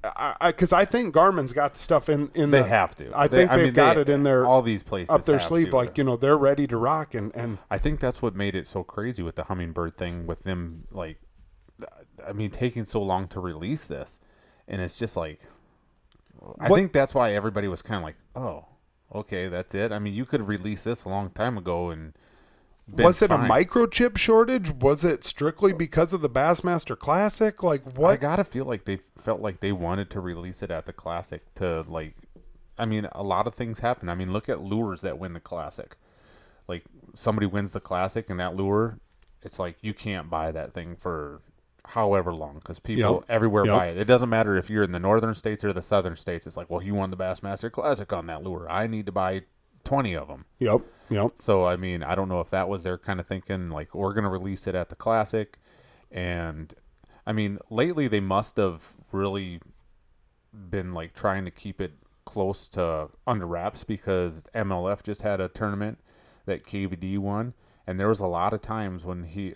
because 0.42 0.74
I, 0.74 0.84
think 0.84 1.14
Garmin's 1.14 1.54
got 1.54 1.78
stuff 1.78 2.10
in, 2.10 2.32
in 2.34 2.50
They 2.52 2.62
the, 2.64 2.68
have 2.68 2.96
to. 2.96 3.12
I 3.16 3.28
They- 3.28 3.38
think 3.38 3.52
they've 3.52 3.64
mean, 3.66 3.74
got 3.74 3.96
they- 3.96 4.02
it 4.02 4.10
in 4.10 4.24
their 4.24 4.46
all 4.46 4.62
these 4.64 4.82
places 4.84 5.12
up 5.14 5.24
their 5.24 5.40
sleeve, 5.40 5.70
to. 5.70 5.76
like 5.76 5.98
you 5.98 6.04
know 6.04 6.18
they're 6.18 6.38
ready 6.38 6.66
to 6.68 6.78
rock, 6.78 7.14
and 7.14 7.34
and 7.36 7.60
I 7.70 7.78
think 7.78 8.00
that's 8.00 8.22
what 8.22 8.36
made 8.36 8.56
it 8.56 8.66
so 8.68 8.84
crazy 8.84 9.22
with 9.24 9.36
the 9.36 9.44
Humminbird 9.44 9.98
thing, 9.98 10.26
with 10.26 10.44
them 10.44 10.88
like, 10.92 11.20
I 12.28 12.34
mean, 12.34 12.50
taking 12.50 12.86
so 12.86 13.02
long 13.02 13.28
to 13.30 13.40
release 13.40 13.86
this, 13.86 14.20
and 14.68 14.82
it's 14.82 14.98
just 14.98 15.16
like, 15.16 15.40
I 16.60 16.68
What- 16.70 16.78
think 16.78 16.92
that's 16.92 17.14
why 17.14 17.34
everybody 17.34 17.68
was 17.68 17.82
kind 17.84 17.98
of 17.98 18.04
like, 18.04 18.18
oh, 18.36 18.66
okay, 19.14 19.48
that's 19.48 19.76
it. 19.76 19.92
I 19.92 20.00
mean, 20.00 20.16
you 20.16 20.26
could 20.26 20.48
release 20.48 20.84
this 20.84 21.04
a 21.06 21.10
long 21.10 21.30
time 21.30 21.58
ago, 21.58 21.92
and 21.92 22.14
was 22.92 23.22
it 23.22 23.28
fine. 23.30 23.50
a 23.50 23.54
microchip 23.54 24.18
shortage? 24.18 24.72
Was 24.72 25.04
it 25.04 25.24
strictly 25.24 25.74
because 25.74 26.14
of 26.14 26.22
the 26.22 26.30
Bassmaster 26.30 26.98
Classic? 26.98 27.62
Like 27.64 27.98
what? 27.98 28.12
I 28.12 28.16
gotta 28.18 28.44
feel 28.44 28.66
like 28.66 28.86
they 28.86 28.98
felt 29.20 29.42
like 29.42 29.60
they 29.60 29.72
wanted 29.72 30.10
to 30.12 30.20
release 30.22 30.64
it 30.64 30.72
at 30.72 30.86
the 30.86 30.94
classic 30.94 31.54
to 31.56 31.82
like 31.88 32.16
I 32.78 32.86
mean 32.86 33.08
a 33.12 33.24
lot 33.24 33.48
of 33.48 33.56
things 33.56 33.80
happen. 33.80 34.10
I 34.10 34.16
mean 34.16 34.32
look 34.32 34.48
at 34.50 34.62
lures 34.62 35.02
that 35.02 35.20
win 35.20 35.34
the 35.34 35.40
classic. 35.40 35.98
Like 36.68 36.84
somebody 37.14 37.46
wins 37.48 37.72
the 37.74 37.80
classic 37.80 38.30
and 38.30 38.40
that 38.40 38.56
lure 38.56 39.00
it's 39.44 39.60
like 39.60 39.78
you 39.82 39.94
can't 39.94 40.30
buy 40.30 40.52
that 40.52 40.74
thing 40.74 40.96
for 40.96 41.42
however 41.86 42.34
long 42.34 42.56
because 42.56 42.80
people 42.80 43.16
Yep. 43.16 43.24
everywhere 43.30 43.66
Yep. 43.66 43.76
buy 43.78 43.88
it. 43.88 43.98
It 43.98 44.06
doesn't 44.06 44.30
matter 44.30 44.58
if 44.58 44.70
you're 44.70 44.84
in 44.84 44.92
the 44.92 45.00
northern 45.00 45.34
states 45.36 45.64
or 45.64 45.72
the 45.72 45.82
southern 45.82 46.18
states. 46.18 46.46
It's 46.46 46.58
like, 46.58 46.70
well, 46.70 46.82
you 46.82 46.96
won 46.96 47.12
the 47.12 47.18
Bassmaster 47.18 47.72
Classic 47.72 48.12
on 48.12 48.28
that 48.28 48.44
lure. 48.44 48.68
I 48.70 48.88
need 48.88 49.06
to 49.06 49.12
buy 49.14 49.44
20 49.88 50.16
of 50.16 50.28
them. 50.28 50.44
Yep, 50.60 50.82
yep. 51.10 51.32
So 51.36 51.66
I 51.66 51.78
mean, 51.78 52.04
I 52.04 52.14
don't 52.14 52.28
know 52.28 52.42
if 52.42 52.50
that 52.50 52.68
was 52.68 52.84
their 52.84 52.98
kind 52.98 53.22
of 53.22 53.26
thinking. 53.26 53.70
Like 53.70 53.96
we're 53.96 54.14
gonna 54.14 54.30
release 54.30 54.68
it 54.68 54.76
at 54.76 54.90
the 54.90 54.96
classic, 54.96 55.60
and 56.12 56.74
I 57.26 57.32
mean, 57.32 57.58
lately 57.70 58.10
they 58.10 58.20
must 58.20 58.58
have 58.58 58.84
really 59.14 59.62
been 60.52 60.94
like 60.94 61.14
trying 61.14 61.46
to 61.46 61.52
keep 61.52 61.80
it 61.80 61.94
close 62.26 62.68
to 62.68 63.08
under 63.26 63.48
wraps 63.48 63.86
because 63.86 64.44
MLF 64.54 65.04
just 65.04 65.22
had 65.22 65.40
a 65.40 65.48
tournament 65.48 66.00
that 66.46 66.66
KVD 66.66 67.18
won, 67.18 67.54
and 67.88 67.98
there 67.98 68.10
was 68.10 68.20
a 68.20 68.28
lot 68.28 68.52
of 68.52 68.62
times 68.62 69.06
when 69.06 69.24
he 69.24 69.56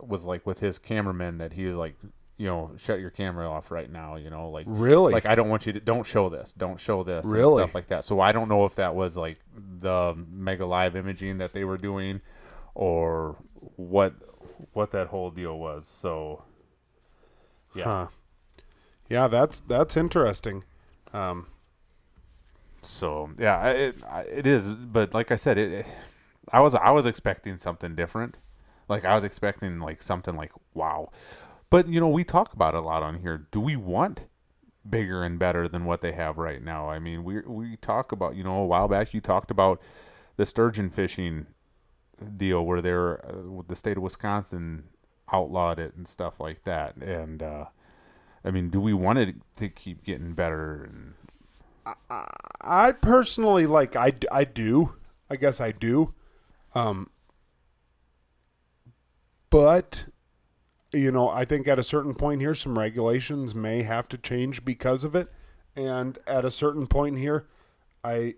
was 0.00 0.24
like 0.24 0.46
with 0.46 0.60
his 0.60 0.78
cameraman 0.78 1.38
that 1.38 1.54
he 1.54 1.66
was 1.66 1.74
like, 1.74 1.96
you 2.38 2.46
know, 2.46 2.72
shut 2.76 2.98
your 3.00 3.10
camera 3.10 3.48
off 3.48 3.70
right 3.70 3.90
now, 3.90 4.16
you 4.16 4.30
know, 4.30 4.48
like 4.50 4.66
Really? 4.68 5.12
like 5.12 5.26
I 5.26 5.34
don't 5.34 5.48
want 5.48 5.66
you 5.66 5.72
to 5.74 5.80
don't 5.80 6.04
show 6.06 6.28
this, 6.28 6.52
don't 6.52 6.80
show 6.80 7.02
this, 7.02 7.24
and 7.24 7.34
Really? 7.34 7.62
stuff 7.62 7.74
like 7.74 7.88
that. 7.88 8.04
So 8.04 8.20
I 8.20 8.32
don't 8.32 8.48
know 8.48 8.64
if 8.64 8.74
that 8.76 8.94
was 8.94 9.16
like 9.16 9.38
the 9.80 10.14
mega 10.30 10.66
live 10.66 10.96
imaging 10.96 11.38
that 11.38 11.52
they 11.52 11.64
were 11.64 11.76
doing, 11.78 12.20
or 12.74 13.36
what 13.76 14.14
what 14.72 14.90
that 14.92 15.08
whole 15.08 15.30
deal 15.30 15.58
was. 15.58 15.86
So 15.86 16.42
yeah, 17.74 17.84
Huh. 17.84 18.06
Yeah, 19.08 19.28
that's 19.28 19.60
that's 19.60 19.96
interesting. 19.96 20.64
Um, 21.12 21.46
so 22.82 23.30
yeah, 23.38 23.68
it 23.68 23.96
it 24.28 24.46
is. 24.46 24.68
But 24.68 25.14
like 25.14 25.30
I 25.30 25.36
said, 25.36 25.58
it, 25.58 25.72
it 25.72 25.86
I 26.50 26.60
was 26.60 26.74
I 26.74 26.90
was 26.90 27.06
expecting 27.06 27.56
something 27.58 27.94
different. 27.94 28.38
Like 28.88 29.04
I 29.04 29.14
was 29.14 29.24
expecting 29.24 29.78
like 29.80 30.02
something 30.02 30.36
like 30.36 30.52
wow. 30.74 31.10
But 31.72 31.88
you 31.88 32.00
know, 32.00 32.08
we 32.08 32.22
talk 32.22 32.52
about 32.52 32.74
it 32.74 32.78
a 32.78 32.80
lot 32.82 33.02
on 33.02 33.20
here. 33.20 33.46
Do 33.50 33.58
we 33.58 33.76
want 33.76 34.26
bigger 34.88 35.22
and 35.22 35.38
better 35.38 35.68
than 35.68 35.86
what 35.86 36.02
they 36.02 36.12
have 36.12 36.36
right 36.36 36.62
now? 36.62 36.90
I 36.90 36.98
mean, 36.98 37.24
we 37.24 37.40
we 37.46 37.78
talk 37.78 38.12
about, 38.12 38.36
you 38.36 38.44
know, 38.44 38.56
a 38.56 38.66
while 38.66 38.88
back 38.88 39.14
you 39.14 39.22
talked 39.22 39.50
about 39.50 39.80
the 40.36 40.44
sturgeon 40.44 40.90
fishing 40.90 41.46
deal 42.36 42.66
where 42.66 42.82
they're 42.82 43.24
uh, 43.24 43.62
the 43.66 43.74
state 43.74 43.96
of 43.96 44.02
Wisconsin 44.02 44.84
outlawed 45.32 45.78
it 45.78 45.94
and 45.96 46.06
stuff 46.06 46.38
like 46.38 46.64
that. 46.64 46.94
And 46.96 47.42
uh 47.42 47.64
I 48.44 48.50
mean, 48.50 48.68
do 48.68 48.78
we 48.78 48.92
want 48.92 49.20
it 49.20 49.36
to 49.56 49.70
keep 49.70 50.04
getting 50.04 50.34
better 50.34 50.84
and 50.84 51.14
I 52.60 52.92
personally 52.92 53.64
like 53.64 53.96
I, 53.96 54.12
I 54.30 54.44
do. 54.44 54.92
I 55.30 55.36
guess 55.36 55.58
I 55.58 55.72
do. 55.72 56.12
Um 56.74 57.08
but 59.48 60.04
you 60.92 61.10
know, 61.10 61.28
I 61.28 61.44
think 61.44 61.68
at 61.68 61.78
a 61.78 61.82
certain 61.82 62.14
point 62.14 62.40
here 62.40 62.54
some 62.54 62.78
regulations 62.78 63.54
may 63.54 63.82
have 63.82 64.08
to 64.08 64.18
change 64.18 64.64
because 64.64 65.04
of 65.04 65.14
it. 65.14 65.28
And 65.74 66.18
at 66.26 66.44
a 66.44 66.50
certain 66.50 66.86
point 66.86 67.18
here, 67.18 67.46
I 68.04 68.34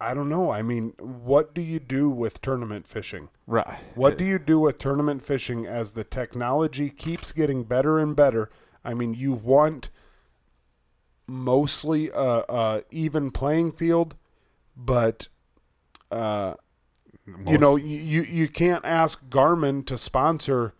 I 0.00 0.14
don't 0.14 0.28
know. 0.28 0.50
I 0.50 0.62
mean, 0.62 0.94
what 0.98 1.54
do 1.54 1.62
you 1.62 1.78
do 1.78 2.10
with 2.10 2.40
tournament 2.40 2.86
fishing? 2.86 3.28
right? 3.46 3.78
What 3.94 4.18
do 4.18 4.24
you 4.24 4.38
do 4.38 4.58
with 4.58 4.78
tournament 4.78 5.24
fishing 5.24 5.66
as 5.66 5.92
the 5.92 6.02
technology 6.02 6.90
keeps 6.90 7.30
getting 7.30 7.62
better 7.62 7.98
and 7.98 8.16
better? 8.16 8.50
I 8.84 8.94
mean, 8.94 9.14
you 9.14 9.32
want 9.32 9.90
mostly 11.28 12.10
a, 12.10 12.44
a 12.48 12.82
even 12.90 13.30
playing 13.30 13.72
field, 13.72 14.16
but 14.76 15.28
uh, 16.10 16.54
you 17.46 17.58
know, 17.58 17.76
you 17.76 18.22
you 18.22 18.48
can't 18.48 18.84
ask 18.84 19.24
Garmin 19.26 19.86
to 19.86 19.96
sponsor 19.96 20.74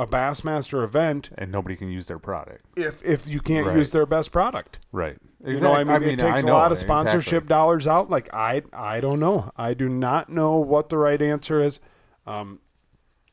a 0.00 0.06
Bassmaster 0.06 0.82
event 0.82 1.28
and 1.36 1.52
nobody 1.52 1.76
can 1.76 1.90
use 1.90 2.06
their 2.08 2.18
product. 2.18 2.64
if 2.74 3.02
if 3.04 3.28
you 3.28 3.38
can't 3.40 3.66
Right. 3.66 3.76
use 3.76 3.90
their 3.90 4.06
best 4.06 4.32
product. 4.32 4.78
Right. 4.92 5.18
You 5.44 5.60
know, 5.60 5.74
I 5.74 5.84
mean, 5.84 6.02
it 6.04 6.18
takes 6.18 6.42
a 6.42 6.46
lot 6.46 6.72
of 6.72 6.78
sponsorship 6.78 7.44
exactly. 7.44 7.48
dollars 7.48 7.86
out. 7.86 8.08
Like 8.08 8.32
I, 8.32 8.62
I 8.72 9.00
don't 9.00 9.20
know. 9.20 9.50
I 9.56 9.74
do 9.74 9.88
not 9.88 10.30
know 10.30 10.56
what 10.56 10.88
the 10.88 10.96
right 10.96 11.20
answer 11.20 11.60
is. 11.60 11.80
Um, 12.26 12.60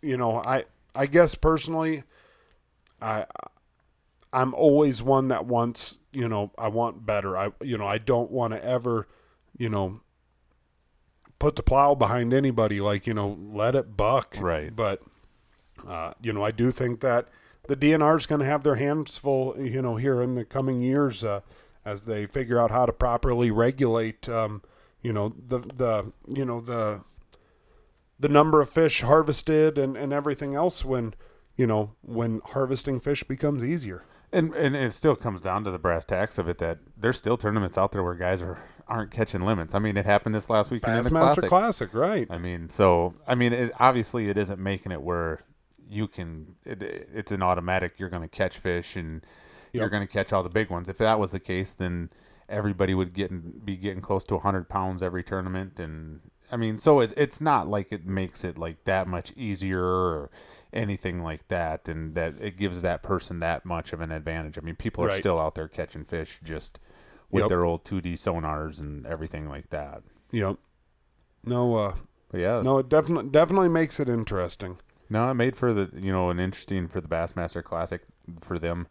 you 0.01 0.17
know, 0.17 0.37
I, 0.37 0.65
I 0.93 1.05
guess 1.05 1.35
personally, 1.35 2.03
I, 3.01 3.25
I'm 4.33 4.53
always 4.53 5.01
one 5.01 5.29
that 5.29 5.45
wants, 5.45 5.99
you 6.11 6.27
know, 6.27 6.51
I 6.57 6.67
want 6.67 7.05
better. 7.05 7.37
I, 7.37 7.51
you 7.61 7.77
know, 7.77 7.87
I 7.87 7.97
don't 7.97 8.29
want 8.31 8.53
to 8.53 8.63
ever, 8.63 9.07
you 9.57 9.69
know, 9.69 10.01
put 11.39 11.55
the 11.55 11.63
plow 11.63 11.95
behind 11.95 12.33
anybody. 12.33 12.81
Like, 12.81 13.07
you 13.07 13.13
know, 13.13 13.37
let 13.39 13.73
it 13.75 13.95
buck. 13.95 14.35
Right. 14.39 14.75
But, 14.75 15.01
uh, 15.87 16.13
you 16.21 16.33
know, 16.33 16.43
I 16.43 16.51
do 16.51 16.71
think 16.71 16.99
that 17.01 17.29
the 17.67 17.75
DNR 17.75 18.17
is 18.17 18.25
going 18.25 18.39
to 18.39 18.45
have 18.45 18.63
their 18.63 18.75
hands 18.75 19.17
full, 19.17 19.55
you 19.59 19.81
know, 19.81 19.95
here 19.95 20.21
in 20.21 20.35
the 20.35 20.45
coming 20.45 20.81
years 20.81 21.23
uh, 21.23 21.41
as 21.85 22.03
they 22.03 22.25
figure 22.25 22.59
out 22.59 22.71
how 22.71 22.85
to 22.85 22.93
properly 22.93 23.51
regulate, 23.51 24.27
um, 24.29 24.61
you 25.01 25.13
know, 25.13 25.33
the 25.47 25.59
the 25.59 26.11
you 26.27 26.43
know 26.43 26.59
the 26.59 27.03
the 28.19 28.29
number 28.29 28.61
of 28.61 28.69
fish 28.69 29.01
harvested 29.01 29.77
and, 29.77 29.95
and 29.95 30.11
everything 30.11 30.55
else 30.55 30.83
when 30.83 31.13
you 31.55 31.67
know 31.67 31.91
when 32.01 32.41
harvesting 32.45 32.99
fish 32.99 33.23
becomes 33.23 33.63
easier. 33.63 34.03
And 34.33 34.53
and 34.55 34.75
it 34.75 34.91
still 34.91 35.15
comes 35.15 35.39
down 35.39 35.63
to 35.63 35.71
the 35.71 35.79
brass 35.79 36.03
tacks 36.03 36.37
of 36.37 36.49
it 36.49 36.57
that 36.57 36.79
there's 36.97 37.17
still 37.17 37.37
tournaments 37.37 37.77
out 37.77 37.93
there 37.93 38.03
where 38.03 38.15
guys 38.15 38.41
are 38.41 38.57
aren't 38.87 39.11
catching 39.11 39.41
limits. 39.41 39.73
I 39.75 39.79
mean, 39.79 39.95
it 39.95 40.05
happened 40.05 40.35
this 40.35 40.49
last 40.49 40.71
weekend 40.71 40.97
in 40.97 41.03
the 41.03 41.09
Bassmaster 41.09 41.47
classic. 41.47 41.49
Classic, 41.49 41.93
right? 41.93 42.27
I 42.29 42.37
mean, 42.37 42.69
so 42.69 43.13
I 43.25 43.35
mean, 43.35 43.53
it, 43.53 43.71
obviously, 43.79 44.29
it 44.29 44.37
isn't 44.37 44.59
making 44.59 44.91
it 44.91 45.01
where 45.01 45.41
you 45.89 46.07
can. 46.07 46.55
It, 46.65 46.81
it's 46.81 47.31
an 47.31 47.41
automatic. 47.41 47.99
You're 47.99 48.09
going 48.09 48.21
to 48.23 48.27
catch 48.27 48.57
fish, 48.57 48.95
and 48.95 49.25
you're 49.73 49.89
going 49.89 50.05
to 50.05 50.11
catch 50.11 50.33
all 50.33 50.43
the 50.43 50.49
big 50.49 50.69
ones. 50.69 50.89
If 50.89 50.97
that 50.99 51.19
was 51.19 51.31
the 51.31 51.39
case, 51.39 51.73
then 51.73 52.09
everybody 52.49 52.93
would 52.93 53.13
get 53.13 53.65
be 53.65 53.75
getting 53.75 54.01
close 54.01 54.23
to 54.25 54.35
100 54.35 54.69
pounds 54.69 55.03
every 55.03 55.23
tournament, 55.23 55.79
and 55.79 56.21
I 56.51 56.55
mean, 56.57 56.77
so 56.77 57.01
it, 57.01 57.11
it's 57.17 57.41
not 57.41 57.67
like 57.67 57.91
it 57.91 58.05
makes 58.05 58.43
it 58.45 58.57
like 58.57 58.85
that 58.85 59.07
much 59.07 59.33
easier 59.35 59.83
or 59.83 60.29
anything 60.71 61.21
like 61.21 61.47
that, 61.49 61.87
and 61.89 62.15
that 62.15 62.35
it 62.39 62.55
gives 62.57 62.81
that 62.81 63.03
person 63.03 63.39
that 63.39 63.65
much 63.65 63.91
of 63.93 63.99
an 64.01 64.11
advantage. 64.11 64.57
I 64.57 64.61
mean, 64.61 64.75
people 64.75 65.03
are 65.03 65.07
Right. 65.07 65.17
still 65.17 65.39
out 65.39 65.55
there 65.55 65.67
catching 65.67 66.05
fish 66.05 66.39
just 66.43 66.79
with 67.29 67.41
Yep. 67.43 67.49
their 67.49 67.65
old 67.65 67.83
2D 67.83 68.13
sonars 68.13 68.79
and 68.79 69.05
everything 69.05 69.49
like 69.49 69.69
that. 69.71 70.03
Yep. 70.31 70.57
no, 71.43 71.75
uh, 71.75 71.95
But 72.29 72.39
yeah, 72.39 72.61
no, 72.61 72.77
it 72.79 72.87
definitely 72.89 73.29
definitely 73.29 73.69
makes 73.69 73.99
it 73.99 74.07
interesting. 74.09 74.77
No, 75.09 75.29
it 75.31 75.35
made 75.35 75.55
for 75.55 75.73
the 75.73 75.89
you 75.99 76.11
know 76.11 76.29
an 76.29 76.39
interesting 76.39 76.87
for 76.87 76.99
the 77.01 77.07
Bassmaster 77.07 77.63
Classic 77.63 78.01
for 78.41 78.59
them 78.59 78.87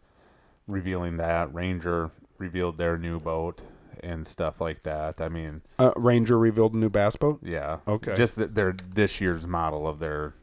revealing 0.67 1.17
that 1.17 1.53
Ranger 1.53 2.11
revealed 2.37 2.77
their 2.77 2.97
new 2.97 3.19
boat 3.19 3.61
and 4.03 4.27
stuff 4.27 4.59
like 4.61 4.83
that. 4.83 5.19
I 5.21 5.29
mean, 5.29 5.61
Uh, 5.79 5.91
Ranger 5.95 6.37
revealed 6.37 6.73
a 6.75 6.77
new 6.77 6.89
bass 6.89 7.15
boat. 7.15 7.39
yeah, 7.41 7.77
Okay. 7.87 8.15
just 8.15 8.35
that 8.35 8.53
their 8.55 8.73
this 8.93 9.19
year's 9.21 9.47
model 9.47 9.87
of 9.87 9.99
their 9.99 10.33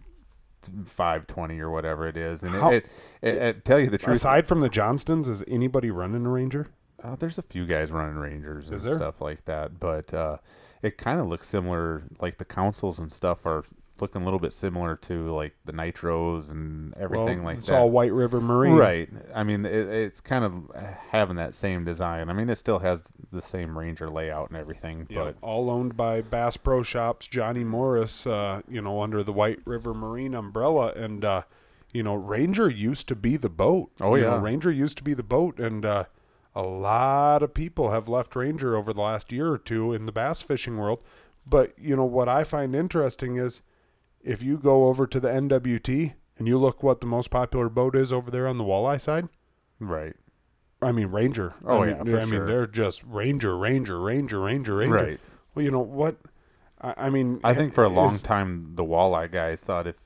520 0.86 1.60
or 1.60 1.70
whatever 1.70 2.06
it 2.08 2.16
is, 2.16 2.42
and 2.42 2.52
How- 2.54 2.70
it, 2.70 2.86
it, 3.22 3.34
it, 3.34 3.42
it 3.42 3.64
tell 3.64 3.78
you 3.78 3.90
the 3.90 3.98
truth. 3.98 4.16
Aside 4.16 4.46
from 4.46 4.60
the 4.60 4.68
Johnstons, 4.70 5.28
is 5.28 5.44
anybody 5.46 5.90
running 5.90 6.24
a 6.26 6.30
Ranger? 6.30 6.68
Uh, 7.02 7.16
there's 7.16 7.36
a 7.38 7.42
few 7.42 7.66
guys 7.66 7.90
running 7.90 8.16
Rangers 8.16 8.70
and 8.70 8.80
stuff 8.80 9.20
like 9.20 9.44
that, 9.44 9.78
but 9.78 10.14
uh, 10.14 10.38
it 10.82 10.96
kind 10.96 11.20
of 11.20 11.26
looks 11.26 11.46
similar. 11.48 12.04
Like 12.18 12.38
the 12.38 12.44
consoles 12.46 12.98
and 12.98 13.12
stuff 13.12 13.44
are 13.44 13.64
looking 14.00 14.22
a 14.22 14.24
little 14.24 14.40
bit 14.40 14.52
similar 14.52 14.96
to 14.96 15.32
like 15.34 15.54
the 15.64 15.72
Nitros 15.72 16.50
and 16.50 16.92
everything 16.96 17.38
well, 17.38 17.52
like 17.52 17.58
it's 17.58 17.68
that. 17.68 17.74
It's 17.74 17.78
all 17.78 17.90
White 17.90 18.12
River 18.12 18.40
Marine. 18.40 18.74
Right. 18.74 19.08
I 19.34 19.44
mean, 19.44 19.64
it, 19.64 19.72
it's 19.72 20.20
kind 20.20 20.44
of 20.44 20.70
having 21.10 21.36
that 21.36 21.54
same 21.54 21.84
design. 21.84 22.28
I 22.28 22.32
mean, 22.32 22.50
it 22.50 22.56
still 22.56 22.80
has 22.80 23.04
the 23.30 23.40
same 23.40 23.78
Ranger 23.78 24.08
layout 24.08 24.50
and 24.50 24.58
everything, 24.58 25.06
Yeah, 25.08 25.24
but 25.24 25.36
all 25.42 25.70
owned 25.70 25.96
by 25.96 26.22
Bass 26.22 26.56
Pro 26.56 26.82
Shops, 26.82 27.28
Johnny 27.28 27.62
Morris, 27.62 28.26
uh, 28.26 28.62
you 28.68 28.82
know, 28.82 29.00
under 29.00 29.22
the 29.22 29.32
White 29.32 29.60
River 29.64 29.94
Marine 29.94 30.34
umbrella. 30.34 30.92
And, 30.96 31.24
uh, 31.24 31.42
you 31.92 32.02
know, 32.02 32.16
Ranger 32.16 32.68
used 32.68 33.06
to 33.08 33.14
be 33.14 33.36
the 33.36 33.48
boat. 33.48 33.92
Oh, 34.00 34.16
You 34.16 34.22
know, 34.22 34.34
yeah. 34.34 34.42
Ranger 34.42 34.72
used 34.72 34.96
to 34.98 35.04
be 35.04 35.14
the 35.14 35.22
boat. 35.22 35.60
And 35.60 35.84
uh, 35.84 36.04
a 36.56 36.62
lot 36.62 37.44
of 37.44 37.54
people 37.54 37.92
have 37.92 38.08
left 38.08 38.34
Ranger 38.34 38.76
over 38.76 38.92
the 38.92 39.00
last 39.00 39.30
year 39.30 39.52
or 39.52 39.58
two 39.58 39.92
in 39.92 40.06
the 40.06 40.12
bass 40.12 40.42
fishing 40.42 40.78
world. 40.78 40.98
But, 41.46 41.74
you 41.78 41.94
know, 41.94 42.06
what 42.06 42.28
I 42.28 42.42
find 42.42 42.74
interesting 42.74 43.36
is 43.36 43.60
if 44.24 44.42
you 44.42 44.56
go 44.58 44.86
over 44.86 45.06
to 45.06 45.20
the 45.20 45.28
NWT 45.28 46.14
and 46.38 46.48
you 46.48 46.58
look 46.58 46.82
what 46.82 47.00
the 47.00 47.06
most 47.06 47.30
popular 47.30 47.68
boat 47.68 47.94
is 47.94 48.12
over 48.12 48.30
there 48.30 48.48
on 48.48 48.58
the 48.58 48.64
walleye 48.64 49.00
side, 49.00 49.28
right. 49.78 50.14
I 50.82 50.92
mean, 50.92 51.06
Ranger. 51.08 51.54
Oh, 51.64 51.82
I 51.82 51.86
mean, 51.86 51.96
yeah, 51.96 52.12
for 52.12 52.20
I 52.20 52.24
mean, 52.26 52.46
they're 52.46 52.66
just 52.66 53.02
Ranger, 53.04 53.56
Ranger, 53.56 54.00
Ranger, 54.00 54.40
Ranger, 54.40 54.76
Ranger. 54.76 54.94
Right. 54.94 55.20
Well, 55.54 55.64
you 55.64 55.70
know 55.70 55.80
what? 55.80 56.16
I, 56.80 56.94
I 56.96 57.10
mean, 57.10 57.40
I 57.44 57.54
think 57.54 57.72
for 57.74 57.84
a 57.84 57.88
long 57.88 58.18
time, 58.18 58.72
the 58.74 58.84
walleye 58.84 59.30
guys 59.30 59.60
thought 59.60 59.86
if 59.86 59.96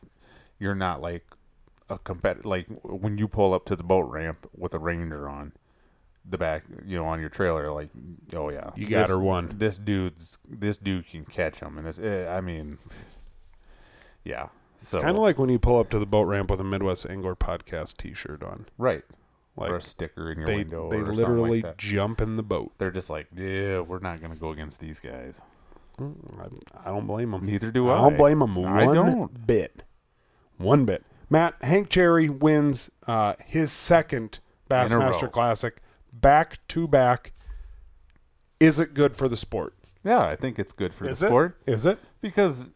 you're 0.58 0.74
not 0.76 1.00
like 1.00 1.24
a 1.88 1.98
compet, 1.98 2.44
like 2.44 2.66
when 2.82 3.18
you 3.18 3.26
pull 3.28 3.54
up 3.54 3.64
to 3.66 3.76
the 3.76 3.82
boat 3.82 4.08
ramp 4.10 4.46
with 4.56 4.74
a 4.74 4.78
Ranger 4.78 5.28
on 5.28 5.52
the 6.28 6.38
back, 6.38 6.64
you 6.84 6.98
know, 6.98 7.06
on 7.06 7.18
your 7.18 7.30
trailer, 7.30 7.72
like, 7.72 7.88
oh 8.34 8.50
yeah, 8.50 8.70
You 8.76 8.86
got 8.86 9.06
this- 9.06 9.10
her 9.16 9.18
one. 9.18 9.54
This 9.56 9.78
dude's 9.78 10.38
this 10.48 10.76
dude 10.78 11.08
can 11.08 11.24
catch 11.24 11.60
them, 11.60 11.78
and 11.78 11.88
it's, 11.88 11.98
eh, 11.98 12.28
I 12.28 12.40
mean, 12.40 12.78
yeah. 14.28 14.48
So 14.78 15.00
kind 15.00 15.16
of 15.16 15.22
like 15.22 15.38
when 15.38 15.48
you 15.48 15.58
pull 15.58 15.78
up 15.80 15.90
to 15.90 15.98
the 15.98 16.06
boat 16.06 16.22
ramp 16.24 16.50
with 16.50 16.60
a 16.60 16.64
Midwest 16.64 17.06
Angler 17.10 17.34
podcast 17.34 17.96
T-shirt 17.96 18.44
on. 18.44 18.66
right, 18.78 19.02
Like 19.56 19.70
or 19.70 19.76
a 19.76 19.82
sticker 19.82 20.30
in 20.30 20.38
your 20.38 20.46
they 20.46 20.56
window. 20.58 20.88
they 20.88 20.98
or 20.98 21.06
something 21.06 21.16
literally 21.16 21.62
like 21.62 21.76
jump 21.78 22.20
in 22.20 22.36
the 22.36 22.42
boat. 22.44 22.70
they're 22.78 22.92
just 22.92 23.10
like, 23.10 23.26
yeah, 23.34 23.80
we're 23.80 23.98
not 23.98 24.20
gonna 24.22 24.36
go 24.36 24.50
against 24.50 24.78
these 24.80 25.00
guys. 25.00 25.40
I, 26.00 26.04
I 26.84 26.90
don't 26.90 27.08
blame 27.08 27.32
them. 27.32 27.44
Neither 27.44 27.72
do 27.72 27.88
I. 27.88 27.94
I 27.98 28.02
don't 28.02 28.16
blame 28.16 28.38
them 28.38 28.54
one 28.54 28.72
I 28.72 28.84
don't. 28.94 29.46
bit. 29.48 29.82
One 30.58 30.84
bit. 30.84 31.02
Matt 31.28 31.56
Hank 31.62 31.88
Cherry 31.88 32.28
wins 32.28 32.88
uh, 33.08 33.34
his 33.44 33.72
second 33.72 34.38
Bassmaster. 34.70 35.30
Classic 35.32 35.82
back 36.12 36.58
to 36.68 36.86
back. 36.86 37.32
Is 38.60 38.78
it 38.78 38.94
good 38.94 39.16
for 39.16 39.28
the 39.28 39.36
sport? 39.36 39.74
Yeah, 40.04 40.20
I 40.20 40.36
think 40.36 40.58
it's 40.60 40.72
good 40.72 40.94
for 40.94 41.04
Is 41.06 41.18
the 41.18 41.26
it? 41.26 41.28
sport. 41.28 41.56
Is 41.66 41.84
it? 41.84 41.98
because 42.20 42.70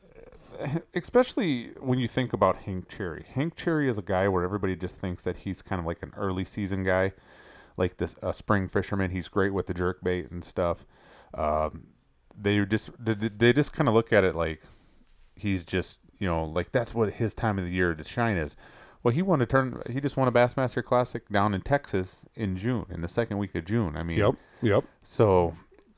especially 0.95 1.71
when 1.81 1.99
you 1.99 2.09
think 2.09 2.33
about 2.33 2.57
Hank 2.63 2.89
Cherry. 2.89 3.25
Hank 3.35 3.57
Cherry 3.57 3.89
is 3.89 3.99
a 3.99 4.03
guy 4.03 4.29
where 4.29 4.45
everybody 4.45 4.77
just 4.77 4.97
thinks 4.97 5.25
that 5.25 5.39
he's 5.39 5.63
kind 5.63 5.81
of 5.81 5.87
like 5.87 6.03
an 6.03 6.13
early 6.17 6.45
season 6.45 6.85
guy, 6.85 7.13
like 7.77 7.97
this 7.97 8.15
a 8.23 8.33
spring 8.33 8.69
fisherman. 8.69 9.11
He's 9.11 9.29
great 9.29 9.53
with 9.55 9.67
the 9.67 9.75
jerk 9.75 10.03
bait 10.03 10.31
and 10.31 10.45
stuff. 10.45 10.85
Um, 11.35 11.89
they 12.39 12.65
just 12.65 12.91
they, 12.99 13.15
they 13.15 13.53
just 13.53 13.73
kind 13.73 13.89
of 13.89 13.95
look 13.95 14.13
at 14.13 14.25
it 14.25 14.35
like 14.35 14.63
he's 15.35 15.65
just 15.65 15.99
you 16.19 16.29
know 16.29 16.45
like 16.45 16.73
that's 16.73 16.95
what 16.95 17.15
his 17.15 17.35
time 17.35 17.59
of 17.59 17.65
the 17.65 17.73
year 17.73 17.95
to 17.95 18.05
shine 18.05 18.37
is. 18.37 18.57
Well, 19.03 19.13
he 19.13 19.23
won 19.23 19.43
a 19.43 19.47
turn. 19.47 19.83
He 19.91 20.01
just 20.01 20.17
won 20.17 20.29
a 20.29 20.33
Bassmaster 20.33 20.85
Classic 20.85 21.29
down 21.29 21.55
in 21.55 21.63
Texas 21.63 22.25
in 22.37 22.57
June, 22.57 22.87
in 22.89 23.01
the 23.01 23.09
second 23.09 23.39
week 23.39 23.55
of 23.57 23.65
June. 23.65 23.97
I 23.97 24.05
mean, 24.05 24.19
Yep. 24.19 24.35
Yep. 24.63 24.85
so 25.03 25.55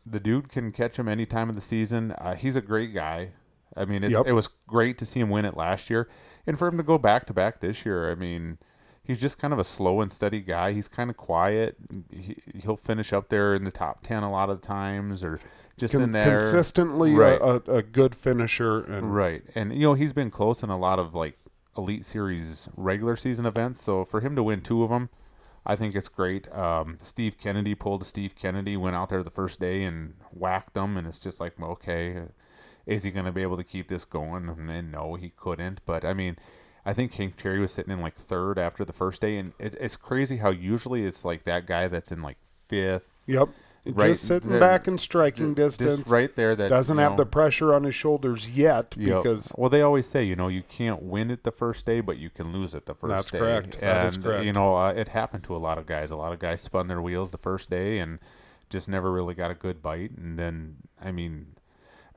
the 0.07 0.21
dude 0.21 0.49
can 0.49 0.73
catch 0.73 0.99
him 0.99 1.07
any 1.09 1.27
time 1.27 1.49
of 1.51 1.55
the 1.55 1.61
season. 1.61 2.13
Uh, 2.13 2.35
he's 2.35 2.57
a 2.57 2.63
great 2.63 2.95
guy. 2.95 3.33
I 3.77 3.85
mean, 3.85 4.05
it's, 4.05 4.13
Yep. 4.13 4.27
it 4.27 4.33
was 4.33 4.49
great 4.67 4.99
to 4.99 5.07
see 5.07 5.21
him 5.21 5.31
win 5.31 5.45
it 5.45 5.57
last 5.57 5.91
year, 5.91 6.09
and 6.47 6.59
for 6.59 6.69
him 6.69 6.77
to 6.77 6.83
go 6.83 6.99
back 6.99 7.27
to 7.27 7.33
back 7.35 7.61
this 7.61 7.85
year. 7.87 8.11
I 8.11 8.15
mean, 8.15 8.59
he's 9.03 9.21
just 9.21 9.39
kind 9.39 9.53
of 9.53 9.59
a 9.59 9.65
slow 9.65 10.01
and 10.01 10.13
steady 10.13 10.41
guy. 10.41 10.73
He's 10.73 10.89
kind 10.89 11.11
of 11.11 11.17
quiet. 11.17 11.77
He, 12.11 12.37
he'll 12.63 12.77
finish 12.77 13.13
up 13.13 13.29
there 13.29 13.55
in 13.55 13.65
the 13.65 13.71
top 13.71 14.03
ten 14.03 14.23
a 14.23 14.31
lot 14.31 14.51
of 14.51 14.61
times, 14.61 15.23
or 15.25 15.41
just 15.77 15.93
Con- 15.95 16.03
in 16.05 16.11
there 16.13 16.39
consistently 16.39 17.15
a- 17.15 17.19
Right. 17.19 17.41
a, 17.41 17.63
a 17.79 17.83
good 17.83 18.15
finisher 18.15 18.81
and 18.85 19.15
Right. 19.15 19.43
And 19.55 19.73
you 19.75 19.81
know, 19.81 19.95
he's 19.95 20.13
been 20.13 20.31
close 20.31 20.63
in 20.63 20.71
a 20.71 20.79
lot 20.79 20.99
of 20.99 21.15
like 21.15 21.37
elite 21.77 22.05
series 22.05 22.69
regular 22.77 23.17
season 23.17 23.45
events, 23.47 23.83
so 23.83 24.05
for 24.05 24.21
him 24.21 24.37
to 24.37 24.43
win 24.45 24.61
two 24.61 24.85
of 24.85 24.91
them, 24.91 25.09
I 25.67 25.75
think 25.77 25.97
it's 25.97 26.09
great. 26.09 26.47
Um, 26.55 26.99
Steve 27.03 27.37
Kennedy 27.39 27.75
pulled 27.75 28.03
a 28.03 28.05
Steve 28.05 28.37
Kennedy, 28.37 28.77
went 28.77 28.95
out 28.95 29.09
there 29.09 29.23
the 29.25 29.31
first 29.31 29.59
day 29.59 29.83
and 29.83 30.15
whacked 30.31 30.75
them, 30.75 30.97
and 30.97 31.07
it's 31.07 31.19
just 31.19 31.41
like, 31.41 31.61
okay, 31.61 32.23
is 32.87 33.03
he 33.03 33.11
going 33.11 33.25
to 33.27 33.33
be 33.33 33.43
able 33.43 33.57
to 33.57 33.65
keep 33.65 33.89
this 33.89 34.05
going? 34.05 34.49
And, 34.49 34.93
no, 34.93 35.15
he 35.15 35.31
couldn't. 35.31 35.81
But 35.87 36.05
I 36.05 36.13
mean, 36.15 36.37
I 36.85 36.93
think 36.93 37.15
Hank 37.15 37.37
Cherry 37.37 37.61
was 37.61 37.73
sitting 37.73 37.93
in 37.93 38.01
like 38.01 38.15
third 38.15 38.59
after 38.59 38.85
the 38.85 38.93
first 38.93 39.21
day, 39.21 39.39
and 39.39 39.53
it, 39.59 39.75
it's 39.81 39.97
crazy 39.97 40.37
how 40.39 40.51
usually 40.51 41.05
it's 41.05 41.25
like 41.25 41.45
that 41.45 41.67
guy 41.67 41.89
that's 41.89 42.13
in 42.13 42.23
like 42.23 42.37
fifth, 42.69 43.21
Yep. 43.27 43.49
Right 43.87 44.09
Just 44.13 44.27
sitting 44.27 44.49
there. 44.49 44.61
back 44.61 44.89
in 44.89 44.97
striking 44.97 45.53
distance. 45.53 45.97
just 45.99 46.11
right 46.11 46.35
there. 46.37 46.57
That 46.57 46.71
doesn't 46.71 46.97
have 46.97 47.13
know, 47.13 47.17
the 47.19 47.27
pressure 47.27 47.75
on 47.75 47.85
his 47.85 47.95
shoulders 47.95 48.49
yet 48.49 48.95
Yep. 48.97 49.19
because 49.23 49.53
well, 49.59 49.69
they 49.69 49.83
always 49.83 50.07
say 50.07 50.25
you 50.25 50.35
know 50.37 50.49
you 50.49 50.63
can't 50.63 51.03
win 51.03 51.31
it 51.31 51.43
the 51.45 51.53
first 51.53 51.85
day, 51.85 52.01
but 52.01 52.17
you 52.17 52.31
can 52.31 52.51
lose 52.51 52.73
it 52.75 52.87
the 52.87 52.95
first 52.95 53.11
That's 53.11 53.31
day. 53.31 53.39
correct. 53.41 53.75
And 53.75 53.83
That 53.83 54.07
is 54.07 54.17
correct. 54.17 54.45
you 54.47 54.55
know 54.55 54.75
uh, 54.77 54.95
it 54.97 55.09
happened 55.09 55.45
to 55.45 55.55
a 55.55 55.59
lot 55.59 55.77
of 55.77 55.85
guys. 55.85 56.11
A 56.11 56.17
lot 56.17 56.33
of 56.33 56.39
guys 56.39 56.63
spun 56.63 56.87
their 56.89 57.03
wheels 57.03 57.31
the 57.31 57.37
first 57.37 57.69
day 57.69 57.99
and 57.99 58.21
just 58.71 58.89
never 58.89 59.13
really 59.13 59.35
got 59.35 59.51
a 59.51 59.55
good 59.55 59.83
bite. 59.83 60.13
And 60.17 60.39
then 60.39 60.77
I 60.99 61.13
mean, 61.13 61.49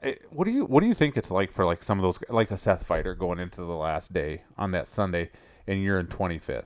Eh, 0.04 0.14
what 0.30 0.46
do 0.46 0.52
you 0.52 0.66
what 0.66 0.82
do 0.82 0.88
you 0.88 0.94
think 0.94 1.18
it's 1.18 1.32
like 1.32 1.52
for 1.52 1.66
like 1.66 1.82
some 1.82 1.98
of 1.98 2.04
those 2.04 2.20
like 2.30 2.52
a 2.52 2.58
Seth 2.58 2.88
Feider 2.88 3.18
going 3.18 3.40
into 3.40 3.62
the 3.62 3.76
last 3.76 4.14
day 4.14 4.44
on 4.58 4.72
that 4.72 4.88
Sunday 4.88 5.32
and 5.66 5.82
you're 5.82 6.00
in 6.00 6.08
25th, 6.08 6.66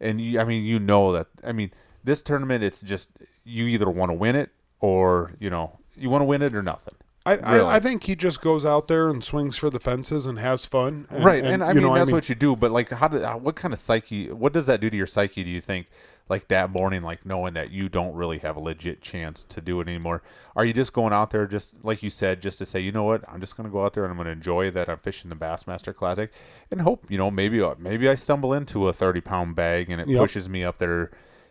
and 0.00 0.20
you, 0.20 0.40
I 0.40 0.44
mean 0.44 0.64
you 0.64 0.78
know 0.78 1.12
that 1.12 1.26
I 1.44 1.52
mean 1.52 1.70
this 2.02 2.22
tournament 2.22 2.64
it's 2.64 2.80
just 2.80 3.10
you 3.44 3.66
either 3.66 3.90
want 3.90 4.10
to 4.10 4.14
win 4.14 4.36
it 4.36 4.50
or 4.80 5.32
you 5.38 5.50
know 5.50 5.78
you 5.96 6.08
want 6.08 6.22
to 6.22 6.26
win 6.26 6.42
it 6.42 6.54
or 6.54 6.62
nothing. 6.62 6.94
I, 7.24 7.34
Really. 7.34 7.60
I, 7.60 7.76
I 7.76 7.80
think 7.80 8.02
he 8.02 8.16
just 8.16 8.40
goes 8.40 8.66
out 8.66 8.88
there 8.88 9.08
and 9.08 9.22
swings 9.22 9.56
for 9.56 9.70
the 9.70 9.78
fences 9.78 10.26
and 10.26 10.36
has 10.40 10.66
fun. 10.66 11.06
And, 11.10 11.24
right, 11.24 11.44
and, 11.44 11.62
I 11.62 11.68
you 11.68 11.74
mean 11.74 11.84
know, 11.84 11.94
that's 11.94 12.10
what 12.10 12.28
you 12.28 12.34
do. 12.34 12.56
But 12.56 12.72
like, 12.72 12.90
how 12.90 13.06
did 13.06 13.22
what 13.42 13.54
kind 13.54 13.72
of 13.72 13.78
psyche? 13.78 14.32
What 14.32 14.52
does 14.52 14.66
that 14.66 14.80
do 14.80 14.90
to 14.90 14.96
your 14.96 15.06
psyche? 15.06 15.44
Do 15.44 15.50
you 15.50 15.60
think 15.60 15.86
like 16.32 16.48
that 16.48 16.70
morning, 16.70 17.02
like 17.02 17.24
knowing 17.26 17.54
that 17.54 17.70
you 17.70 17.88
don't 17.88 18.14
really 18.14 18.38
have 18.38 18.56
a 18.56 18.60
legit 18.60 19.00
chance 19.02 19.44
to 19.44 19.60
do 19.60 19.80
it 19.80 19.86
anymore? 19.88 20.22
Are 20.56 20.64
you 20.64 20.72
just 20.72 20.92
going 20.92 21.12
out 21.12 21.30
there, 21.30 21.46
just 21.46 21.76
like 21.84 22.02
you 22.02 22.10
said, 22.10 22.40
just 22.42 22.58
to 22.58 22.66
say, 22.66 22.80
you 22.80 22.90
know 22.90 23.04
what, 23.04 23.22
I'm 23.28 23.40
just 23.40 23.56
going 23.56 23.68
to 23.68 23.72
go 23.72 23.84
out 23.84 23.92
there 23.92 24.04
and 24.04 24.10
I'm 24.10 24.16
going 24.16 24.26
to 24.26 24.32
enjoy 24.32 24.70
that 24.72 24.88
I'm 24.88 24.98
fishing 24.98 25.28
the 25.30 25.36
Bassmaster 25.36 25.94
Classic, 25.94 26.32
and 26.70 26.80
hope 26.80 27.04
you 27.10 27.18
know 27.18 27.30
maybe 27.30 27.60
uh, 27.60 27.74
maybe 27.78 28.08
I 28.08 28.16
stumble 28.16 28.54
into 28.54 28.88
a 28.88 28.92
30 28.92 29.20
pound 29.20 29.54
bag 29.54 29.90
and 29.90 30.00
it 30.00 30.08
Yep. 30.08 30.18
pushes 30.20 30.48
me 30.48 30.64
up 30.64 30.78
there. 30.78 31.10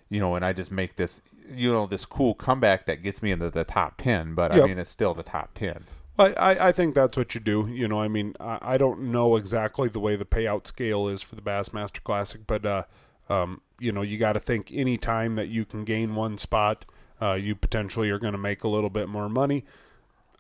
You 0.10 0.20
know, 0.20 0.36
and 0.36 0.44
I 0.44 0.52
just 0.52 0.72
make 0.72 0.98
this, 0.98 1.22
you 1.50 1.72
know, 1.72 1.88
this 1.88 2.06
cool 2.06 2.34
comeback 2.34 2.86
that 2.88 3.02
gets 3.02 3.24
me 3.24 3.32
into 3.32 3.50
the 3.50 3.64
top 3.64 3.96
ten. 3.98 4.36
But 4.36 4.52
I 4.52 4.60
mean, 4.60 4.78
it's 4.78 4.90
still 4.90 5.14
the 5.14 5.24
top 5.24 5.54
ten. 5.54 5.86
I, 6.20 6.34
I, 6.34 6.68
I 6.68 6.72
think 6.74 6.96
that's 6.96 7.16
what 7.16 7.34
you 7.34 7.40
do. 7.42 7.68
You 7.72 7.88
know, 7.88 8.02
I 8.02 8.10
mean, 8.10 8.36
I, 8.40 8.60
I 8.74 8.78
don't 8.78 9.04
know 9.04 9.38
exactly 9.38 9.88
the 9.88 10.02
way 10.02 10.18
the 10.18 10.26
payout 10.26 10.68
scale 10.68 11.08
is 11.08 11.22
for 11.22 11.36
the 11.36 11.42
Bassmaster 11.42 12.04
Classic, 12.04 12.42
but 12.46 12.66
uh, 12.66 12.84
um, 13.30 13.62
you 13.82 13.92
know, 13.92 14.04
you 14.04 14.18
got 14.18 14.34
to 14.34 14.40
think 14.40 14.72
any 14.72 14.98
time 14.98 15.36
that 15.36 15.48
you 15.48 15.66
can 15.66 15.84
gain 15.84 16.16
one 16.16 16.38
spot, 16.38 16.86
uh, 17.22 17.34
you 17.34 17.56
potentially 17.56 18.10
are 18.10 18.20
going 18.20 18.34
to 18.34 18.38
make 18.38 18.64
a 18.64 18.68
little 18.68 18.90
bit 18.90 19.10
more 19.10 19.28
money. 19.28 19.66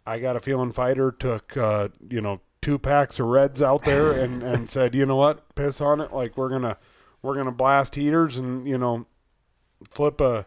I 0.06 0.20
got 0.20 0.36
a 0.36 0.39
feeling 0.39 0.72
Feider 0.72 1.18
took 1.18 1.56
uh, 1.58 1.89
you 2.10 2.22
know 2.22 2.42
two 2.62 2.78
packs 2.78 3.20
of 3.20 3.28
Reds 3.28 3.62
out 3.62 3.84
there 3.84 4.12
and, 4.24 4.44
and 4.44 4.70
said, 4.70 4.96
you 4.96 5.06
know 5.06 5.16
what, 5.16 5.56
piss 5.56 5.82
on 5.82 6.00
it. 6.00 6.12
Like 6.14 6.38
we're 6.38 6.50
gonna 6.50 6.78
we're 7.22 7.36
gonna 7.36 7.52
blast 7.52 7.96
heaters 7.96 8.38
and 8.38 8.68
you 8.68 8.78
know 8.78 9.06
flip 9.89 10.22
a 10.22 10.46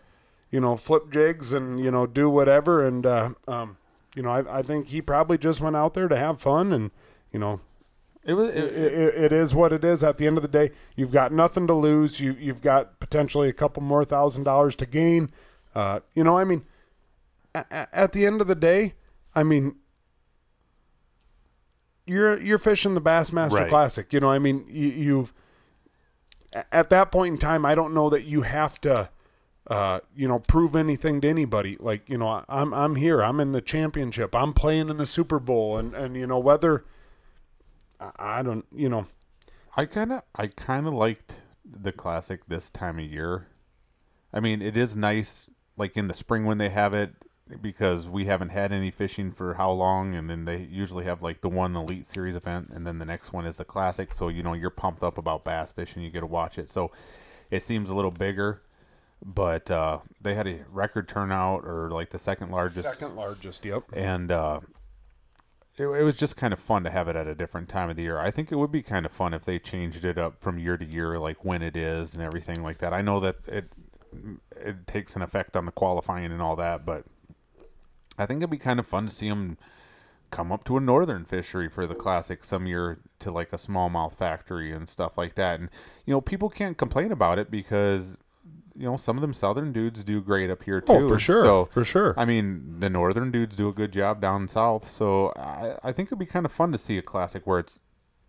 you 0.51 0.61
know 0.61 0.77
flip 0.77 1.11
jigs 1.11 1.53
and 1.53 1.81
you 1.83 1.91
know 1.91 2.07
do 2.07 2.31
whatever 2.31 2.87
and 2.87 3.07
uh, 3.07 3.31
um, 3.49 3.77
you 4.15 4.23
know 4.23 4.31
I, 4.31 4.59
I 4.59 4.63
think 4.63 4.89
he 4.89 5.03
probably 5.03 5.39
just 5.39 5.61
went 5.61 5.75
out 5.77 5.95
there 5.95 6.09
to 6.09 6.17
have 6.17 6.41
fun 6.41 6.73
and 6.73 6.93
you 7.33 7.41
know 7.41 7.61
It 8.25 8.35
was. 8.35 8.49
it, 8.49 8.57
it, 8.57 9.14
it 9.25 9.33
is 9.33 9.55
what 9.55 9.72
it 9.72 9.85
is 9.85 10.03
at 10.03 10.16
the 10.18 10.27
end 10.27 10.37
of 10.39 10.43
the 10.43 10.49
day 10.49 10.70
you've 10.97 11.11
got 11.12 11.33
nothing 11.33 11.66
to 11.66 11.75
lose 11.75 12.18
you 12.18 12.35
you've 12.41 12.62
got 12.62 12.99
potentially 13.01 13.49
a 13.49 13.53
couple 13.53 13.83
more 13.83 14.05
thousand 14.05 14.45
dollars 14.45 14.75
to 14.77 14.87
gain 14.87 15.31
uh, 15.75 16.01
you 16.14 16.25
know 16.25 16.39
I 16.39 16.45
mean 16.45 16.64
a- 17.55 17.64
a- 17.70 17.89
at 17.95 18.12
the 18.12 18.25
end 18.27 18.41
of 18.41 18.47
the 18.47 18.55
day 18.55 18.95
I 19.35 19.43
mean 19.43 19.77
you're 22.07 22.41
you're 22.41 22.59
fishing 22.59 22.95
the 22.95 23.01
Bassmaster 23.01 23.53
Right. 23.53 23.68
Classic. 23.68 24.12
You 24.12 24.20
know, 24.20 24.31
I 24.31 24.39
mean, 24.39 24.64
you, 24.68 24.89
you've 24.89 25.33
at 26.70 26.91
that 26.91 27.11
point 27.11 27.33
in 27.33 27.39
time, 27.39 27.64
I 27.66 27.75
don't 27.75 27.95
know 27.95 28.11
that 28.11 28.25
you 28.25 28.43
have 28.43 28.81
to, 28.83 29.09
uh, 29.68 30.01
you 30.14 30.29
know, 30.29 30.39
prove 30.39 30.77
anything 30.77 31.20
to 31.22 31.29
anybody. 31.29 31.77
Like, 31.81 32.09
you 32.09 32.18
know, 32.18 32.29
I- 32.29 32.45
I'm 32.49 32.75
I'm 32.75 32.97
here. 32.97 33.22
I'm 33.22 33.41
in 33.41 33.53
the 33.53 33.62
championship. 33.62 34.35
I'm 34.35 34.53
playing 34.53 34.89
in 34.91 34.99
the 34.99 35.07
Super 35.07 35.39
Bowl, 35.39 35.79
and 35.79 35.95
and 35.95 36.16
you 36.16 36.27
know 36.27 36.39
whether 36.39 36.85
I, 38.17 38.43
don't, 38.43 38.67
you 38.73 38.89
know, 38.89 39.07
I 39.77 39.87
kind 39.87 40.13
of 40.13 40.23
I 40.35 40.47
kind 40.49 40.87
of 40.87 40.95
liked 40.95 41.41
the 41.65 41.93
classic 41.93 42.47
this 42.47 42.71
time 42.71 42.99
of 42.99 43.05
year. 43.05 43.49
I 44.33 44.41
mean, 44.41 44.63
it 44.63 44.77
is 44.77 44.97
nice 44.97 45.49
like 45.77 45.97
in 45.97 46.09
the 46.09 46.15
spring 46.15 46.45
when 46.45 46.59
they 46.59 46.69
have 46.69 46.95
it 46.95 47.15
because 47.61 48.09
we 48.09 48.25
haven't 48.25 48.49
had 48.51 48.73
any 48.73 48.91
fishing 48.91 49.31
for 49.31 49.55
how 49.55 49.71
long 49.71 50.15
and 50.15 50.31
then 50.31 50.45
they 50.47 50.63
usually 50.63 51.05
have 51.05 51.21
like 51.21 51.43
the 51.43 51.49
one 51.49 51.77
elite 51.77 52.07
series 52.07 52.35
event 52.35 52.71
and 52.73 52.87
then 52.87 52.99
the 52.99 53.05
next 53.05 53.33
one 53.33 53.45
is 53.45 53.59
the 53.59 53.65
classic 53.65 54.15
so 54.15 54.29
you 54.29 54.43
know 54.43 54.55
you're 54.55 54.71
pumped 54.71 55.03
up 55.03 55.19
about 55.19 55.45
bass 55.45 55.71
fishing 55.71 56.03
you 56.03 56.11
get 56.11 56.21
to 56.21 56.27
watch 56.27 56.59
it 56.59 56.71
so 56.71 56.91
it 57.51 57.63
seems 57.63 57.91
a 57.91 57.95
little 57.95 58.11
bigger 58.11 58.63
but 59.25 59.71
uh, 59.71 59.99
they 60.21 60.35
had 60.35 60.47
a 60.47 60.65
record 60.71 61.07
turnout 61.07 61.65
or 61.65 61.91
like 61.91 62.11
the 62.11 62.19
second 62.19 62.51
largest 62.51 62.99
second 62.99 63.17
largest. 63.17 63.65
Yep. 63.65 63.85
and 63.93 64.31
uh, 64.31 64.61
it, 65.77 65.87
it 65.87 66.03
was 66.03 66.16
just 66.16 66.37
kind 66.37 66.53
of 66.53 66.61
fun 66.61 66.85
to 66.85 66.91
have 66.91 67.09
it 67.09 67.16
at 67.16 67.27
a 67.27 67.35
different 67.35 67.68
time 67.68 67.91
of 67.91 67.97
the 67.97 68.03
year. 68.03 68.18
I 68.18 68.31
think 68.31 68.53
it 68.53 68.57
would 68.57 68.70
be 68.70 68.83
kind 68.83 69.05
of 69.05 69.12
fun 69.12 69.35
if 69.35 69.45
they 69.45 69.59
changed 69.59 70.05
it 70.05 70.18
up 70.18 70.39
from 70.39 70.59
year 70.59 70.77
to 70.77 70.85
year, 70.85 71.18
like 71.18 71.45
when 71.45 71.62
it 71.62 71.77
is 71.77 72.14
and 72.14 72.22
everything 72.22 72.62
like 72.62 72.79
that. 72.79 72.93
I 72.93 73.03
know 73.03 73.20
that 73.20 73.37
it 73.47 73.68
it 74.57 74.87
takes 74.87 75.16
an 75.16 75.22
effect 75.22 75.57
on 75.57 75.66
the 75.66 75.72
qualifying 75.72 76.31
and 76.31 76.41
all 76.41 76.55
that, 76.57 76.87
but 76.87 77.05
I 78.16 78.27
think 78.27 78.39
it'd 78.39 78.51
be 78.51 78.59
kind 78.59 78.79
of 78.79 78.87
fun 78.87 79.07
to 79.07 79.12
see 79.12 79.29
them 79.29 79.59
come 80.31 80.53
up 80.53 80.64
to 80.64 80.77
a 80.77 80.81
northern 80.81 81.25
fishery 81.25 81.68
for 81.68 81.87
the 81.87 81.95
classic 81.95 82.45
some 82.45 82.66
year 82.66 82.99
to 83.20 83.31
like 83.31 83.53
a 83.53 83.57
smallmouth 83.57 84.14
factory 84.14 84.72
and 84.72 84.89
stuff 84.89 85.18
like 85.18 85.35
that. 85.35 85.59
And 85.59 85.68
you 86.07 86.14
know, 86.14 86.20
people 86.20 86.49
can't 86.49 86.79
complain 86.79 87.11
about 87.11 87.39
it 87.39 87.51
because 87.51 88.16
you 88.77 88.85
know 88.85 88.97
some 88.97 89.16
of 89.16 89.22
them 89.22 89.33
southern 89.33 89.72
dudes 89.72 90.03
do 90.05 90.20
great 90.20 90.51
up 90.51 90.62
here 90.62 90.81
too. 90.81 90.93
Oh, 90.93 91.09
for 91.09 91.18
sure. 91.18 91.43
So 91.43 91.64
for 91.66 91.85
sure. 91.85 92.14
I 92.16 92.25
mean, 92.25 92.81
the 92.81 92.91
northern 92.91 93.31
dudes 93.31 93.57
do 93.57 93.68
a 93.68 93.72
good 93.72 93.93
job 93.93 94.20
down 94.20 94.49
south, 94.49 94.87
so 94.87 95.33
I, 95.37 95.77
I 95.83 95.93
think 95.93 96.09
it'd 96.09 96.18
be 96.18 96.27
kind 96.27 96.45
of 96.45 96.53
fun 96.53 96.72
to 96.72 96.79
see 96.79 96.99
a 96.99 97.03
classic 97.03 97.47
where 97.47 97.59
it's 97.59 97.83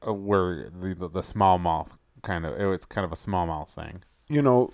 uh, 0.08 0.14
where 0.14 0.70
the 0.70 0.94
the, 0.94 1.08
the 1.10 1.22
smallmouth 1.22 1.98
kind 2.22 2.46
of 2.46 2.60
it's 2.60 2.86
kind 2.86 3.06
of 3.06 3.12
a 3.12 3.16
smallmouth 3.16 3.70
thing, 3.70 4.04
you 4.28 4.42
know, 4.42 4.70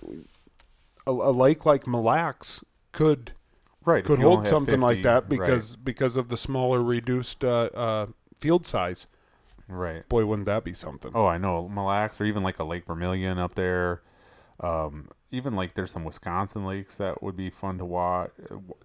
a, 1.06 1.10
a 1.10 1.32
lake 1.32 1.64
like 1.66 1.86
Mille 1.86 2.02
Lacs 2.02 2.62
could 2.92 3.32
right? 3.84 4.04
could 4.04 4.20
hold 4.20 4.46
something 4.46 4.80
like 4.80 4.96
50 4.98 5.02
that 5.02 5.22
right, 5.22 5.28
because 5.28 5.76
because 5.76 6.16
of 6.16 6.28
the 6.28 6.36
smaller 6.36 6.82
reduced 6.82 7.44
uh, 7.44 7.70
uh, 7.74 8.06
field 8.38 8.66
size. 8.66 9.06
right. 9.68 10.08
Boy, 10.08 10.26
wouldn't 10.26 10.46
that 10.46 10.64
be 10.64 10.72
something? 10.72 11.12
Oh, 11.14 11.26
I 11.26 11.38
know 11.38 11.68
Mille 11.68 11.84
Lacs 11.84 12.20
or 12.20 12.24
even 12.24 12.42
like 12.42 12.58
a 12.58 12.64
Lake 12.64 12.86
Vermilion 12.86 13.38
up 13.38 13.54
there. 13.54 14.02
Um, 14.62 15.08
even 15.30 15.54
like 15.56 15.74
there's 15.74 15.90
some 15.90 16.04
Wisconsin 16.04 16.64
lakes 16.64 16.96
that 16.98 17.22
would 17.22 17.36
be 17.36 17.50
fun 17.50 17.78
to 17.78 17.84
watch 17.84 18.30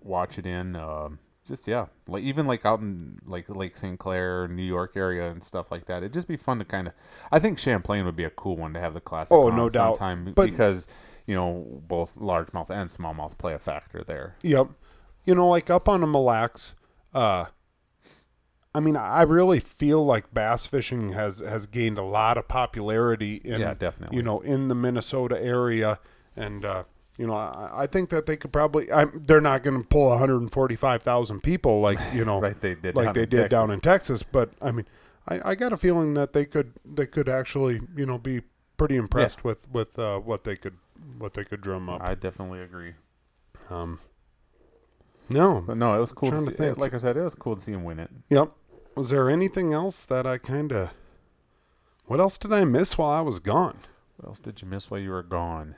watch 0.02 0.38
it 0.38 0.46
in. 0.46 0.76
Um, 0.76 1.20
just 1.48 1.68
yeah, 1.68 1.86
like 2.08 2.24
even 2.24 2.46
like 2.48 2.66
out 2.66 2.80
in 2.82 3.20
like 3.26 3.48
Lake 3.50 3.78
St. 3.78 3.98
Clair, 4.00 4.48
New 4.48 4.64
York 4.64 4.94
area 4.96 5.30
and 5.30 5.44
stuff 5.44 5.72
like 5.72 5.86
that. 5.86 5.98
It'd 5.98 6.14
just 6.14 6.28
be 6.28 6.38
fun 6.38 6.60
to 6.60 6.66
kind 6.66 6.88
of. 6.88 6.94
I 7.32 7.40
think 7.40 7.60
Champlain 7.60 8.06
would 8.06 8.16
be 8.16 8.24
a 8.26 8.30
cool 8.30 8.58
one 8.58 8.74
to 8.74 8.80
have 8.80 8.94
the 8.94 9.02
classic. 9.02 9.36
Oh, 9.36 9.50
no 9.50 9.70
doubt. 9.70 9.98
sometime 9.98 10.34
But- 10.34 10.50
because 10.50 10.88
you 11.26 11.36
know 11.36 11.82
both 11.88 12.16
largemouth 12.16 12.70
and 12.70 12.90
smallmouth 12.90 13.38
play 13.38 13.54
a 13.54 13.60
factor 13.60 14.04
there. 14.04 14.36
Yep. 14.42 14.70
You 15.26 15.36
know, 15.36 15.48
like 15.48 15.70
up 15.70 15.88
on 15.90 16.02
the 16.02 16.08
Mille 16.08 16.24
Lacs, 16.24 16.74
uh, 17.14 17.46
I 18.76 18.80
mean, 18.80 18.96
I 18.96 19.24
really 19.24 19.60
feel 19.60 20.06
like 20.06 20.32
bass 20.34 20.68
fishing 20.68 21.12
has 21.14 21.40
has 21.40 21.66
gained 21.66 21.98
a 21.98 22.04
lot 22.04 22.38
of 22.38 22.48
popularity 22.48 23.42
in 23.44 23.60
Yeah, 23.60 23.74
definitely. 23.74 24.18
you 24.18 24.24
know 24.24 24.40
in 24.42 24.68
the 24.68 24.76
Minnesota 24.76 25.42
area, 25.42 26.00
and 26.36 26.64
uh, 26.64 26.84
you 27.18 27.26
know 27.26 27.34
I, 27.34 27.84
I 27.84 27.88
think 27.88 28.10
that 28.10 28.26
they 28.28 28.38
could 28.38 28.54
probably 28.54 28.92
I'm, 28.92 29.24
they're 29.26 29.42
not 29.42 29.64
going 29.64 29.82
to 29.82 29.88
pull 29.88 30.10
145,000 30.10 31.42
people 31.42 31.82
like 31.82 32.00
you 32.14 32.26
know 32.26 32.40
Right, 32.42 32.60
they 32.60 32.76
did 32.76 32.96
like 32.96 33.06
down 33.08 33.14
they 33.16 33.24
in 33.24 33.30
did 33.30 33.50
down 33.50 33.68
Texas. 33.70 33.74
in 33.74 33.80
Texas, 33.82 34.24
but 34.24 34.50
I 34.62 34.72
mean 34.72 34.86
I, 35.28 35.52
I 35.52 35.56
got 35.56 35.74
a 35.74 35.78
feeling 35.78 36.14
that 36.14 36.34
they 36.34 36.46
could 36.46 36.72
they 36.86 37.06
could 37.08 37.28
actually 37.30 37.80
you 37.96 38.06
know 38.06 38.18
be 38.18 38.42
pretty 38.78 38.96
impressed 38.96 39.44
with 39.44 39.68
with 39.72 39.98
uh, 39.98 40.20
what 40.20 40.44
they 40.44 40.56
could 40.56 40.78
what 41.18 41.34
they 41.34 41.44
could 41.44 41.62
drum 41.62 41.90
up. 41.90 42.02
I 42.04 42.14
definitely 42.16 42.62
agree. 42.62 42.94
Um, 43.70 44.00
no, 45.30 45.64
But 45.66 45.78
no, 45.78 45.96
it 45.96 46.00
was 46.00 46.12
cool. 46.12 46.32
To 46.32 46.38
to 46.38 46.42
see, 46.44 46.52
think. 46.52 46.78
Like 46.78 46.94
I 46.94 46.98
said, 46.98 47.18
it 47.18 47.22
was 47.22 47.36
cool 47.36 47.56
to 47.56 47.62
see 47.62 47.72
him 47.74 47.84
win 47.84 48.00
it. 48.00 48.10
Yep. 48.30 48.52
Was 48.96 49.10
there 49.10 49.30
anything 49.30 49.74
else 49.74 50.06
that 50.06 50.26
I 50.26 50.38
kind 50.38 50.72
of. 50.72 50.90
What 52.06 52.20
else 52.20 52.38
did 52.38 52.54
I 52.54 52.64
miss 52.64 52.98
while 52.98 53.10
I 53.10 53.22
was 53.22 53.40
gone? 53.40 53.78
What 54.18 54.30
else 54.30 54.40
did 54.40 54.62
you 54.62 54.68
miss 54.68 54.90
while 54.90 55.00
you 55.00 55.10
were 55.12 55.24
gone? 55.24 55.76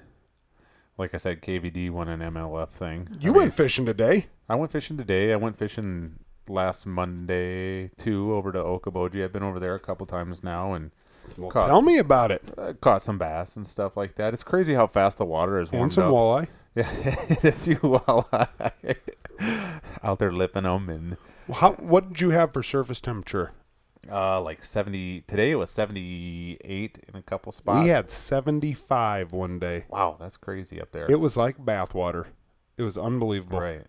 Like 0.97 1.13
I 1.13 1.17
said, 1.17 1.41
KVD 1.41 1.89
won 1.91 2.07
an 2.07 2.19
MLF 2.19 2.69
thing. 2.69 3.07
You 3.19 3.31
I 3.31 3.33
mean, 3.33 3.41
went 3.43 3.53
fishing 3.53 3.85
today. 3.85 4.27
I 4.47 4.55
went 4.55 4.71
fishing 4.71 4.97
today. 4.97 5.33
I 5.33 5.37
went 5.37 5.57
fishing 5.57 6.19
last 6.47 6.85
Monday 6.85 7.87
too 7.97 8.33
over 8.33 8.51
to 8.51 8.59
Okoboji. 8.59 9.23
I've 9.23 9.31
been 9.33 9.43
over 9.43 9.59
there 9.59 9.75
a 9.75 9.79
couple 9.79 10.05
times 10.05 10.43
now 10.43 10.73
and 10.73 10.91
Well, 11.37 11.49
Cost. 11.51 11.67
tell 11.67 11.81
me 11.81 11.97
about 11.97 12.31
it. 12.31 12.43
uh, 12.57 12.73
caught 12.81 13.01
some 13.01 13.17
bass 13.17 13.55
and 13.55 13.65
stuff 13.65 13.95
like 13.97 14.15
that. 14.15 14.33
It's 14.33 14.43
crazy 14.43 14.73
how 14.73 14.87
fast 14.87 15.17
the 15.19 15.25
water 15.25 15.59
is 15.59 15.69
And 15.71 15.91
some 15.91 16.05
up. 16.05 16.11
walleye. 16.13 16.47
Yeah, 16.75 16.89
a 17.43 17.51
few 17.51 17.77
walleye 17.77 18.95
out 20.03 20.19
there 20.19 20.31
lipping 20.31 20.63
them 20.63 20.89
and 20.89 21.17
How, 21.53 21.73
what 21.73 22.09
did 22.09 22.21
you 22.21 22.29
have 22.29 22.53
for 22.53 22.61
surface 22.63 23.01
temperature? 23.01 23.51
uh, 24.11 24.39
like 24.41 24.63
seventy. 24.63 25.21
Today 25.21 25.51
it 25.51 25.55
was 25.55 25.69
seventy 25.71 26.57
eight 26.63 26.99
in 27.07 27.15
a 27.19 27.21
couple 27.21 27.51
spots. 27.51 27.83
We 27.83 27.89
had 27.89 28.11
75 28.11 29.33
one 29.33 29.59
day. 29.59 29.85
wow, 29.89 30.15
that's 30.19 30.37
crazy 30.37 30.81
up 30.81 30.91
there. 30.91 31.05
It 31.11 31.19
was 31.19 31.35
like 31.37 31.57
bathwater. 31.57 32.25
It 32.77 32.83
was 32.83 32.97
unbelievable. 32.97 33.59
Right. 33.59 33.85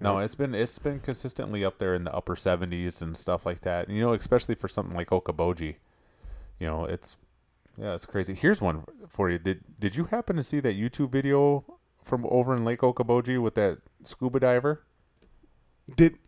No, 0.00 0.18
it's 0.18 0.34
been 0.34 0.54
it's 0.54 0.78
been 0.78 1.00
consistently 1.00 1.64
up 1.64 1.78
there 1.78 1.94
in 1.94 2.04
the 2.04 2.14
upper 2.14 2.36
seventies 2.36 3.00
and 3.02 3.16
stuff 3.16 3.44
like 3.46 3.62
that. 3.62 3.88
You 3.88 4.00
know, 4.00 4.12
especially 4.12 4.54
for 4.54 4.68
something 4.68 4.94
like 4.96 5.08
Okoboji. 5.10 5.76
You 6.58 6.66
know, 6.66 6.84
it's 6.84 7.16
yeah, 7.78 7.94
it's 7.94 8.06
crazy. 8.06 8.34
Here's 8.34 8.60
one 8.60 8.84
for 9.08 9.30
you. 9.30 9.38
Did 9.38 9.62
did 9.78 9.96
you 9.96 10.04
happen 10.04 10.36
to 10.36 10.42
see 10.42 10.60
that 10.60 10.76
YouTube 10.76 11.10
video 11.10 11.64
from 12.02 12.26
over 12.30 12.54
in 12.54 12.64
Lake 12.64 12.80
Okoboji 12.80 13.40
with 13.40 13.54
that 13.56 13.78
scuba 14.04 14.40
diver? 14.40 14.84
Did 15.94 16.18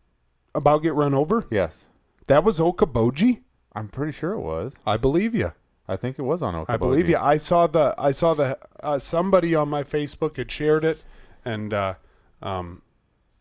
about 0.54 0.82
get 0.82 0.94
run 0.94 1.14
over? 1.14 1.46
Yes. 1.50 1.88
That 2.26 2.44
was 2.44 2.58
Okoboji? 2.58 3.42
I'm 3.74 3.88
pretty 3.88 4.12
sure 4.12 4.32
it 4.32 4.40
was. 4.40 4.76
I 4.86 4.96
believe 4.96 5.34
you. 5.34 5.52
I 5.86 5.96
think 5.96 6.18
it 6.18 6.22
was 6.22 6.42
on 6.42 6.54
Okoboji. 6.54 6.66
I 6.68 6.76
believe 6.76 7.08
you. 7.08 7.16
I 7.16 7.38
saw 7.38 7.66
the 7.66 7.94
I 7.96 8.12
saw 8.12 8.34
the 8.34 8.58
uh, 8.82 8.98
somebody 8.98 9.54
on 9.54 9.68
my 9.68 9.82
Facebook 9.82 10.36
had 10.36 10.50
shared 10.50 10.84
it, 10.84 11.02
and 11.44 11.72
uh, 11.72 11.94
um, 12.42 12.82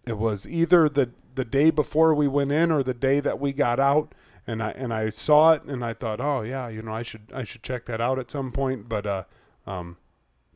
it 0.05 0.17
was 0.17 0.47
either 0.47 0.87
the 0.87 1.09
the 1.35 1.45
day 1.45 1.69
before 1.69 2.15
we 2.15 2.27
went 2.27 2.51
in 2.51 2.71
or 2.71 2.83
the 2.83 2.93
day 2.93 3.19
that 3.19 3.39
we 3.39 3.53
got 3.53 3.79
out, 3.79 4.13
and 4.47 4.63
I 4.63 4.71
and 4.71 4.93
I 4.93 5.09
saw 5.09 5.51
it 5.53 5.63
and 5.63 5.83
I 5.83 5.93
thought, 5.93 6.19
oh 6.21 6.41
yeah, 6.41 6.67
you 6.69 6.81
know, 6.81 6.93
I 6.93 7.03
should 7.03 7.31
I 7.33 7.43
should 7.43 7.63
check 7.63 7.85
that 7.85 8.01
out 8.01 8.17
at 8.19 8.31
some 8.31 8.51
point. 8.51 8.87
But 8.89 9.05
uh, 9.05 9.23
um, 9.65 9.97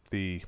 the 0.09 0.41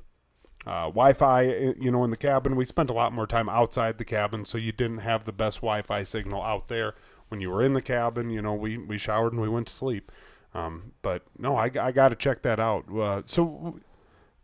uh, 0.66 0.86
Wi-Fi, 0.86 1.46
uh, 1.48 1.72
you 1.78 1.90
know, 1.90 2.04
in 2.04 2.10
the 2.10 2.16
cabin, 2.16 2.56
we 2.56 2.64
spent 2.64 2.88
a 2.90 2.94
lot 2.94 3.12
more 3.12 3.26
time 3.26 3.48
outside 3.50 3.98
the 3.98 4.04
cabin, 4.04 4.44
so 4.46 4.56
you 4.56 4.72
didn't 4.72 4.98
have 4.98 5.24
the 5.24 5.32
best 5.32 5.58
Wi-Fi 5.58 6.02
signal 6.04 6.42
out 6.42 6.68
there. 6.68 6.94
When 7.28 7.40
you 7.40 7.50
were 7.50 7.62
in 7.62 7.74
the 7.74 7.82
cabin, 7.82 8.30
you 8.30 8.40
know, 8.42 8.54
we 8.54 8.78
we 8.78 8.96
showered 8.98 9.32
and 9.32 9.42
we 9.42 9.48
went 9.48 9.66
to 9.66 9.72
sleep. 9.72 10.10
Um, 10.54 10.92
but 11.02 11.22
no, 11.38 11.56
I, 11.56 11.64
I 11.80 11.90
got 11.90 12.10
to 12.10 12.14
check 12.16 12.42
that 12.42 12.60
out. 12.60 12.84
Uh, 12.96 13.22
so 13.26 13.78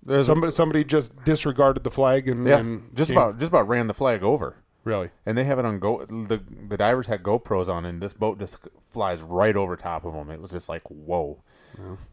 There's 0.03 0.25
a- 0.25 0.27
somebody 0.27 0.53
somebody 0.53 0.85
just 0.85 1.25
disregarded 1.25 1.85
the 1.85 1.91
flag 1.91 2.29
and, 2.29 2.47
yeah, 2.47 2.59
and 2.59 2.95
just 2.97 3.11
came- 3.11 3.19
about 3.19 3.39
just 3.39 3.49
about 3.51 3.69
ran 3.69 3.87
the 3.87 3.95
flag 3.95 4.23
over. 4.25 4.57
Really. 4.85 5.11
And 5.27 5.37
they 5.37 5.45
have 5.45 5.59
it 5.59 5.65
on 5.65 5.79
go. 5.79 6.05
The 6.07 6.41
the 6.69 6.77
divers 6.77 7.07
had 7.07 7.23
GoPros 7.23 7.69
on, 7.69 7.85
and 7.85 8.03
this 8.03 8.13
boat 8.13 8.39
just 8.39 8.67
flies 8.89 9.23
right 9.23 9.57
over 9.57 9.77
top 9.77 10.05
of 10.05 10.15
them. 10.15 10.31
It 10.31 10.41
was 10.41 10.51
just 10.51 10.69
like 10.69 10.83
whoa. 10.89 11.43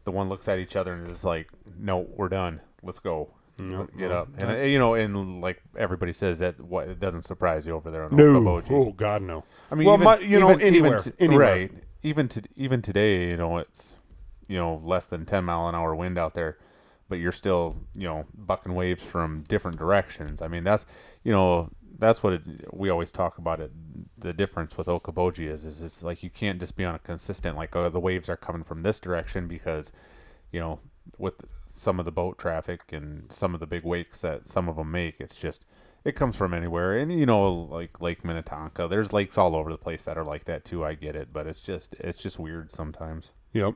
The 0.05 0.11
one 0.11 0.29
looks 0.29 0.47
at 0.47 0.59
each 0.59 0.75
other 0.75 0.93
and 0.93 1.09
is 1.11 1.25
like, 1.25 1.49
"No, 1.77 2.07
we're 2.15 2.29
done. 2.29 2.61
Let's 2.83 2.99
go. 2.99 3.29
Get 3.97 4.11
up." 4.11 4.29
And 4.37 4.51
uh, 4.51 4.55
you 4.63 4.77
know, 4.79 4.93
and 4.93 5.41
like 5.41 5.61
everybody 5.75 6.13
says 6.13 6.39
that, 6.39 6.59
what 6.61 6.87
it 6.87 6.99
doesn't 6.99 7.23
surprise 7.23 7.65
you 7.67 7.73
over 7.73 7.89
there 7.91 8.03
on 8.03 8.15
No, 8.15 8.23
Okoboji. 8.39 8.71
oh 8.71 8.91
God, 8.93 9.23
no. 9.23 9.43
I 9.71 9.75
mean, 9.75 9.85
well, 9.87 9.95
even, 9.95 10.05
my, 10.05 10.19
you 10.19 10.39
know, 10.39 10.51
even- 10.51 10.61
anywhere, 10.61 10.99
even 10.99 11.13
anywhere. 11.19 11.39
right? 11.51 11.71
Even 12.03 12.27
to 12.29 12.41
even 12.55 12.81
today, 12.81 13.29
you 13.31 13.35
know, 13.37 13.57
it's 13.57 13.95
you 14.47 14.57
know 14.57 14.79
less 14.83 15.05
than 15.07 15.25
ten 15.25 15.43
mile 15.43 15.67
an 15.67 15.75
hour 15.75 15.95
wind 15.95 16.17
out 16.19 16.33
there, 16.35 16.57
but 17.09 17.15
you're 17.17 17.31
still 17.33 17.75
you 17.97 18.07
know 18.07 18.25
bucking 18.35 18.75
waves 18.75 19.01
from 19.03 19.43
different 19.49 19.77
directions. 19.77 20.41
I 20.41 20.47
mean, 20.47 20.63
that's 20.63 20.85
you 21.23 21.31
know 21.33 21.71
that's 21.99 22.21
what 22.23 22.33
it, 22.33 22.41
we 22.73 22.89
always 22.89 23.11
talk 23.11 23.37
about. 23.37 23.59
It 23.59 23.71
the 24.17 24.33
difference 24.33 24.77
with 24.77 24.87
Okoboji 24.87 25.49
is 25.49 25.65
is 25.65 25.81
it's 25.81 26.03
like 26.03 26.23
you 26.23 26.29
can't 26.29 26.59
just 26.59 26.75
be 26.75 26.85
on 26.85 26.95
a 26.95 26.99
consistent 26.99 27.55
like 27.57 27.75
oh 27.75 27.89
the 27.89 27.99
waves 27.99 28.29
are 28.29 28.37
coming 28.37 28.63
from 28.63 28.83
this 28.83 28.99
direction 28.99 29.47
because 29.47 29.91
you 30.51 30.59
know 30.59 30.79
with 31.17 31.45
some 31.71 31.99
of 31.99 32.05
the 32.05 32.11
boat 32.11 32.37
traffic 32.39 32.91
and 32.91 33.31
some 33.31 33.53
of 33.53 33.59
the 33.59 33.67
big 33.67 33.83
wakes 33.83 34.21
that 34.21 34.47
some 34.47 34.67
of 34.67 34.75
them 34.77 34.91
make, 34.91 35.15
it's 35.19 35.37
just 35.37 35.63
It 36.03 36.15
comes 36.15 36.35
from 36.37 36.53
anywhere, 36.53 36.97
and 36.97 37.11
you 37.11 37.25
know, 37.25 37.51
like 37.51 37.99
Lake 37.99 38.23
Minnetonka. 38.23 38.87
There's 38.87 39.11
lakes 39.11 39.37
all 39.37 39.55
over 39.55 39.69
the 39.71 39.77
place 39.77 40.05
that 40.05 40.17
are 40.17 40.23
like 40.23 40.45
that 40.45 40.63
too. 40.63 40.85
I 40.85 40.93
get 40.93 41.15
it, 41.17 41.33
but 41.33 41.47
it's 41.47 41.61
just 41.61 41.95
it's 41.99 42.21
just 42.21 42.39
weird 42.39 42.71
sometimes. 42.71 43.33
Yep. 43.51 43.75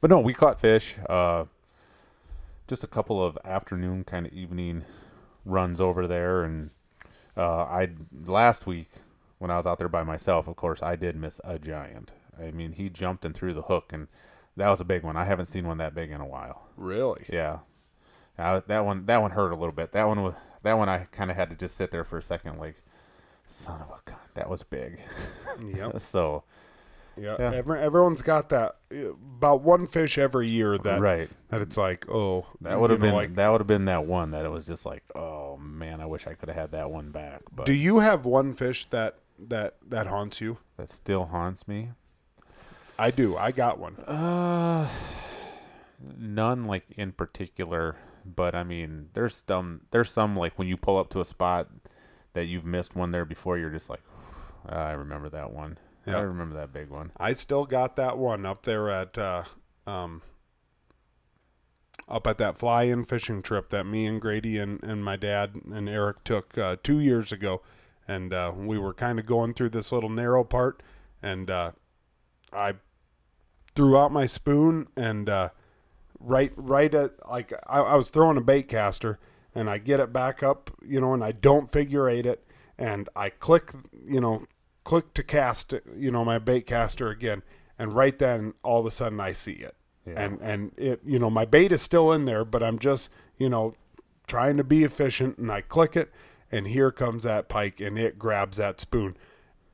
But 0.00 0.10
no, 0.10 0.20
we 0.20 0.32
caught 0.32 0.60
fish. 0.60 0.96
Uh, 1.08 1.46
just 2.68 2.84
a 2.84 2.86
couple 2.86 3.24
of 3.24 3.36
afternoon 3.44 4.04
kind 4.04 4.26
of 4.26 4.32
evening 4.32 4.84
runs 5.44 5.80
over 5.80 6.06
there, 6.06 6.44
and 6.44 6.70
uh, 7.36 7.62
I 7.62 7.90
last 8.24 8.66
week 8.66 8.90
when 9.38 9.50
I 9.50 9.56
was 9.56 9.66
out 9.66 9.78
there 9.78 9.88
by 9.88 10.04
myself, 10.04 10.46
of 10.46 10.56
course, 10.56 10.82
I 10.82 10.96
did 10.96 11.16
miss 11.16 11.40
a 11.44 11.58
giant. 11.58 12.12
I 12.40 12.50
mean, 12.50 12.72
he 12.72 12.88
jumped 12.88 13.24
and 13.24 13.34
threw 13.34 13.52
the 13.52 13.62
hook, 13.62 13.92
and 13.92 14.08
that 14.56 14.68
was 14.68 14.80
a 14.80 14.84
big 14.84 15.02
one. 15.02 15.16
I 15.16 15.24
haven't 15.24 15.46
seen 15.46 15.66
one 15.66 15.78
that 15.78 15.94
big 15.94 16.10
in 16.10 16.20
a 16.20 16.26
while. 16.26 16.68
Really? 16.76 17.24
Yeah, 17.28 17.60
uh, 18.38 18.60
that 18.66 18.84
one 18.84 19.06
that 19.06 19.22
one 19.22 19.32
hurt 19.32 19.52
a 19.52 19.56
little 19.56 19.74
bit. 19.74 19.92
That 19.92 20.06
one 20.08 20.22
was 20.22 20.34
that 20.62 20.74
one 20.74 20.88
I 20.88 21.06
kind 21.10 21.30
of 21.30 21.36
had 21.36 21.50
to 21.50 21.56
just 21.56 21.76
sit 21.76 21.90
there 21.90 22.04
for 22.04 22.18
a 22.18 22.22
second, 22.22 22.58
like, 22.58 22.82
son 23.44 23.80
of 23.80 23.88
a 23.88 24.00
gun, 24.10 24.20
that 24.34 24.48
was 24.48 24.62
big. 24.62 25.00
Yep. 25.64 26.00
so 26.00 26.44
Yeah. 27.16 27.36
Yeah. 27.38 27.52
Every, 27.54 27.80
everyone's 27.80 28.22
got 28.22 28.48
that 28.50 28.76
about 28.90 29.62
one 29.62 29.86
fish 29.86 30.18
every 30.18 30.48
year 30.48 30.78
that 30.78 31.00
right, 31.00 31.28
that 31.48 31.60
it's 31.60 31.76
like, 31.76 32.08
oh, 32.08 32.46
that 32.62 32.80
would 32.80 32.90
have 32.90 33.00
been 33.00 33.14
like. 33.14 33.34
that 33.34 33.48
would 33.50 33.60
have 33.60 33.66
been 33.66 33.84
that 33.86 34.06
one 34.06 34.30
that 34.30 34.44
it 34.44 34.50
was 34.50 34.66
just 34.66 34.86
like, 34.86 35.02
oh 35.14 35.56
man, 35.58 36.00
I 36.00 36.06
wish 36.06 36.26
I 36.26 36.34
could 36.34 36.48
have 36.48 36.56
had 36.56 36.70
that 36.72 36.90
one 36.90 37.10
back. 37.10 37.42
But 37.54 37.66
Do 37.66 37.74
you 37.74 37.98
have 37.98 38.24
one 38.24 38.54
fish 38.54 38.86
that 38.86 39.16
that 39.48 39.76
that 39.88 40.06
haunts 40.06 40.40
you? 40.40 40.58
that 40.76 40.88
still 40.88 41.26
haunts 41.26 41.68
me. 41.68 41.90
I 42.98 43.10
do. 43.10 43.36
I 43.36 43.52
got 43.52 43.78
one. 43.78 43.96
Uh, 43.96 44.88
none 46.18 46.64
like 46.64 46.84
in 46.96 47.12
particular, 47.12 47.96
but 48.24 48.54
I 48.54 48.64
mean, 48.64 49.08
there's 49.14 49.42
some 49.46 49.82
there's 49.90 50.10
some 50.10 50.36
like 50.36 50.58
when 50.58 50.68
you 50.68 50.76
pull 50.76 50.98
up 50.98 51.10
to 51.10 51.20
a 51.20 51.24
spot 51.24 51.68
that 52.34 52.46
you've 52.46 52.64
missed 52.64 52.94
one 52.96 53.10
there 53.10 53.24
before, 53.24 53.58
you're 53.58 53.70
just 53.70 53.90
like, 53.90 54.02
"Ah, 54.68 54.86
I 54.86 54.92
remember 54.92 55.28
that 55.30 55.52
one. 55.52 55.78
Yeah. 56.06 56.18
I 56.18 56.22
remember 56.22 56.56
that 56.56 56.72
big 56.72 56.88
one. 56.88 57.12
I 57.16 57.32
still 57.32 57.64
got 57.64 57.96
that 57.96 58.18
one 58.18 58.44
up 58.44 58.64
there 58.64 58.90
at 58.90 59.16
uh, 59.16 59.44
um, 59.86 60.22
up 62.08 62.26
at 62.26 62.38
that 62.38 62.58
fly-in 62.58 63.04
fishing 63.04 63.42
trip 63.42 63.70
that 63.70 63.84
me 63.84 64.06
and 64.06 64.20
Grady 64.20 64.58
and, 64.58 64.82
and 64.82 65.04
my 65.04 65.16
dad 65.16 65.54
and 65.72 65.88
Eric 65.88 66.24
took 66.24 66.58
uh, 66.58 66.76
two 66.82 66.98
years 66.98 67.30
ago, 67.32 67.62
and 68.08 68.32
uh, 68.32 68.52
we 68.54 68.78
were 68.78 68.94
kind 68.94 69.18
of 69.18 69.26
going 69.26 69.54
through 69.54 69.70
this 69.70 69.92
little 69.92 70.10
narrow 70.10 70.44
part, 70.44 70.82
and 71.22 71.48
uh, 71.48 71.70
I 72.52 72.74
threw 73.74 73.96
out 73.96 74.12
my 74.12 74.26
spoon 74.26 74.88
and 74.96 75.28
uh, 75.28 75.50
right 76.18 76.52
right 76.56 76.94
at 76.94 77.12
like 77.28 77.52
I, 77.66 77.80
I 77.80 77.94
was 77.94 78.10
throwing 78.10 78.36
a 78.36 78.42
bait 78.42 78.68
caster, 78.68 79.18
and 79.54 79.70
I 79.70 79.78
get 79.78 80.00
it 80.00 80.12
back 80.12 80.42
up, 80.42 80.70
you 80.84 81.00
know, 81.00 81.14
and 81.14 81.22
I 81.22 81.32
don't 81.32 81.70
figure 81.70 82.08
eight 82.08 82.26
it, 82.26 82.44
and 82.76 83.08
I 83.14 83.30
click, 83.30 83.70
you 84.04 84.20
know, 84.20 84.42
click 84.84 85.12
to 85.14 85.22
cast, 85.22 85.74
you 85.96 86.10
know, 86.10 86.24
my 86.24 86.38
bait 86.38 86.66
caster 86.66 87.08
again, 87.08 87.42
and 87.78 87.94
right 87.94 88.18
then 88.18 88.54
all 88.62 88.80
of 88.80 88.86
a 88.86 88.90
sudden 88.90 89.20
I 89.20 89.32
see 89.32 89.52
it, 89.52 89.74
Yeah. 90.06 90.14
and 90.24 90.40
and 90.40 90.72
it, 90.76 91.00
you 91.04 91.18
know, 91.18 91.30
my 91.30 91.44
bait 91.44 91.72
is 91.72 91.82
still 91.82 92.12
in 92.12 92.24
there, 92.24 92.44
but 92.44 92.62
I'm 92.62 92.78
just, 92.78 93.10
you 93.38 93.48
know, 93.48 93.74
trying 94.26 94.56
to 94.56 94.64
be 94.64 94.84
efficient, 94.84 95.38
and 95.38 95.50
I 95.50 95.60
click 95.60 95.96
it, 95.96 96.10
and 96.50 96.66
here 96.66 96.90
comes 96.90 97.22
that 97.24 97.48
pike, 97.48 97.80
and 97.80 97.98
it 97.98 98.18
grabs 98.18 98.56
that 98.58 98.80
spoon, 98.80 99.16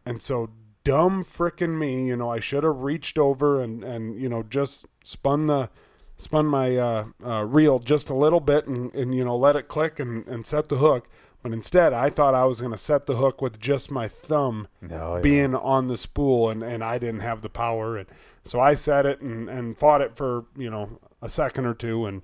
and 0.07 0.21
so 0.23 0.51
dumb 0.85 1.23
frickin' 1.25 1.79
me, 1.79 2.07
you 2.07 2.17
know, 2.17 2.31
I 2.31 2.41
should 2.41 2.65
have 2.65 2.83
reached 2.83 3.19
over 3.19 3.61
and 3.63 3.85
and 3.85 4.21
you 4.21 4.29
know 4.29 4.43
just 4.45 4.87
spun 5.05 5.47
the 5.47 5.69
spun 6.17 6.47
my 6.47 6.77
uh, 6.77 7.05
uh, 7.25 7.45
reel 7.45 7.79
just 7.79 8.11
a 8.11 8.15
little 8.15 8.41
bit 8.41 8.67
and, 8.67 8.93
and 8.95 9.15
you 9.15 9.25
know 9.25 9.37
let 9.37 9.55
it 9.57 9.69
click 9.69 10.01
and, 10.01 10.27
and 10.27 10.45
set 10.47 10.69
the 10.69 10.77
hook. 10.79 11.09
But 11.43 11.53
instead, 11.53 11.93
I 11.93 12.11
thought 12.11 12.35
I 12.35 12.45
was 12.47 12.61
going 12.61 12.73
to 12.73 12.79
set 12.79 13.07
the 13.07 13.17
hook 13.17 13.41
with 13.41 13.61
just 13.61 13.91
my 13.91 14.09
thumb 14.09 14.67
No, 14.83 15.15
yeah. 15.17 15.21
being 15.21 15.55
on 15.55 15.87
the 15.89 15.97
spool, 15.97 16.51
and, 16.51 16.63
and 16.65 16.83
I 16.83 16.99
didn't 16.99 17.21
have 17.21 17.43
the 17.43 17.49
power, 17.49 17.97
and 17.97 18.09
so 18.45 18.59
I 18.59 18.75
set 18.75 19.07
it 19.07 19.21
and, 19.21 19.49
and 19.49 19.79
fought 19.79 20.01
it 20.01 20.17
for 20.17 20.45
you 20.57 20.69
know 20.71 20.99
a 21.23 21.29
second 21.29 21.65
or 21.67 21.75
two, 21.75 22.07
and 22.07 22.23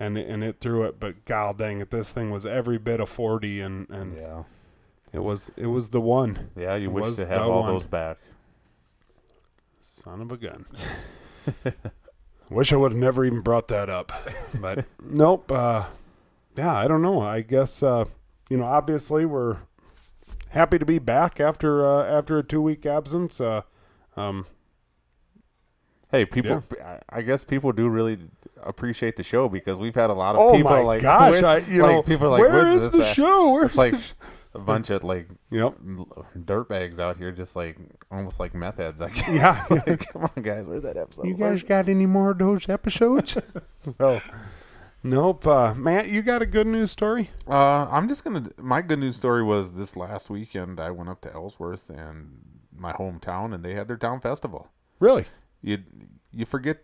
and 0.00 0.18
and 0.18 0.42
it 0.42 0.56
threw 0.60 0.82
it. 0.82 0.98
But 0.98 1.24
god 1.24 1.58
dang 1.58 1.80
it, 1.80 1.90
this 1.90 2.10
thing 2.12 2.30
was 2.30 2.44
every 2.44 2.76
bit 2.78 2.98
of 3.00 3.08
forty, 3.08 3.60
and 3.60 3.88
and 3.88 4.16
yeah, 4.16 4.42
it 5.12 5.20
was 5.22 5.50
it 5.56 5.66
was 5.66 5.88
the 5.90 6.00
one. 6.00 6.50
yeah. 6.56 6.74
You 6.74 6.88
It 6.88 6.92
wish 6.92 7.16
to 7.16 7.26
have 7.26 7.42
all 7.48 7.62
one. 7.62 7.72
those 7.72 7.86
back. 7.86 8.18
Son 9.80 10.20
of 10.20 10.32
a 10.32 10.36
gun. 10.36 10.66
Wish 12.50 12.72
I 12.72 12.76
would 12.76 12.92
have 12.92 13.00
never 13.00 13.24
even 13.24 13.40
brought 13.40 13.68
that 13.68 13.88
up. 13.88 14.12
But 14.60 14.84
nope. 15.02 15.50
Uh, 15.50 15.84
yeah, 16.56 16.74
I 16.74 16.88
don't 16.88 17.02
know. 17.02 17.20
I 17.22 17.40
guess 17.42 17.82
uh, 17.82 18.04
you 18.50 18.56
know. 18.56 18.64
Obviously, 18.64 19.24
we're 19.24 19.58
happy 20.48 20.78
to 20.78 20.84
be 20.84 20.98
back 20.98 21.40
after 21.40 21.84
uh, 21.84 22.04
after 22.04 22.38
a 22.38 22.42
two 22.42 22.62
week 22.62 22.86
absence. 22.86 23.40
Uh, 23.40 23.62
um, 24.16 24.46
Hey, 26.10 26.24
people. 26.24 26.62
I 26.84 27.00
I 27.08 27.22
guess 27.22 27.42
people 27.42 27.72
do 27.72 27.88
really 27.88 28.18
appreciate 28.62 29.16
the 29.16 29.22
show 29.22 29.48
because 29.48 29.78
we've 29.78 29.94
had 29.94 30.08
a 30.08 30.14
lot 30.14 30.36
of 30.36 30.40
oh 30.40 30.56
people 30.56 30.70
my 30.70 30.80
like, 30.80 31.02
gosh! 31.02 31.32
"Where-" 31.32 31.44
I 31.44 31.58
you 31.58 31.82
like, 31.82 31.92
know 31.92 32.02
people 32.02 32.30
like, 32.30 32.40
"Where's 32.40 32.90
the 32.90 33.04
show? 33.04 33.52
Where's 33.52 33.70
It's 33.70 33.76
like 33.76 33.92
the 33.92 33.98
sh-" 33.98 34.12
a 34.54 34.58
bunch 34.60 34.90
of 34.90 35.02
like 35.02 35.28
yep. 35.50 35.74
dirt 36.44 36.68
bags 36.68 37.00
out 37.00 37.16
here, 37.16 37.32
just 37.32 37.56
like 37.56 37.76
almost 38.10 38.38
like 38.38 38.54
meth 38.54 38.76
heads. 38.76 39.00
Like, 39.00 39.26
Yeah. 39.26 39.64
like, 39.70 40.10
come 40.12 40.30
on, 40.36 40.42
guys, 40.42 40.66
where's 40.66 40.84
that 40.84 40.96
episode? 40.96 41.26
You 41.26 41.34
guys 41.34 41.62
got 41.62 41.88
any 41.88 42.06
more 42.06 42.30
of 42.30 42.38
those 42.38 42.68
episodes? 42.68 43.36
oh, 44.00 44.22
nope. 45.06 45.46
Uh, 45.46 45.74
Matt, 45.74 46.08
you 46.08 46.22
got 46.22 46.42
a 46.42 46.46
good 46.46 46.66
news 46.66 46.90
story? 46.90 47.30
Uh, 47.48 47.86
I'm 47.90 48.08
just 48.08 48.24
gonna. 48.24 48.48
My 48.60 48.82
good 48.82 48.98
news 48.98 49.16
story 49.16 49.42
was 49.42 49.72
this 49.72 49.96
last 49.96 50.30
weekend. 50.30 50.80
I 50.80 50.90
went 50.90 51.08
up 51.08 51.20
to 51.22 51.32
Ellsworth 51.32 51.90
and 51.90 52.38
my 52.76 52.92
hometown, 52.92 53.54
and 53.54 53.64
they 53.64 53.74
had 53.74 53.88
their 53.88 53.96
town 53.96 54.20
festival. 54.20 54.68
Really? 55.00 55.26
You 55.62 55.78
you 56.32 56.44
forget 56.44 56.82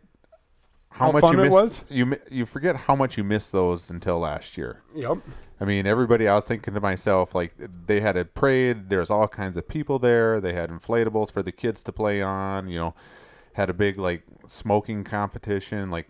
how, 0.90 1.06
How 1.06 1.12
much 1.12 1.24
you 1.24 1.40
it 1.40 1.42
missed. 1.42 1.52
was? 1.52 1.84
You 1.88 2.16
you 2.30 2.46
forget 2.46 2.76
how 2.76 2.94
much 2.94 3.16
you 3.16 3.24
missed 3.24 3.52
those 3.52 3.90
until 3.90 4.18
last 4.18 4.56
year. 4.58 4.82
Yep. 4.94 5.18
I 5.60 5.64
mean, 5.64 5.86
everybody. 5.86 6.28
I 6.28 6.34
was 6.34 6.44
thinking 6.44 6.74
to 6.74 6.80
myself, 6.80 7.34
like 7.34 7.54
they 7.86 8.00
had 8.00 8.16
a 8.16 8.24
parade. 8.24 8.88
There's 8.88 9.10
all 9.10 9.28
kinds 9.28 9.56
of 9.56 9.66
people 9.66 9.98
there. 9.98 10.40
They 10.40 10.52
had 10.52 10.70
inflatables 10.70 11.32
for 11.32 11.42
the 11.42 11.52
kids 11.52 11.82
to 11.84 11.92
play 11.92 12.20
on. 12.20 12.68
You 12.68 12.78
know, 12.78 12.94
had 13.54 13.70
a 13.70 13.74
big 13.74 13.98
like 13.98 14.22
smoking 14.46 15.04
competition, 15.04 15.90
like 15.90 16.08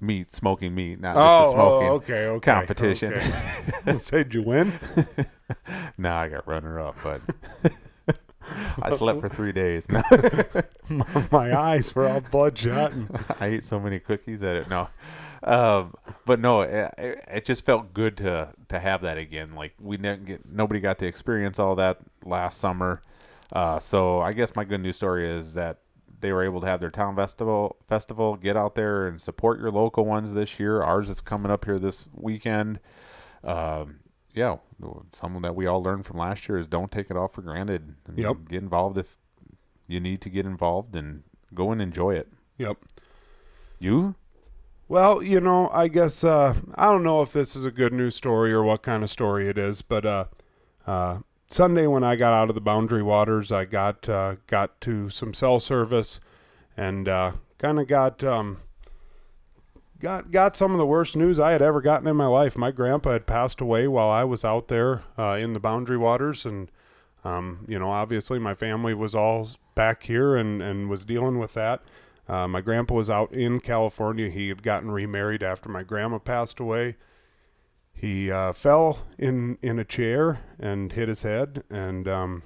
meat 0.00 0.30
smoking 0.32 0.74
meat, 0.74 1.00
not 1.00 1.14
just 1.14 1.18
a 1.18 1.48
Oh, 1.48 1.52
smoking 1.52 1.88
oh, 1.88 1.94
okay, 1.94 2.26
okay. 2.26 2.52
competition. 2.52 3.12
okay. 3.86 3.98
Say, 3.98 4.24
did 4.24 4.34
you 4.34 4.42
win? 4.42 4.72
nah, 5.98 6.20
I 6.20 6.28
got 6.28 6.46
runner 6.46 6.80
up, 6.80 6.96
but 7.02 7.20
I 8.82 8.90
slept 8.96 9.20
for 9.20 9.28
three 9.28 9.52
days. 9.52 9.88
No, 9.90 10.02
My 11.30 11.56
eyes 11.56 11.94
were 11.94 12.08
all 12.08 12.20
bloodshot. 12.20 12.92
And, 12.92 13.24
I 13.38 13.46
ate 13.46 13.62
so 13.64 13.78
many 13.78 13.98
cookies 14.00 14.40
that 14.40 14.56
it 14.56 14.68
no. 14.70 14.88
Um, 15.42 15.94
but 16.26 16.40
no, 16.40 16.62
it, 16.62 16.94
it 16.98 17.24
it 17.28 17.44
just 17.44 17.64
felt 17.64 17.94
good 17.94 18.16
to 18.18 18.48
to 18.68 18.78
have 18.78 19.02
that 19.02 19.16
again. 19.18 19.54
Like 19.54 19.74
we 19.80 19.96
didn't 19.96 20.26
get 20.26 20.46
nobody 20.50 20.80
got 20.80 20.98
to 20.98 21.06
experience 21.06 21.58
all 21.58 21.76
that 21.76 21.98
last 22.24 22.58
summer. 22.58 23.02
Uh, 23.52 23.78
so 23.78 24.20
I 24.20 24.32
guess 24.32 24.54
my 24.54 24.64
good 24.64 24.80
news 24.80 24.96
story 24.96 25.28
is 25.28 25.54
that 25.54 25.78
they 26.20 26.32
were 26.32 26.44
able 26.44 26.60
to 26.60 26.66
have 26.66 26.80
their 26.80 26.90
town 26.90 27.16
festival 27.16 27.76
festival. 27.88 28.36
Get 28.36 28.56
out 28.56 28.74
there 28.74 29.06
and 29.06 29.20
support 29.20 29.58
your 29.60 29.70
local 29.70 30.04
ones 30.04 30.32
this 30.32 30.58
year. 30.60 30.82
Ours 30.82 31.08
is 31.08 31.20
coming 31.20 31.50
up 31.50 31.64
here 31.64 31.78
this 31.78 32.08
weekend. 32.14 32.78
Um, 33.44 34.00
yeah, 34.32 34.56
something 35.12 35.42
that 35.42 35.56
we 35.56 35.66
all 35.66 35.82
learned 35.82 36.06
from 36.06 36.18
last 36.18 36.48
year 36.48 36.58
is 36.58 36.68
don't 36.68 36.90
take 36.92 37.10
it 37.10 37.16
all 37.16 37.28
for 37.28 37.42
granted. 37.42 37.94
I 38.08 38.12
mean, 38.12 38.24
Yep. 38.24 38.36
Get 38.48 38.62
involved 38.62 38.98
if 38.98 39.16
you 39.88 39.98
need 39.98 40.20
to 40.20 40.30
get 40.30 40.46
involved 40.46 40.94
and 40.94 41.22
go 41.52 41.72
and 41.72 41.82
enjoy 41.82 42.14
it. 42.14 42.28
yep. 42.58 42.76
You? 43.80 44.14
Well, 44.88 45.22
you 45.22 45.40
know, 45.40 45.68
I 45.72 45.88
guess 45.88 46.22
uh, 46.24 46.54
I 46.74 46.86
don't 46.86 47.02
know 47.02 47.22
if 47.22 47.32
this 47.32 47.56
is 47.56 47.64
a 47.64 47.70
good 47.70 47.92
news 47.92 48.14
story 48.14 48.52
or 48.52 48.62
what 48.62 48.82
kind 48.82 49.02
of 49.02 49.08
story 49.10 49.48
it 49.48 49.56
is, 49.56 49.82
but 49.82 50.04
uh, 50.04 50.24
uh, 50.86 51.18
Sunday 51.50 51.88
when 51.88 52.04
I 52.04 52.14
got 52.14 52.32
out 52.32 52.48
of 52.48 52.54
the 52.54 52.60
Boundary 52.60 53.02
Waters, 53.02 53.50
I 53.50 53.64
got 53.64 54.08
uh, 54.08 54.36
got 54.46 54.80
to 54.82 55.10
some 55.10 55.34
cell 55.34 55.58
service 55.58 56.20
and 56.76 57.08
uh, 57.08 57.32
kind 57.58 57.80
of 57.80 57.88
got 57.88 58.22
um, 58.22 58.58
got 59.98 60.30
got 60.30 60.56
some 60.56 60.70
of 60.70 60.78
the 60.78 60.86
worst 60.86 61.16
news 61.16 61.40
I 61.40 61.50
had 61.50 61.60
ever 61.60 61.80
gotten 61.80 62.06
in 62.06 62.14
my 62.14 62.26
life. 62.26 62.56
My 62.56 62.70
grandpa 62.70 63.10
had 63.12 63.26
passed 63.26 63.60
away 63.60 63.88
while 63.88 64.08
I 64.08 64.22
was 64.22 64.44
out 64.44 64.68
there 64.68 65.02
uh, 65.18 65.38
in 65.40 65.52
the 65.52 65.58
Boundary 65.58 65.98
Waters, 65.98 66.46
and 66.46 66.70
um, 67.24 67.64
you 67.66 67.80
know, 67.80 67.90
obviously 67.90 68.38
my 68.38 68.54
family 68.54 68.94
was 68.94 69.16
all 69.16 69.48
back 69.74 70.04
here 70.04 70.36
and 70.36 70.62
and 70.62 70.88
was 70.88 71.04
dealing 71.04 71.40
with 71.40 71.54
that. 71.54 71.82
Uh, 72.28 72.46
my 72.46 72.60
grandpa 72.60 72.94
was 72.94 73.10
out 73.10 73.32
in 73.32 73.58
California. 73.58 74.30
He 74.30 74.48
had 74.50 74.62
gotten 74.62 74.92
remarried 74.92 75.42
after 75.42 75.68
my 75.68 75.82
grandma 75.82 76.18
passed 76.18 76.60
away. 76.60 76.94
He 78.00 78.30
uh, 78.30 78.54
fell 78.54 79.00
in 79.18 79.58
in 79.60 79.78
a 79.78 79.84
chair 79.84 80.40
and 80.58 80.90
hit 80.90 81.08
his 81.08 81.20
head 81.20 81.64
and 81.68 82.08
um, 82.08 82.42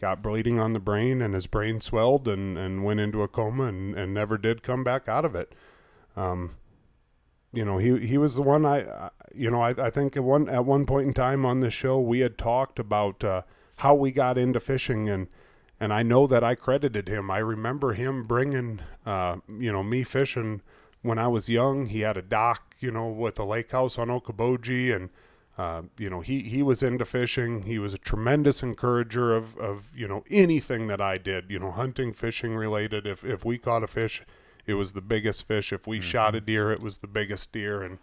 got 0.00 0.20
bleeding 0.20 0.58
on 0.58 0.72
the 0.72 0.80
brain, 0.80 1.22
and 1.22 1.32
his 1.32 1.46
brain 1.46 1.80
swelled 1.80 2.26
and, 2.26 2.58
and 2.58 2.82
went 2.82 2.98
into 2.98 3.22
a 3.22 3.28
coma 3.28 3.66
and, 3.66 3.94
and 3.94 4.12
never 4.12 4.36
did 4.36 4.64
come 4.64 4.82
back 4.82 5.08
out 5.08 5.24
of 5.24 5.36
it. 5.36 5.54
Um, 6.16 6.56
you 7.52 7.64
know, 7.64 7.78
he 7.78 8.04
he 8.04 8.18
was 8.18 8.34
the 8.34 8.42
one 8.42 8.66
I, 8.66 9.10
you 9.32 9.48
know, 9.48 9.60
I, 9.60 9.70
I 9.78 9.90
think 9.90 10.16
at 10.16 10.24
one 10.24 10.48
at 10.48 10.64
one 10.64 10.86
point 10.86 11.06
in 11.06 11.14
time 11.14 11.46
on 11.46 11.60
the 11.60 11.70
show 11.70 12.00
we 12.00 12.18
had 12.18 12.36
talked 12.36 12.80
about 12.80 13.22
uh, 13.22 13.42
how 13.76 13.94
we 13.94 14.10
got 14.10 14.36
into 14.36 14.58
fishing 14.58 15.08
and 15.08 15.28
and 15.78 15.92
I 15.92 16.02
know 16.02 16.26
that 16.26 16.42
I 16.42 16.56
credited 16.56 17.06
him. 17.06 17.30
I 17.30 17.38
remember 17.38 17.92
him 17.92 18.26
bringing 18.26 18.80
uh, 19.04 19.36
you 19.46 19.70
know 19.70 19.84
me 19.84 20.02
fishing 20.02 20.62
when 21.06 21.18
I 21.18 21.28
was 21.28 21.48
young. 21.48 21.86
He 21.86 22.00
had 22.00 22.16
a 22.16 22.22
dock, 22.22 22.74
you 22.80 22.90
know, 22.90 23.08
with 23.08 23.38
a 23.38 23.44
lake 23.44 23.70
house 23.70 23.98
on 23.98 24.08
Okoboji 24.08 24.94
and. 24.94 25.10
Uh, 25.58 25.80
you 25.96 26.10
know, 26.10 26.20
he, 26.20 26.42
he 26.42 26.62
was 26.62 26.82
into 26.82 27.06
fishing. 27.06 27.62
He 27.62 27.78
was 27.78 27.94
a 27.94 27.98
tremendous 27.98 28.62
encourager 28.62 29.34
of, 29.34 29.56
of, 29.56 29.90
you 29.96 30.06
know, 30.06 30.22
anything 30.30 30.86
that 30.88 31.00
I 31.00 31.16
did, 31.16 31.50
you 31.50 31.58
know, 31.58 31.70
hunting, 31.70 32.12
fishing 32.12 32.54
related. 32.54 33.06
If, 33.06 33.24
if 33.24 33.42
we 33.42 33.56
caught 33.56 33.82
a 33.82 33.86
fish, 33.86 34.22
it 34.66 34.74
was 34.74 34.92
the 34.92 35.00
biggest 35.00 35.48
fish. 35.48 35.72
If 35.72 35.86
we 35.86 36.02
shot 36.02 36.34
a 36.34 36.42
deer, 36.42 36.72
it 36.72 36.82
was 36.82 36.98
the 36.98 37.06
biggest 37.06 37.52
deer. 37.52 37.80
And, 37.80 37.98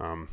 um, 0.00 0.28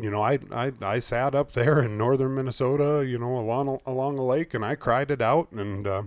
you 0.00 0.10
know, 0.10 0.22
I, 0.22 0.40
I, 0.50 0.72
I 0.82 0.98
sat 0.98 1.36
up 1.36 1.52
there 1.52 1.82
in 1.84 1.96
northern 1.96 2.34
Minnesota, 2.34 3.06
you 3.06 3.20
know, 3.20 3.36
along, 3.36 3.78
along 3.86 4.18
a 4.18 4.24
lake 4.24 4.54
and 4.54 4.64
I 4.64 4.74
cried 4.74 5.12
it 5.12 5.22
out. 5.22 5.52
And, 5.52 5.86
uh, 5.86 6.02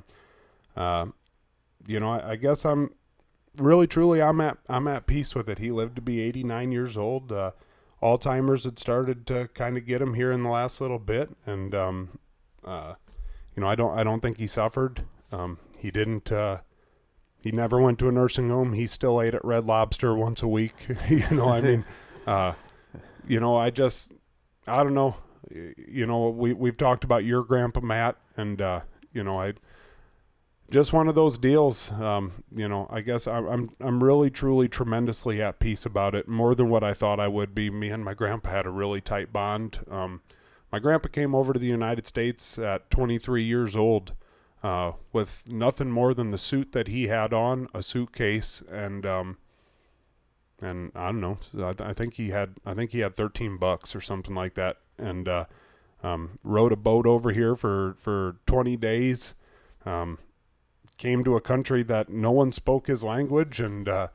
uh, 0.76 1.06
you 1.88 2.02
know, 2.02 2.12
I, 2.12 2.32
I 2.32 2.36
guess 2.36 2.66
I'm 2.66 2.91
really, 3.58 3.88
truly, 3.88 4.22
I'm 4.22 4.41
at, 4.41 4.58
I'm 4.70 4.88
at 4.88 5.08
peace 5.08 5.36
with 5.36 5.49
it. 5.49 5.60
He 5.60 5.72
lived 5.72 5.95
to 5.95 6.01
be 6.01 6.22
89 6.22 6.72
years 6.72 6.97
old. 6.97 7.32
Uh, 7.32 7.51
Alzheimer's 8.01 8.64
had 8.64 8.78
started 8.78 9.26
to 9.28 9.49
kind 9.53 9.78
of 9.78 9.86
get 9.86 10.01
him 10.01 10.14
here 10.14 10.32
in 10.32 10.43
the 10.43 10.49
last 10.49 10.82
little 10.82 10.99
bit, 10.99 11.30
and 11.45 11.74
um, 11.74 12.20
uh, 12.64 12.93
you 13.55 13.62
know, 13.62 13.68
I 13.68 13.76
don't, 13.76 13.97
I 13.97 14.03
don't 14.03 14.20
think 14.20 14.38
he 14.38 14.47
suffered. 14.47 15.03
Um, 15.32 15.60
he 15.78 15.89
didn't. 15.91 16.32
Uh, 16.32 16.60
he 17.41 17.51
never 17.51 17.80
went 17.80 17.97
to 17.99 18.10
a 18.10 18.12
nursing 18.12 18.49
home. 18.49 18.74
He 18.74 18.88
still 18.88 19.22
ate 19.22 19.34
at 19.34 19.45
Red 19.45 19.66
Lobster 19.66 20.16
once 20.16 20.43
a 20.43 20.47
week. 20.47 20.74
you 21.10 21.24
know, 21.32 21.49
I 21.49 21.62
mean, 21.62 21.86
uh, 22.28 22.53
you 23.28 23.39
know, 23.39 23.55
I 23.55 23.70
just, 23.70 24.12
I 24.68 24.84
don't 24.84 24.93
know. 24.93 25.16
You 25.49 26.05
know, 26.05 26.30
we 26.30 26.53
we've 26.53 26.78
talked 26.78 27.03
about 27.03 27.24
your 27.24 27.43
grandpa 27.43 27.80
Matt, 27.80 28.18
and 28.36 28.62
uh, 28.62 28.82
you 29.14 29.24
know, 29.24 29.39
I 29.39 29.53
just 30.70 30.91
one 30.91 31.07
of 31.07 31.15
those 31.15 31.38
deals. 31.38 31.91
Um, 31.91 32.43
you 32.55 32.68
know, 32.68 32.88
I 32.89 33.01
guess 33.01 33.28
I'm, 33.28 33.45
I'm 33.47 33.70
I'm 33.80 34.03
really 34.03 34.30
truly 34.30 34.68
tremendously 34.68 35.41
at 35.41 35.59
peace 35.59 35.86
about 35.86 36.15
it, 36.15 36.28
more 36.28 36.55
than 36.55 36.70
what 36.70 36.84
I 36.84 36.93
thought 36.93 37.20
I 37.20 37.28
would 37.28 37.55
be. 37.55 37.70
Me 37.70 37.89
and 37.89 38.03
my 38.03 38.13
grandpa 38.13 38.49
had 38.49 38.65
a 38.65 38.72
really 38.72 39.01
tight 39.01 39.32
bond. 39.32 39.80
Um, 39.89 40.22
my 40.72 40.80
grandpa 40.80 41.07
came 41.07 41.34
over 41.34 41.53
to 41.53 41.59
the 41.59 41.68
United 41.68 42.05
States 42.05 42.59
at 42.59 42.89
23 42.91 43.41
years 43.41 43.76
old, 43.76 44.13
uh, 44.63 44.91
with 45.13 45.43
nothing 45.47 45.89
more 45.89 46.13
than 46.13 46.30
the 46.30 46.38
suit 46.38 46.74
that 46.74 46.89
he 46.89 47.07
had 47.07 47.34
on, 47.34 47.70
a 47.74 47.82
suitcase, 47.82 48.61
and 48.70 49.05
um, 49.05 49.38
and 50.61 50.91
I 50.95 51.05
don't 51.05 51.22
know. 51.22 51.38
I, 51.55 51.72
th- 51.74 51.89
I 51.89 51.93
think 51.93 52.15
he 52.15 52.30
had 52.30 52.55
I 52.65 52.74
think 52.74 52.91
he 52.91 52.99
had 52.99 53.15
13 53.15 53.57
bucks 53.57 53.95
or 53.95 54.01
something 54.01 54.36
like 54.36 54.55
that, 54.55 54.78
and 54.97 55.30
uh, 55.30 55.45
um, 56.03 56.38
rode 56.43 56.74
a 56.74 56.78
boat 56.78 57.05
over 57.07 57.32
here 57.32 57.55
for 57.55 57.95
for 57.99 58.36
20 58.47 58.76
days. 58.76 59.34
Um, 59.86 60.18
came 60.98 61.24
to 61.24 61.36
a 61.36 61.41
country 61.41 61.84
that 61.84 62.10
no 62.10 62.32
one 62.32 62.52
spoke 62.52 62.88
his 62.88 63.04
language 63.04 63.60
and 63.60 63.88
uh, 63.88 64.08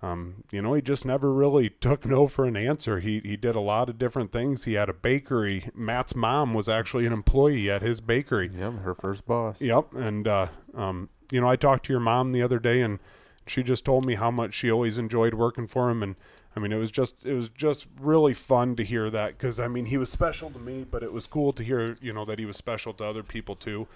um, 0.00 0.44
you 0.52 0.62
know 0.62 0.74
he 0.74 0.80
just 0.80 1.04
never 1.04 1.32
really 1.32 1.68
took 1.80 2.06
no 2.06 2.28
for 2.28 2.44
an 2.44 2.56
answer. 2.56 3.00
He, 3.00 3.20
he 3.20 3.36
did 3.36 3.56
a 3.56 3.60
lot 3.60 3.88
of 3.88 3.98
different 3.98 4.32
things. 4.32 4.64
He 4.64 4.74
had 4.74 4.88
a 4.88 4.94
bakery. 4.94 5.64
Matt's 5.74 6.14
mom 6.14 6.54
was 6.54 6.68
actually 6.68 7.06
an 7.06 7.12
employee 7.12 7.70
at 7.70 7.82
his 7.82 8.00
bakery. 8.00 8.50
Yep, 8.56 8.82
her 8.82 8.94
first 8.94 9.26
boss. 9.26 9.60
Yep, 9.60 9.94
and 9.94 10.28
uh, 10.28 10.46
um, 10.74 11.08
you 11.32 11.40
know, 11.40 11.48
I 11.48 11.56
talked 11.56 11.86
to 11.86 11.92
your 11.92 12.00
mom 12.00 12.32
the 12.32 12.42
other 12.42 12.58
day, 12.58 12.82
and 12.82 13.00
she 13.46 13.62
just 13.62 13.84
told 13.84 14.06
me 14.06 14.14
how 14.14 14.30
much 14.30 14.54
she 14.54 14.70
always 14.70 14.98
enjoyed 14.98 15.34
working 15.34 15.66
for 15.66 15.90
him, 15.90 16.02
and 16.02 16.16
I 16.54 16.60
mean, 16.60 16.72
it 16.72 16.78
was 16.78 16.90
just 16.90 17.26
it 17.26 17.34
was 17.34 17.48
just 17.50 17.86
really 18.00 18.34
fun 18.34 18.76
to 18.76 18.84
hear 18.84 19.10
that 19.10 19.36
because 19.36 19.60
I 19.60 19.68
mean, 19.68 19.86
he 19.86 19.96
was 19.96 20.10
special 20.10 20.50
to 20.50 20.58
me, 20.58 20.86
but 20.88 21.02
it 21.02 21.12
was 21.12 21.26
cool 21.26 21.52
to 21.52 21.62
hear 21.62 21.96
you 22.00 22.12
know 22.12 22.24
that 22.24 22.38
he 22.38 22.46
was 22.46 22.56
special 22.56 22.92
to 22.94 23.04
other 23.04 23.22
people 23.22 23.54
too, 23.54 23.86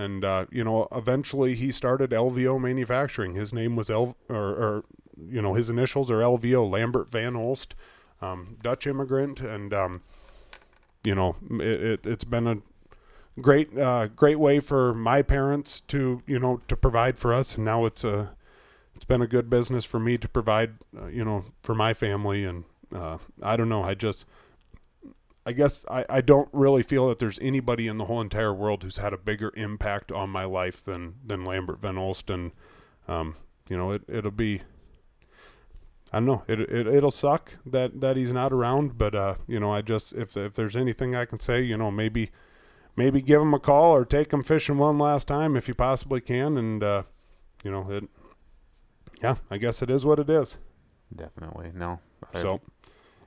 and 0.00 0.24
uh, 0.24 0.46
you 0.50 0.64
know, 0.64 0.88
eventually 0.92 1.54
he 1.54 1.70
started 1.70 2.10
LVO 2.10 2.60
Manufacturing. 2.60 3.34
His 3.34 3.52
name 3.52 3.76
was 3.76 3.90
L 3.90 4.16
or, 4.28 4.36
or 4.36 4.84
you 5.28 5.42
know 5.42 5.54
his 5.54 5.68
initials 5.68 6.10
are 6.10 6.20
LVO, 6.20 6.70
Lambert 6.70 7.10
Van 7.10 7.34
Olst, 7.34 7.74
um, 8.22 8.56
Dutch 8.62 8.86
immigrant, 8.86 9.40
and 9.40 9.74
um, 9.74 10.02
you 11.04 11.14
know, 11.14 11.36
it, 11.50 11.82
it, 11.82 12.06
it's 12.06 12.24
been 12.24 12.46
a 12.46 12.56
great 13.40 13.76
uh, 13.78 14.08
great 14.08 14.38
way 14.38 14.58
for 14.58 14.94
my 14.94 15.20
parents 15.22 15.80
to 15.80 16.22
you 16.26 16.38
know 16.38 16.60
to 16.68 16.76
provide 16.76 17.18
for 17.18 17.34
us. 17.34 17.56
And 17.56 17.64
now 17.64 17.84
it's 17.84 18.02
a 18.02 18.34
it's 18.94 19.04
been 19.04 19.22
a 19.22 19.26
good 19.26 19.50
business 19.50 19.84
for 19.84 20.00
me 20.00 20.16
to 20.16 20.28
provide 20.28 20.72
uh, 20.98 21.06
you 21.06 21.24
know 21.24 21.44
for 21.62 21.74
my 21.74 21.92
family. 21.92 22.44
And 22.44 22.64
uh, 22.94 23.18
I 23.42 23.56
don't 23.56 23.68
know. 23.68 23.82
I 23.82 23.94
just 23.94 24.24
I 25.46 25.52
guess 25.52 25.84
I, 25.90 26.04
I 26.08 26.20
don't 26.20 26.48
really 26.52 26.82
feel 26.82 27.08
that 27.08 27.18
there's 27.18 27.38
anybody 27.40 27.86
in 27.88 27.96
the 27.98 28.04
whole 28.04 28.20
entire 28.20 28.52
world 28.54 28.82
who's 28.82 28.98
had 28.98 29.12
a 29.12 29.18
bigger 29.18 29.52
impact 29.56 30.12
on 30.12 30.30
my 30.30 30.44
life 30.44 30.84
than 30.84 31.14
than 31.24 31.44
Lambert 31.44 31.80
Van 31.80 31.94
Olsten 31.96 32.52
um, 33.08 33.34
you 33.68 33.76
know 33.76 33.90
it 33.92 34.02
it'll 34.08 34.30
be 34.30 34.60
I 36.12 36.16
don't 36.18 36.26
know. 36.26 36.42
It, 36.48 36.58
it 36.60 36.86
it'll 36.88 37.10
suck 37.12 37.52
that 37.66 38.00
that 38.00 38.16
he's 38.16 38.32
not 38.32 38.52
around, 38.52 38.98
but 38.98 39.14
uh, 39.14 39.36
you 39.46 39.60
know, 39.60 39.72
I 39.72 39.80
just 39.80 40.12
if 40.12 40.36
if 40.36 40.54
there's 40.54 40.74
anything 40.74 41.14
I 41.14 41.24
can 41.24 41.38
say, 41.38 41.62
you 41.62 41.76
know, 41.76 41.90
maybe 41.90 42.30
maybe 42.96 43.22
give 43.22 43.40
him 43.40 43.54
a 43.54 43.60
call 43.60 43.94
or 43.94 44.04
take 44.04 44.32
him 44.32 44.42
fishing 44.42 44.76
one 44.76 44.98
last 44.98 45.28
time 45.28 45.54
if 45.56 45.68
you 45.68 45.74
possibly 45.74 46.20
can, 46.20 46.56
and 46.58 46.82
uh, 46.82 47.02
you 47.62 47.70
know, 47.70 47.88
it. 47.90 48.04
Yeah, 49.22 49.36
I 49.52 49.58
guess 49.58 49.82
it 49.82 49.90
is 49.90 50.04
what 50.04 50.18
it 50.18 50.28
is. 50.28 50.56
Definitely. 51.14 51.70
No. 51.74 52.00
I- 52.34 52.40
So, 52.40 52.60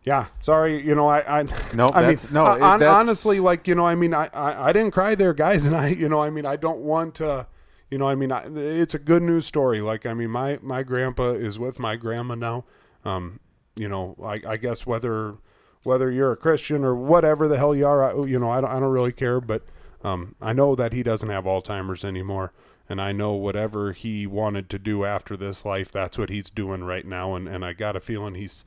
yeah, 0.06 0.26
sorry, 0.42 0.86
you 0.86 0.96
know, 0.96 1.08
I, 1.08 1.40
I 1.40 1.44
No, 1.74 1.88
I 1.94 2.02
that's- 2.02 2.26
mean, 2.26 2.34
no, 2.34 2.46
uh, 2.46 2.56
it- 2.56 2.62
hon- 2.62 2.80
that's- 2.80 2.96
honestly, 2.96 3.40
like 3.40 3.68
you 3.68 3.76
know, 3.76 3.86
I 3.86 3.96
mean, 3.96 4.14
I, 4.14 4.30
I, 4.34 4.70
I 4.70 4.74
didn't 4.74 4.92
cry 4.92 5.16
there, 5.16 5.34
guys, 5.34 5.66
and 5.68 5.76
I, 5.76 5.90
you 5.90 6.10
know, 6.10 6.22
I 6.22 6.30
mean, 6.30 6.46
I 6.46 6.56
don't 6.56 6.82
want 6.82 7.16
to, 7.16 7.48
you 7.92 7.98
know, 7.98 8.08
I 8.08 8.16
mean, 8.16 8.32
I, 8.32 8.44
it's 8.56 8.96
a 8.96 9.00
good 9.00 9.22
news 9.22 9.46
story. 9.46 9.82
Like, 9.82 10.06
I 10.06 10.14
mean, 10.14 10.30
my 10.30 10.60
my 10.62 10.84
grandpa 10.84 11.32
is 11.32 11.58
with 11.60 11.80
my 11.80 11.96
grandma 11.96 12.36
now. 12.36 12.66
Um, 13.06 13.40
you 13.76 13.88
know, 13.90 14.16
I, 14.24 14.40
I 14.48 14.58
guess 14.58 14.86
whether 14.86 15.36
whether 15.84 16.10
you're 16.12 16.32
a 16.32 16.38
Christian 16.38 16.84
or 16.86 16.96
whatever 16.96 17.48
the 17.48 17.58
hell 17.58 17.76
you 17.76 17.86
are, 17.86 18.04
I, 18.04 18.26
you 18.26 18.40
know, 18.40 18.50
I 18.50 18.62
don't, 18.62 18.70
I 18.70 18.80
don't 18.80 18.92
really 18.92 19.12
care, 19.12 19.42
but 19.42 19.64
um, 20.04 20.36
I 20.42 20.54
know 20.54 20.76
that 20.76 20.94
he 20.94 21.04
doesn't 21.04 21.28
have 21.30 21.44
Alzheimer's 21.46 22.06
anymore. 22.06 22.54
And 22.90 23.02
I 23.02 23.12
know 23.14 23.32
whatever 23.34 23.92
he 23.94 24.28
wanted 24.28 24.70
to 24.70 24.80
do 24.80 25.04
after 25.06 25.36
this 25.38 25.66
life, 25.66 25.92
that's 25.92 26.18
what 26.18 26.30
he's 26.30 26.50
doing 26.50 26.84
right 26.84 27.06
now. 27.06 27.36
And, 27.36 27.48
and 27.50 27.64
I 27.66 27.74
got 27.74 27.96
a 27.96 28.00
feeling 28.02 28.36
he's 28.36 28.64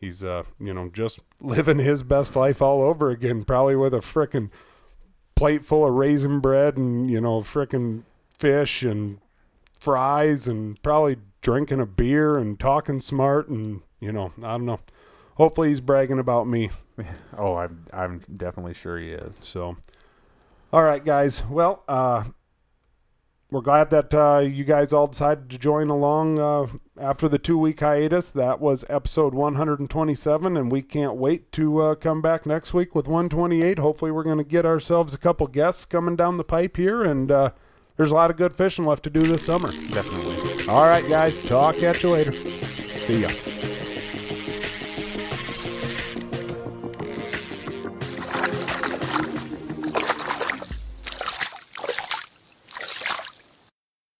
he's 0.00 0.24
uh 0.24 0.42
you 0.58 0.72
know 0.74 0.88
just 0.88 1.20
living 1.40 1.78
his 1.78 2.02
best 2.02 2.34
life 2.36 2.60
all 2.62 2.82
over 2.82 3.10
again 3.10 3.44
probably 3.44 3.76
with 3.76 3.94
a 3.94 4.00
frickin' 4.00 4.50
plate 5.34 5.64
full 5.64 5.86
of 5.86 5.94
raisin 5.94 6.40
bread 6.40 6.76
and 6.76 7.10
you 7.10 7.20
know 7.20 7.40
frickin' 7.40 8.02
fish 8.38 8.82
and 8.82 9.18
fries 9.78 10.48
and 10.48 10.80
probably 10.82 11.16
drinking 11.42 11.80
a 11.80 11.86
beer 11.86 12.36
and 12.38 12.58
talking 12.60 13.00
smart 13.00 13.48
and 13.48 13.80
you 14.00 14.12
know 14.12 14.32
i 14.42 14.52
don't 14.52 14.66
know. 14.66 14.80
Hopefully 15.36 15.68
he's 15.70 15.80
bragging 15.80 16.18
about 16.18 16.46
me. 16.46 16.68
Oh, 17.38 17.54
I'm 17.56 17.86
I'm 17.94 18.20
definitely 18.36 18.74
sure 18.74 18.98
he 18.98 19.08
is. 19.08 19.40
so 19.42 19.74
all 20.70 20.82
right 20.82 21.02
guys. 21.02 21.42
Well 21.48 21.82
uh 21.88 22.24
we're 23.50 23.60
glad 23.60 23.90
that 23.90 24.14
uh, 24.14 24.38
you 24.38 24.64
guys 24.64 24.92
all 24.92 25.08
decided 25.08 25.50
to 25.50 25.58
join 25.58 25.90
along 25.90 26.38
uh, 26.38 26.66
after 27.00 27.28
the 27.28 27.38
two 27.38 27.58
week 27.58 27.80
hiatus. 27.80 28.30
That 28.30 28.60
was 28.60 28.84
episode 28.88 29.34
127, 29.34 30.56
and 30.56 30.70
we 30.70 30.82
can't 30.82 31.16
wait 31.16 31.50
to 31.52 31.80
uh, 31.80 31.94
come 31.96 32.22
back 32.22 32.46
next 32.46 32.72
week 32.72 32.94
with 32.94 33.06
128. 33.06 33.78
Hopefully, 33.78 34.12
we're 34.12 34.22
going 34.22 34.38
to 34.38 34.44
get 34.44 34.64
ourselves 34.64 35.14
a 35.14 35.18
couple 35.18 35.46
guests 35.48 35.84
coming 35.84 36.16
down 36.16 36.36
the 36.36 36.44
pipe 36.44 36.76
here, 36.76 37.02
and 37.02 37.32
uh, 37.32 37.50
there's 37.96 38.12
a 38.12 38.14
lot 38.14 38.30
of 38.30 38.36
good 38.36 38.54
fishing 38.54 38.84
left 38.84 39.02
to 39.04 39.10
do 39.10 39.20
this 39.20 39.44
summer. 39.44 39.68
Definitely. 39.68 40.68
All 40.72 40.86
right, 40.86 41.04
guys, 41.08 41.48
talk 41.48 41.82
at 41.82 42.02
you 42.02 42.10
later. 42.10 42.30
See 42.30 43.22
ya. 43.22 43.49